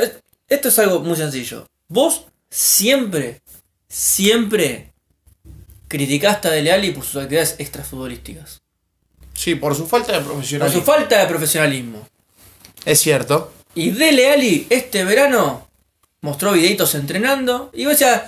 es- 0.00 0.12
esto 0.48 0.68
es 0.68 0.78
algo 0.78 1.00
muy 1.00 1.16
sencillo. 1.16 1.66
Vos 1.88 2.24
siempre, 2.50 3.40
siempre 3.88 4.92
criticaste 5.88 6.48
a 6.48 6.50
Dele 6.52 6.72
Alli 6.72 6.90
por 6.92 7.04
sus 7.04 7.16
actividades 7.22 7.56
extrafutbolísticas. 7.58 8.60
Sí, 9.34 9.54
por 9.54 9.74
su 9.74 9.86
falta 9.86 10.12
de 10.12 10.18
Por 10.20 10.32
profesionalismo. 10.32 10.80
su 10.80 10.86
falta 10.86 11.18
de 11.20 11.26
profesionalismo. 11.26 12.06
Es 12.84 13.00
cierto. 13.00 13.52
Y 13.74 13.90
Dele 13.90 14.30
Alli 14.32 14.66
este 14.70 15.04
verano 15.04 15.68
mostró 16.20 16.52
videitos 16.52 16.94
entrenando 16.94 17.70
y 17.72 17.84
vos 17.84 17.92
decías... 17.98 18.22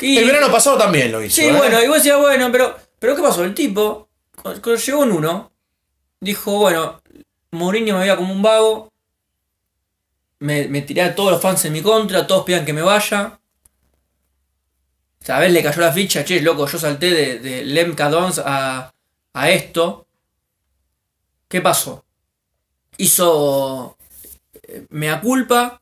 y- 0.00 0.18
El 0.18 0.26
verano 0.26 0.50
pasado 0.50 0.76
también 0.78 1.12
lo 1.12 1.22
hizo. 1.22 1.36
Sí, 1.36 1.42
¿eh? 1.46 1.52
bueno, 1.52 1.82
y 1.82 1.86
vos 1.88 1.96
decías, 1.98 2.18
bueno, 2.18 2.50
pero, 2.52 2.76
pero 2.98 3.16
¿qué 3.16 3.22
pasó? 3.22 3.44
El 3.44 3.54
tipo, 3.54 4.08
cuando 4.42 4.60
cuando 4.62 4.80
llegó 4.80 5.04
en 5.04 5.12
uno, 5.12 5.52
dijo, 6.20 6.52
bueno, 6.58 7.00
Mourinho 7.52 7.94
me 7.94 8.00
veía 8.00 8.16
como 8.16 8.32
un 8.32 8.42
vago, 8.42 8.89
me, 10.40 10.66
me 10.68 10.82
tiré 10.82 11.02
a 11.02 11.14
todos 11.14 11.30
los 11.32 11.40
fans 11.40 11.64
en 11.64 11.72
mi 11.72 11.80
contra, 11.82 12.26
todos 12.26 12.44
pidan 12.44 12.64
que 12.64 12.72
me 12.72 12.82
vaya. 12.82 13.38
¿Sabes? 15.22 15.52
Le 15.52 15.62
cayó 15.62 15.80
la 15.82 15.92
ficha, 15.92 16.24
che, 16.24 16.40
loco, 16.40 16.66
yo 16.66 16.78
salté 16.78 17.10
de, 17.10 17.38
de 17.40 17.64
Lem 17.64 17.94
Cadons 17.94 18.38
a, 18.44 18.90
a 19.34 19.50
esto. 19.50 20.06
¿Qué 21.48 21.60
pasó? 21.60 22.04
Hizo 22.96 23.96
eh, 24.62 24.86
mea 24.90 25.20
culpa 25.20 25.80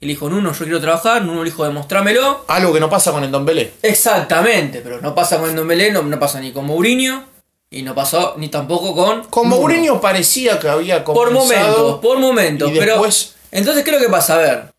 y 0.00 0.06
le 0.06 0.12
dijo, 0.14 0.28
Nuno, 0.28 0.52
yo 0.52 0.64
quiero 0.64 0.80
trabajar, 0.80 1.22
Nuno 1.24 1.44
le 1.44 1.50
dijo, 1.50 1.64
demostrámelo. 1.64 2.44
Algo 2.48 2.72
que 2.72 2.80
no 2.80 2.90
pasa 2.90 3.12
con 3.12 3.22
el 3.22 3.30
Don 3.30 3.44
Belé. 3.44 3.72
Exactamente, 3.82 4.80
pero 4.80 5.00
no 5.00 5.14
pasa 5.14 5.38
con 5.38 5.50
el 5.50 5.54
Dombelé, 5.56 5.92
no, 5.92 6.02
no 6.02 6.18
pasa 6.18 6.40
ni 6.40 6.50
con 6.52 6.64
Mourinho 6.66 7.24
y 7.70 7.82
no 7.82 7.94
pasó 7.94 8.34
ni 8.36 8.48
tampoco 8.48 8.94
con. 8.96 9.24
Con. 9.24 9.48
Mourinho 9.48 10.00
parecía 10.00 10.58
que 10.58 10.68
había 10.68 11.04
Por 11.04 11.28
comenzado 11.28 11.78
momentos, 11.78 12.00
por 12.00 12.18
momentos. 12.18 12.68
y 12.70 12.74
después- 12.74 13.34
Pero. 13.34 13.41
Entonces, 13.52 13.84
¿qué 13.84 13.90
es 13.90 13.96
lo 13.96 14.02
que 14.02 14.10
pasa? 14.10 14.34
A 14.34 14.38
ver, 14.38 14.74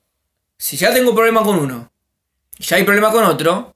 si 0.57 0.75
ya 0.75 0.93
tengo 0.93 1.15
problema 1.15 1.43
con 1.43 1.57
uno 1.57 1.89
y 2.57 2.63
ya 2.63 2.75
hay 2.75 2.83
problema 2.83 3.11
con 3.11 3.23
otro. 3.23 3.73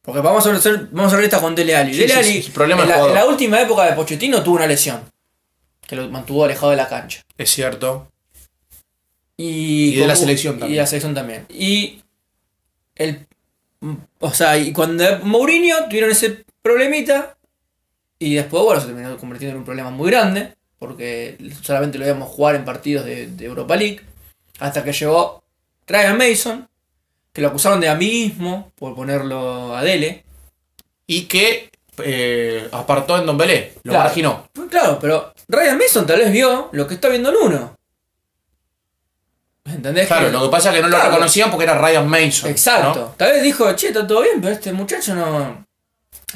Porque 0.00 0.20
vamos 0.20 0.44
a 0.44 0.52
hacer, 0.52 0.88
vamos 0.90 1.12
a 1.12 1.16
ver 1.16 1.26
esta 1.26 1.40
con 1.40 1.54
Dele 1.54 1.76
Alli. 1.76 1.94
Sí, 1.94 2.00
Dele 2.00 2.14
Alli, 2.14 2.42
sí, 2.42 2.50
problema 2.50 2.82
en, 2.82 2.88
la, 2.88 3.06
en 3.06 3.14
la 3.14 3.26
última 3.26 3.60
época 3.60 3.84
de 3.84 3.92
Pochettino 3.92 4.42
tuvo 4.42 4.56
una 4.56 4.66
lesión 4.66 5.00
que 5.86 5.94
lo 5.94 6.08
mantuvo 6.08 6.44
alejado 6.44 6.70
de 6.70 6.76
la 6.76 6.88
cancha. 6.88 7.22
Es 7.38 7.50
cierto. 7.50 8.10
Y, 9.36 9.90
Y 9.94 9.96
de 9.96 10.06
la 10.08 10.16
selección 10.16 10.54
también. 10.54 10.72
Y 10.72 10.74
de 10.74 10.80
la 10.80 10.86
selección 10.86 11.14
también. 11.14 11.46
Y 11.50 12.02
el 12.96 13.26
o 14.20 14.32
sea, 14.32 14.56
y 14.58 14.72
cuando 14.72 15.04
Mourinho 15.24 15.88
tuvieron 15.88 16.10
ese 16.10 16.44
problemita 16.62 17.36
y 18.18 18.34
después 18.34 18.62
bueno, 18.62 18.80
se 18.80 18.86
terminó 18.86 19.16
convirtiendo 19.18 19.54
en 19.54 19.58
un 19.58 19.64
problema 19.64 19.90
muy 19.90 20.10
grande 20.10 20.54
porque 20.82 21.38
solamente 21.62 21.96
lo 21.96 22.04
íbamos 22.04 22.28
jugar 22.28 22.56
en 22.56 22.64
partidos 22.64 23.04
de, 23.06 23.28
de 23.28 23.44
Europa 23.44 23.76
League 23.76 24.00
hasta 24.58 24.82
que 24.82 24.92
llegó 24.92 25.44
Ryan 25.86 26.18
Mason 26.18 26.68
que 27.32 27.40
lo 27.40 27.48
acusaron 27.48 27.80
de 27.80 27.88
amiguismo 27.88 28.72
por 28.74 28.96
ponerlo 28.96 29.76
a 29.76 29.82
Dele. 29.84 30.24
Y 31.06 31.22
que 31.26 31.70
eh, 31.98 32.68
apartó 32.72 33.16
en 33.16 33.26
Don 33.26 33.38
Belé. 33.38 33.74
Lo 33.84 33.92
Claro. 33.92 34.04
marginó. 34.06 34.48
Pues 34.52 34.68
Claro, 34.70 34.98
pero 35.00 35.32
Ryan 35.48 35.78
Mason 35.78 36.04
tal 36.04 36.18
vez 36.18 36.32
vio 36.32 36.68
lo 36.72 36.86
que 36.88 36.94
está 36.94 37.08
viendo 37.08 37.30
en 37.30 37.36
uno. 37.36 37.76
¿Entendés? 39.64 40.08
Claro, 40.08 40.26
Que- 40.26 40.32
lo 40.32 40.42
que 40.42 40.48
pasa 40.48 40.70
es 40.70 40.76
que 40.76 40.82
no 40.82 40.88
lo 40.88 41.00
reconocían 41.00 41.48
porque 41.50 41.64
era 41.64 41.78
Ryan 41.78 42.08
Mason. 42.08 42.50
Exacto. 42.50 42.98
¿no? 42.98 43.14
Tal 43.16 43.30
vez 43.32 43.42
dijo, 43.44 43.72
che, 43.76 43.88
está 43.88 44.04
todo 44.06 44.22
bien, 44.22 44.40
pero 44.40 44.52
este 44.54 44.72
muchacho 44.72 45.14
no. 45.14 45.64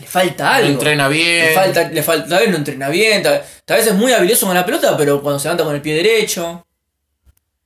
Le 0.01 0.07
falta 0.07 0.44
No 0.44 0.51
algo. 0.51 0.68
entrena 0.70 1.09
bien. 1.09 1.47
Le 1.47 1.55
falta, 1.55 1.88
le 1.88 2.03
falta, 2.03 2.28
tal 2.28 2.40
vez 2.40 2.51
no 2.51 2.57
entrena 2.57 2.88
bien, 2.88 3.22
tal, 3.22 3.42
tal 3.64 3.78
vez 3.78 3.86
es 3.86 3.94
muy 3.94 4.12
habilidoso 4.12 4.47
con 4.47 4.55
la 4.55 4.64
pelota, 4.66 4.97
pero 4.97 5.22
cuando 5.22 5.38
se 5.38 5.49
levanta 5.49 5.64
con 5.64 5.74
el 5.74 5.80
pie 5.82 5.94
derecho. 5.94 6.66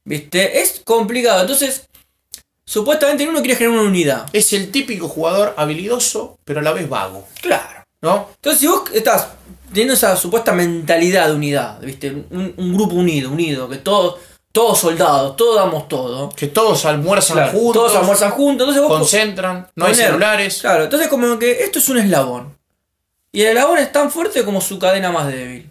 ¿Viste? 0.05 0.61
Es 0.61 0.81
complicado. 0.85 1.41
Entonces, 1.43 1.89
supuestamente 2.65 3.29
uno 3.29 3.41
quiere 3.41 3.57
generar 3.57 3.79
una 3.81 3.89
unidad. 3.89 4.27
Es 4.33 4.53
el 4.53 4.71
típico 4.71 5.09
jugador 5.09 5.55
habilidoso, 5.57 6.39
pero 6.45 6.61
a 6.61 6.63
la 6.63 6.73
vez 6.73 6.89
vago. 6.89 7.27
Claro. 7.41 7.85
¿No? 8.03 8.31
Entonces, 8.37 8.61
si 8.61 8.67
vos 8.67 8.83
estás 8.95 9.29
teniendo 9.69 9.95
esa 9.95 10.17
supuesta 10.17 10.53
mentalidad 10.53 11.29
de 11.29 11.35
unidad, 11.35 11.81
¿viste? 11.81 12.11
Un, 12.11 12.55
un 12.57 12.75
grupo 12.75 12.95
unido, 12.95 13.31
unido, 13.31 13.69
que 13.69 13.77
todos, 13.77 14.17
todos 14.53 14.79
soldados, 14.81 15.37
todos 15.37 15.57
damos 15.57 15.87
todo. 15.89 16.29
Que 16.31 16.49
todos 16.49 16.85
almuerzan 16.85 17.37
Claro, 17.37 17.53
juntos. 17.53 17.73
todos 17.75 17.97
almuerzan 17.97 18.31
juntos. 18.33 18.69
Entonces 18.69 18.83
vos 18.83 18.99
concentran. 18.99 19.69
No 19.77 19.87
hay 19.87 19.95
celulares. 19.95 20.61
Claro, 20.61 20.85
entonces 20.85 21.09
como 21.09 21.39
que 21.39 21.63
esto 21.63 21.79
es 21.79 21.89
un 21.89 21.99
eslabón. 21.99 22.57
Y 23.33 23.43
el 23.43 23.49
eslabón 23.49 23.79
es 23.79 23.93
tan 23.93 24.11
fuerte 24.11 24.45
como 24.45 24.61
su 24.61 24.79
cadena 24.79 25.13
más 25.13 25.29
débil. 25.29 25.71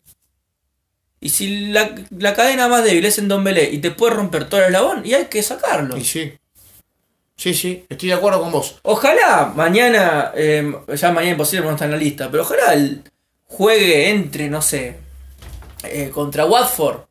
Y 1.19 1.30
si 1.30 1.67
la, 1.71 1.93
la 2.17 2.34
cadena 2.34 2.69
más 2.69 2.84
débil 2.86 3.03
es 3.05 3.17
en 3.17 3.27
Don 3.27 3.43
Belé 3.43 3.69
y 3.69 3.80
te 3.80 3.91
puede 3.91 4.13
romper 4.13 4.47
todo 4.47 4.61
el 4.61 4.67
eslabón, 4.67 5.05
y 5.05 5.13
hay 5.13 5.25
que 5.25 5.43
sacarlo. 5.43 5.97
Y 5.97 6.05
sí. 6.05 6.34
Sí, 7.36 7.53
sí, 7.53 7.86
estoy 7.89 8.09
de 8.09 8.15
acuerdo 8.15 8.39
con 8.41 8.51
vos. 8.51 8.75
Ojalá 8.84 9.51
mañana, 9.55 10.32
eh, 10.36 10.73
ya 10.95 11.11
mañana 11.11 11.32
imposible 11.32 11.65
no 11.65 11.71
está 11.71 11.86
en 11.86 11.91
la 11.91 11.97
lista, 11.97 12.30
pero 12.32 12.43
ojalá 12.43 12.73
el 12.73 13.01
juegue 13.47 14.09
entre, 14.09 14.49
no 14.49 14.61
sé, 14.61 14.97
eh, 15.84 16.09
contra 16.13 16.45
Watford 16.45 17.01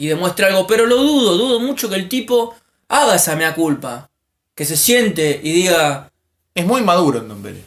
y 0.00 0.06
demuestre 0.06 0.46
algo. 0.46 0.66
Pero 0.66 0.86
lo 0.86 0.96
dudo, 0.96 1.36
dudo 1.36 1.60
mucho 1.60 1.90
que 1.90 1.96
el 1.96 2.08
tipo 2.08 2.54
haga 2.88 3.16
esa 3.16 3.36
mea 3.36 3.54
culpa. 3.54 4.08
Que 4.54 4.64
se 4.64 4.76
siente 4.76 5.38
y 5.42 5.52
diga, 5.52 6.10
Es 6.54 6.64
muy 6.64 6.80
maduro 6.80 7.18
en 7.18 7.28
Don 7.28 7.42
Belé. 7.42 7.62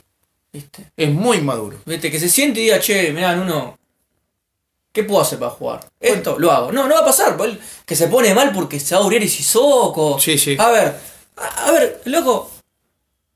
¿viste? 0.52 0.92
Es 0.98 1.12
muy 1.12 1.42
maduro. 1.42 1.78
Viste, 1.86 2.10
que 2.10 2.20
se 2.20 2.30
siente 2.30 2.60
y 2.60 2.64
diga, 2.64 2.80
che, 2.80 3.12
mirá, 3.14 3.34
uno. 3.40 3.78
¿Qué 4.92 5.04
puedo 5.04 5.22
hacer 5.22 5.38
para 5.38 5.52
jugar? 5.52 5.88
Esto 6.00 6.40
lo 6.40 6.52
hago. 6.52 6.72
No, 6.72 6.88
no 6.88 6.96
va 6.96 7.02
a 7.02 7.06
pasar. 7.06 7.38
pues, 7.38 7.56
Que 7.86 7.96
se 7.96 8.08
pone 8.08 8.34
mal 8.34 8.52
porque 8.52 8.80
se 8.80 8.96
va 8.96 9.02
a 9.08 9.16
y 9.16 9.28
Sissoko. 9.30 10.20
Sí, 10.20 10.38
sí. 10.38 10.56
A 10.60 10.72
ver, 10.72 11.00
a, 11.38 11.68
a 11.68 11.72
ver, 11.72 12.02
loco. 12.06 12.50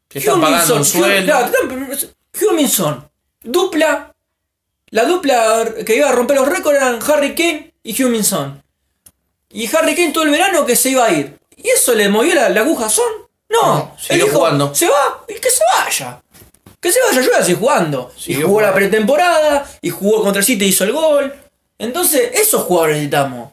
Que 0.08 0.20
están 0.20 0.42
pagando 0.42 0.76
un 0.76 0.86
sueldo. 0.86 1.34
Huminson. 2.34 3.08
Dupla. 3.44 4.12
La 4.90 5.06
dupla 5.06 5.66
que 5.86 5.96
iba 5.96 6.10
a 6.10 6.12
romper 6.14 6.38
los 6.38 6.48
récords 6.48 6.78
eran 6.78 7.00
Harry 7.08 7.36
Kane 7.36 7.74
y 7.84 8.02
Huminson. 8.04 8.64
Y 9.60 9.76
Harry 9.76 9.96
Kane 9.96 10.12
todo 10.12 10.24
el 10.24 10.30
verano 10.30 10.66
que 10.66 10.76
se 10.76 10.90
iba 10.92 11.06
a 11.06 11.12
ir. 11.12 11.38
¿Y 11.56 11.70
eso 11.70 11.96
le 11.96 12.10
movió 12.10 12.36
la, 12.36 12.50
la 12.50 12.62
aguja 12.62 12.86
a 12.86 12.90
Son? 12.90 13.12
No. 13.50 13.62
No, 13.64 13.96
Él 14.10 14.22
dijo, 14.22 14.38
jugando. 14.38 14.76
Se 14.76 14.88
va. 14.88 15.24
Y 15.28 15.34
que 15.40 15.50
se 15.50 15.64
vaya. 15.74 16.22
Que 16.80 16.92
se 16.92 17.00
vaya, 17.02 17.22
yo 17.22 17.30
voy 17.32 17.40
a 17.40 17.44
seguir 17.44 17.58
jugando. 17.60 18.12
Siguió 18.16 18.42
y 18.42 18.44
jugó 18.44 18.62
la 18.62 18.74
pretemporada. 18.74 19.68
Y 19.82 19.90
jugó 19.90 20.22
contra 20.22 20.42
el 20.42 20.46
City 20.46 20.66
y 20.66 20.68
hizo 20.68 20.84
el 20.84 20.92
gol. 20.92 21.34
Entonces, 21.80 22.30
esos 22.36 22.64
jugadores 22.64 22.98
necesitamos. 22.98 23.52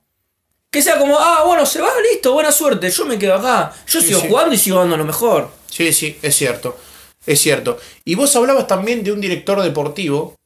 Que 0.70 0.82
sea 0.82 0.98
como, 0.98 1.18
ah, 1.18 1.44
bueno, 1.46 1.64
se 1.64 1.80
va, 1.80 1.88
listo, 2.11 2.32
buena 2.34 2.52
suerte. 2.52 2.90
Yo 2.90 3.07
me 3.07 3.18
quedo 3.18 3.36
acá. 3.36 3.72
Yo 3.86 4.00
Sí, 4.00 4.09
sigo 4.09 4.20
sí. 4.20 4.28
jugando 4.28 4.55
y 4.55 4.59
sigo 4.59 4.78
dando 4.80 4.96
lo 4.98 5.05
mejor. 5.05 5.50
Sí, 5.70 5.92
sí, 5.92 6.18
es 6.20 6.34
cierto. 6.36 6.76
Es 7.24 7.40
cierto. 7.40 7.78
Y 8.05 8.14
vos 8.14 8.34
hablabas 8.36 8.66
también 8.66 9.02
de 9.05 9.12
un 9.12 9.20
director 9.20 9.62
deportivo 9.62 10.36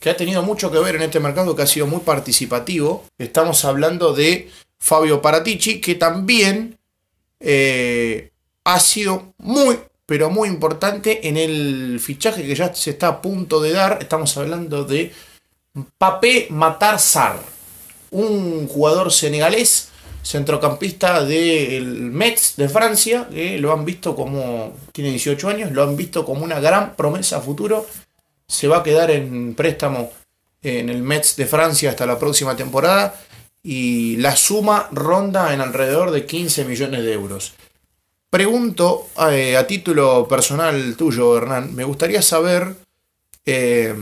que 0.00 0.08
ha 0.10 0.16
tenido 0.16 0.42
mucho 0.42 0.70
que 0.70 0.78
ver 0.78 0.94
en 0.96 1.02
este 1.02 1.20
mercado, 1.20 1.54
que 1.56 1.62
ha 1.62 1.66
sido 1.66 1.86
muy 1.86 2.00
participativo. 2.00 3.04
Estamos 3.18 3.64
hablando 3.64 4.12
de 4.14 4.48
Fabio 4.78 5.20
Paratici, 5.20 5.80
que 5.80 5.96
también 5.96 6.78
eh, 7.40 8.30
ha 8.64 8.80
sido 8.80 9.34
muy, 9.38 9.78
pero 10.06 10.30
muy 10.30 10.48
importante 10.48 11.28
en 11.28 11.36
el 11.36 12.00
fichaje 12.00 12.42
que 12.42 12.54
ya 12.54 12.72
se 12.74 12.90
está 12.90 13.08
a 13.08 13.22
punto 13.22 13.60
de 13.60 13.72
dar. 13.72 13.98
Estamos 14.00 14.36
hablando 14.36 14.84
de 14.84 15.12
Papé 15.98 16.46
Matar 16.50 16.98
Sarr, 16.98 17.40
un 18.10 18.66
jugador 18.68 19.12
senegalés 19.12 19.90
centrocampista 20.22 21.24
del 21.24 22.10
Metz 22.10 22.56
de 22.56 22.68
Francia, 22.68 23.28
que 23.30 23.58
lo 23.58 23.72
han 23.72 23.84
visto 23.84 24.14
como, 24.14 24.74
tiene 24.92 25.10
18 25.10 25.48
años, 25.48 25.72
lo 25.72 25.82
han 25.82 25.96
visto 25.96 26.24
como 26.24 26.44
una 26.44 26.60
gran 26.60 26.96
promesa 26.96 27.38
a 27.38 27.40
futuro. 27.40 27.86
Se 28.46 28.68
va 28.68 28.78
a 28.78 28.82
quedar 28.82 29.10
en 29.10 29.54
préstamo 29.54 30.10
en 30.62 30.88
el 30.88 31.02
Metz 31.02 31.36
de 31.36 31.46
Francia 31.46 31.90
hasta 31.90 32.04
la 32.04 32.18
próxima 32.18 32.56
temporada 32.56 33.14
y 33.62 34.16
la 34.16 34.36
suma 34.36 34.88
ronda 34.92 35.52
en 35.52 35.60
alrededor 35.60 36.10
de 36.10 36.26
15 36.26 36.64
millones 36.64 37.02
de 37.02 37.12
euros. 37.12 37.54
Pregunto 38.30 39.08
eh, 39.30 39.56
a 39.56 39.66
título 39.66 40.28
personal 40.28 40.96
tuyo, 40.96 41.36
Hernán, 41.36 41.74
me 41.74 41.84
gustaría 41.84 42.20
saber 42.20 42.76
eh, 43.46 43.94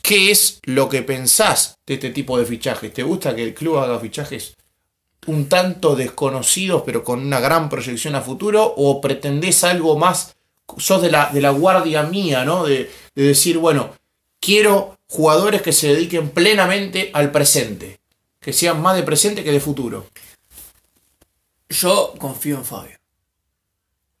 qué 0.00 0.30
es 0.30 0.60
lo 0.62 0.88
que 0.88 1.02
pensás 1.02 1.78
de 1.84 1.94
este 1.94 2.10
tipo 2.10 2.38
de 2.38 2.46
fichajes. 2.46 2.92
¿Te 2.92 3.02
gusta 3.02 3.34
que 3.34 3.42
el 3.42 3.54
club 3.54 3.78
haga 3.78 3.98
fichajes 3.98 4.54
un 5.26 5.48
tanto 5.48 5.96
desconocidos 5.96 6.82
pero 6.84 7.02
con 7.02 7.20
una 7.20 7.40
gran 7.40 7.68
proyección 7.68 8.14
a 8.14 8.20
futuro? 8.20 8.74
¿O 8.76 9.00
pretendés 9.00 9.64
algo 9.64 9.98
más? 9.98 10.36
Sos 10.78 11.02
de 11.02 11.10
la, 11.10 11.30
de 11.32 11.40
la 11.40 11.50
guardia 11.50 12.04
mía, 12.04 12.44
¿no? 12.44 12.64
De, 12.64 12.90
de 13.14 13.22
decir, 13.22 13.58
bueno, 13.58 13.90
quiero 14.40 14.96
jugadores 15.08 15.62
que 15.62 15.72
se 15.72 15.88
dediquen 15.88 16.30
plenamente 16.30 17.10
al 17.12 17.32
presente, 17.32 17.98
que 18.44 18.52
sean 18.52 18.82
más 18.82 18.96
de 18.96 19.02
presente 19.02 19.42
que 19.42 19.52
de 19.52 19.60
futuro. 19.60 20.06
Yo 21.68 22.14
confío 22.18 22.56
en 22.56 22.64
Fabio. 22.64 22.98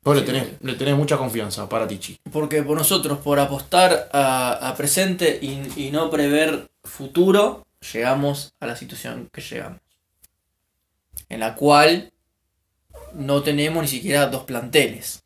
Vos 0.02 0.16
le, 0.16 0.22
tenés, 0.22 0.48
le 0.60 0.74
tenés 0.74 0.96
mucha 0.96 1.16
confianza 1.16 1.68
para 1.68 1.86
Tichi. 1.86 2.18
Porque 2.30 2.62
por 2.62 2.76
nosotros, 2.76 3.18
por 3.18 3.38
apostar 3.38 4.08
a, 4.12 4.68
a 4.68 4.74
presente 4.76 5.38
y, 5.40 5.86
y 5.86 5.90
no 5.90 6.10
prever 6.10 6.68
futuro, 6.82 7.66
llegamos 7.92 8.52
a 8.60 8.66
la 8.66 8.76
situación 8.76 9.28
que 9.32 9.40
llegamos. 9.40 9.80
En 11.28 11.40
la 11.40 11.54
cual 11.54 12.12
no 13.14 13.42
tenemos 13.42 13.82
ni 13.82 13.88
siquiera 13.88 14.26
dos 14.26 14.44
planteles. 14.44 15.22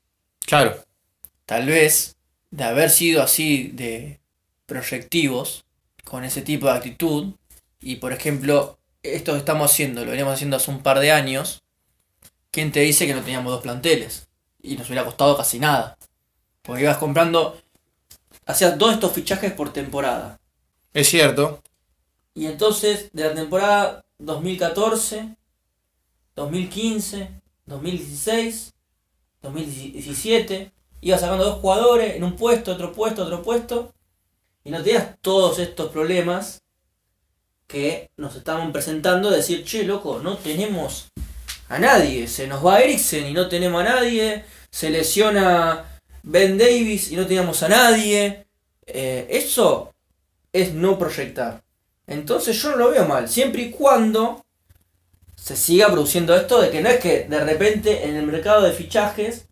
Claro, 0.47 0.77
Tal 1.49 1.65
vez, 1.65 2.19
de 2.51 2.65
haber 2.65 2.91
sido 2.91 3.23
así 3.23 3.69
de 3.69 4.21
proyectivos, 4.67 5.65
con 6.05 6.23
ese 6.23 6.43
tipo 6.43 6.67
de 6.67 6.73
actitud, 6.73 7.33
y 7.81 7.97
por 7.97 8.13
ejemplo, 8.13 8.78
esto 9.15 9.33
que 9.33 9.39
estamos 9.39 9.71
haciendo, 9.71 10.05
lo 10.05 10.11
veníamos 10.11 10.35
haciendo 10.35 10.57
hace 10.57 10.71
un 10.71 10.83
par 10.83 11.01
de 11.01 11.13
años, 11.13 11.63
¿quién 12.51 12.73
te 12.73 12.81
dice 12.81 13.07
que 13.07 13.15
no 13.15 13.23
teníamos 13.23 13.53
dos 13.53 13.63
planteles? 13.63 14.29
Y 14.63 14.77
nos 14.77 14.87
hubiera 14.89 15.05
costado 15.05 15.37
casi 15.37 15.59
nada. 15.59 15.97
Porque 16.63 16.83
ibas 16.83 16.99
comprando, 16.99 17.61
hacías 18.47 18.77
dos 18.79 18.93
estos 18.93 19.13
fichajes 19.13 19.53
por 19.53 19.73
temporada. 19.73 20.41
es 20.93 21.09
cierto. 21.09 21.63
Y 22.35 22.47
entonces, 22.47 23.11
de 23.13 23.25
la 23.25 23.35
temporada 23.35 24.05
2014, 24.19 25.37
2015, 26.37 27.31
2016, 27.67 28.75
2017, 29.43 30.73
ibas 31.01 31.21
sacando 31.21 31.45
dos 31.45 31.61
jugadores 31.61 32.17
en 32.17 32.25
un 32.25 32.37
puesto, 32.37 32.73
otro 32.73 32.93
puesto, 32.93 33.25
otro 33.25 33.43
puesto, 33.43 33.93
y 34.65 34.71
no 34.71 34.83
tenías 34.83 35.17
todos 35.21 35.59
estos 35.59 35.91
problemas 35.91 36.63
que 37.69 38.11
nos 38.17 38.35
estaban 38.35 38.73
presentando, 38.73 39.31
de 39.31 39.37
decir, 39.37 39.65
che, 39.65 39.85
loco, 39.85 40.21
no 40.21 40.39
tenemos 40.39 41.09
a 41.69 41.79
nadie, 41.79 42.27
se 42.27 42.47
nos 42.47 42.65
va 42.65 42.81
Eriksen 42.81 43.27
y 43.27 43.35
no 43.35 43.49
tenemos 43.49 43.83
a 43.83 43.85
nadie, 43.85 44.45
se 44.71 44.91
lesiona 44.91 46.01
Ben 46.23 46.57
Davis 46.57 47.13
y 47.13 47.17
no 47.17 47.27
teníamos 47.27 47.63
a 47.63 47.69
nadie. 47.69 48.47
Eh, 48.87 49.27
eso 49.31 49.95
es 50.53 50.73
no 50.73 50.99
proyectar. 50.99 51.63
Entonces 52.07 52.61
yo 52.61 52.71
no 52.71 52.77
lo 52.77 52.91
veo 52.91 53.05
mal, 53.05 53.29
siempre 53.29 53.63
y 53.63 53.71
cuando 53.71 54.45
se 55.37 55.57
siga 55.57 55.89
produciendo 55.89 56.35
esto 56.35 56.61
de 56.61 56.71
que 56.71 56.81
no 56.81 56.89
es 56.89 57.01
que 57.01 57.25
de 57.25 57.41
repente 57.45 58.09
en 58.09 58.17
el 58.17 58.27
mercado 58.27 58.63
de 58.63 58.73
fichajes 58.73 59.47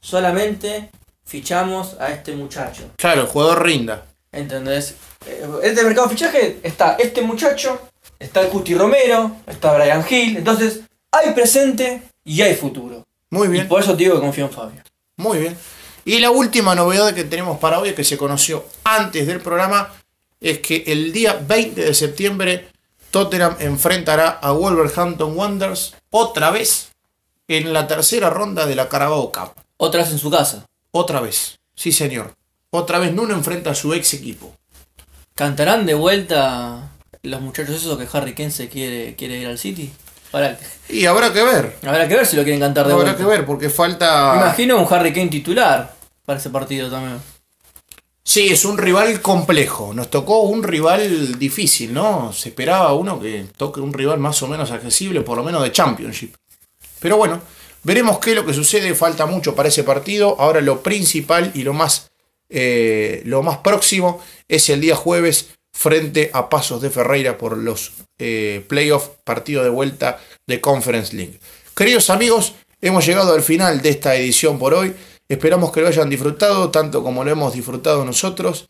solamente 0.00 0.90
fichamos 1.24 1.96
a 2.00 2.10
este 2.10 2.34
muchacho. 2.34 2.90
Claro, 2.96 3.22
el 3.22 3.26
jugador 3.28 3.64
rinda. 3.64 4.09
¿Entendés? 4.32 4.94
Eh, 5.26 5.44
Este 5.62 5.82
mercado 5.84 6.08
de 6.08 6.14
fichajes 6.14 6.56
está 6.62 6.96
este 6.98 7.22
muchacho, 7.22 7.80
está 8.18 8.40
el 8.42 8.48
Cuti 8.48 8.74
Romero, 8.74 9.36
está 9.46 9.72
Brian 9.76 10.04
Hill, 10.08 10.36
entonces 10.38 10.80
hay 11.10 11.32
presente 11.32 12.02
y 12.24 12.40
hay 12.42 12.54
futuro. 12.54 13.04
Muy 13.30 13.48
Y 13.48 13.50
bien, 13.50 13.68
por 13.68 13.80
eso 13.80 13.92
te 13.92 14.04
digo 14.04 14.14
que 14.16 14.20
confío 14.20 14.46
en 14.46 14.50
Fabio. 14.52 14.82
muy 15.16 15.38
bien. 15.38 15.56
Y 16.04 16.18
la 16.20 16.30
última 16.30 16.74
novedad 16.74 17.12
que 17.14 17.24
tenemos 17.24 17.58
para 17.58 17.78
hoy, 17.78 17.92
que 17.92 18.04
se 18.04 18.16
conoció 18.16 18.64
antes 18.84 19.26
del 19.26 19.40
programa, 19.40 19.92
es 20.40 20.58
que 20.60 20.82
el 20.86 21.12
día 21.12 21.38
20 21.46 21.80
de 21.84 21.94
septiembre 21.94 22.68
Tottenham 23.10 23.56
enfrentará 23.60 24.30
a 24.30 24.52
Wolverhampton 24.52 25.36
Wanderers 25.36 25.94
otra 26.10 26.50
vez 26.50 26.88
en 27.48 27.72
la 27.72 27.86
tercera 27.86 28.30
ronda 28.30 28.66
de 28.66 28.74
la 28.76 28.88
Carabao 28.88 29.30
Cup. 29.30 29.52
Otra 29.76 30.02
vez 30.02 30.10
en 30.12 30.18
su 30.18 30.30
casa. 30.30 30.64
Otra 30.92 31.20
vez, 31.20 31.58
sí 31.74 31.92
señor. 31.92 32.32
Otra 32.72 32.98
vez 33.00 33.12
Nuno 33.12 33.34
enfrenta 33.34 33.70
a 33.70 33.74
su 33.74 33.92
ex 33.94 34.14
equipo. 34.14 34.54
¿Cantarán 35.34 35.86
de 35.86 35.94
vuelta 35.94 36.90
los 37.22 37.40
muchachos 37.40 37.76
esos 37.76 37.98
que 37.98 38.06
Harry 38.16 38.34
Kane 38.34 38.50
se 38.50 38.68
quiere, 38.68 39.16
quiere 39.16 39.38
ir 39.38 39.46
al 39.48 39.58
City? 39.58 39.90
Para, 40.30 40.56
Y 40.88 41.06
habrá 41.06 41.32
que 41.32 41.42
ver, 41.42 41.76
habrá 41.84 42.06
que 42.06 42.14
ver 42.14 42.26
si 42.26 42.36
lo 42.36 42.44
quieren 42.44 42.60
cantar 42.60 42.86
de 42.86 42.92
habrá 42.92 43.04
vuelta. 43.06 43.18
que 43.20 43.28
ver, 43.28 43.44
porque 43.44 43.68
falta... 43.68 44.34
Me 44.34 44.42
imagino 44.42 44.80
un 44.80 44.92
Harry 44.94 45.12
Kane 45.12 45.28
titular 45.28 45.96
para 46.24 46.38
ese 46.38 46.50
partido 46.50 46.88
también. 46.88 47.18
Sí, 48.22 48.46
es 48.48 48.64
un 48.64 48.78
rival 48.78 49.20
complejo. 49.20 49.92
Nos 49.92 50.08
tocó 50.08 50.42
un 50.42 50.62
rival 50.62 51.36
difícil, 51.36 51.92
¿no? 51.92 52.32
Se 52.32 52.50
esperaba 52.50 52.92
uno 52.92 53.18
que 53.18 53.46
toque 53.56 53.80
un 53.80 53.92
rival 53.92 54.20
más 54.20 54.40
o 54.44 54.46
menos 54.46 54.70
accesible, 54.70 55.22
por 55.22 55.36
lo 55.36 55.42
menos 55.42 55.64
de 55.64 55.72
Championship. 55.72 56.36
Pero 57.00 57.16
bueno, 57.16 57.40
veremos 57.82 58.20
qué 58.20 58.30
es 58.30 58.36
lo 58.36 58.46
que 58.46 58.54
sucede. 58.54 58.94
Falta 58.94 59.26
mucho 59.26 59.56
para 59.56 59.68
ese 59.70 59.82
partido. 59.82 60.36
Ahora 60.38 60.60
lo 60.60 60.80
principal 60.80 61.50
y 61.54 61.64
lo 61.64 61.72
más, 61.72 62.09
eh, 62.50 63.22
lo 63.24 63.42
más 63.42 63.58
próximo 63.58 64.20
es 64.48 64.68
el 64.68 64.80
día 64.80 64.96
jueves 64.96 65.50
frente 65.72 66.30
a 66.32 66.48
Pasos 66.48 66.82
de 66.82 66.90
Ferreira 66.90 67.38
por 67.38 67.56
los 67.56 67.92
eh, 68.18 68.64
playoffs, 68.68 69.10
partido 69.24 69.62
de 69.62 69.70
vuelta 69.70 70.18
de 70.46 70.60
Conference 70.60 71.16
League. 71.16 71.38
Queridos 71.74 72.10
amigos, 72.10 72.54
hemos 72.82 73.06
llegado 73.06 73.32
al 73.34 73.42
final 73.42 73.80
de 73.80 73.90
esta 73.90 74.14
edición 74.16 74.58
por 74.58 74.74
hoy. 74.74 74.94
Esperamos 75.28 75.72
que 75.72 75.80
lo 75.80 75.88
hayan 75.88 76.10
disfrutado 76.10 76.70
tanto 76.70 77.02
como 77.02 77.24
lo 77.24 77.30
hemos 77.30 77.54
disfrutado 77.54 78.04
nosotros. 78.04 78.68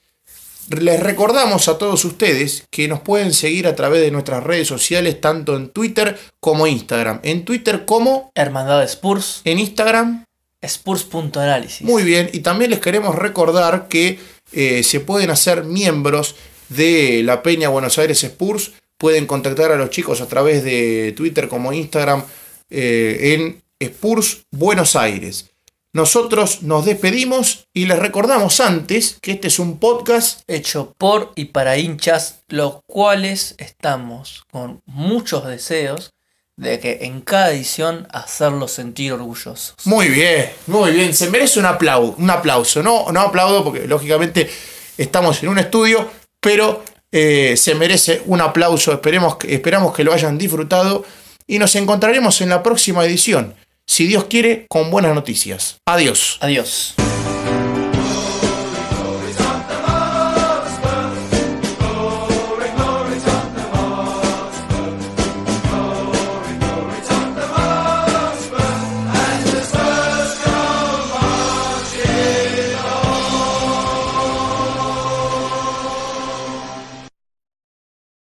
Les 0.69 1.01
recordamos 1.01 1.67
a 1.69 1.79
todos 1.79 2.05
ustedes 2.05 2.65
que 2.71 2.87
nos 2.87 3.01
pueden 3.01 3.33
seguir 3.33 3.67
a 3.67 3.75
través 3.75 4.03
de 4.03 4.13
nuestras 4.13 4.45
redes 4.45 4.69
sociales, 4.69 5.21
tanto 5.21 5.57
en 5.57 5.71
Twitter 5.71 6.17
como 6.39 6.67
Instagram. 6.67 7.19
En 7.25 7.45
Twitter 7.45 7.87
como 7.87 8.31
Hermandad 8.37 8.85
Spurs, 8.85 9.41
en 9.45 9.59
Instagram. 9.59 10.25
Spurs.análisis. 10.63 11.83
Muy 11.83 12.03
bien. 12.03 12.31
Y 12.33 12.41
también 12.41 12.71
les 12.71 12.81
queremos 12.81 13.15
recordar 13.15 13.89
que 13.89 14.19
eh, 14.53 14.83
se 14.83 15.01
pueden 15.01 15.31
hacer 15.31 15.65
miembros 15.65 16.37
de 16.69 17.23
la 17.23 17.43
Peña 17.43 17.69
Buenos 17.69 17.99
Aires 17.99 18.23
Spurs. 18.25 18.73
Pueden 18.99 19.27
contactar 19.27 19.73
a 19.73 19.77
los 19.77 19.91
chicos 19.91 20.21
a 20.21 20.29
través 20.29 20.63
de 20.63 21.15
Twitter 21.17 21.49
como 21.49 21.73
Instagram 21.73 22.25
eh, 22.69 23.35
en 23.35 23.63
Spurs 23.79 24.43
Buenos 24.51 24.97
Aires. 24.97 25.51
Nosotros 25.93 26.63
nos 26.63 26.85
despedimos 26.85 27.67
y 27.75 27.87
les 27.87 27.99
recordamos 27.99 28.61
antes 28.61 29.19
que 29.21 29.33
este 29.33 29.49
es 29.49 29.59
un 29.59 29.79
podcast 29.81 30.43
hecho 30.47 30.95
por 30.97 31.33
y 31.35 31.47
para 31.47 31.79
hinchas, 31.79 32.43
los 32.47 32.77
cuales 32.87 33.57
estamos 33.59 34.45
con 34.53 34.83
muchos 34.87 35.49
deseos 35.49 36.13
de 36.61 36.79
que 36.79 36.99
en 37.03 37.23
cada 37.23 37.53
edición 37.53 38.07
hacerlos 38.13 38.73
sentir 38.73 39.15
orgullosos. 39.15 39.75
Muy 39.85 40.09
bien, 40.09 40.51
muy 40.67 40.93
bien. 40.93 41.15
Se 41.15 41.31
merece 41.31 41.59
un 41.59 41.65
aplauso. 41.65 42.15
Un 42.19 42.29
aplauso. 42.29 42.83
No, 42.83 43.11
no 43.11 43.21
aplaudo 43.21 43.65
porque 43.65 43.87
lógicamente 43.87 44.51
estamos 44.99 45.43
en 45.43 45.49
un 45.49 45.59
estudio, 45.59 46.11
pero 46.39 46.85
eh, 47.11 47.55
se 47.57 47.75
merece 47.75 48.23
un 48.27 48.43
aplauso. 48.43 48.93
Esperemos 48.93 49.39
esperamos 49.49 49.95
que 49.95 50.05
lo 50.05 50.13
hayan 50.13 50.37
disfrutado 50.37 51.05
y 51.47 51.59
nos 51.59 51.75
encontraremos 51.77 52.43
en 52.43 52.51
la 52.51 52.63
próxima 52.63 53.07
edición. 53.07 53.55
Si 53.87 54.07
Dios 54.07 54.25
quiere, 54.25 54.67
con 54.69 54.91
buenas 54.91 55.15
noticias. 55.15 55.79
Adiós. 55.87 56.37
Adiós. 56.43 56.95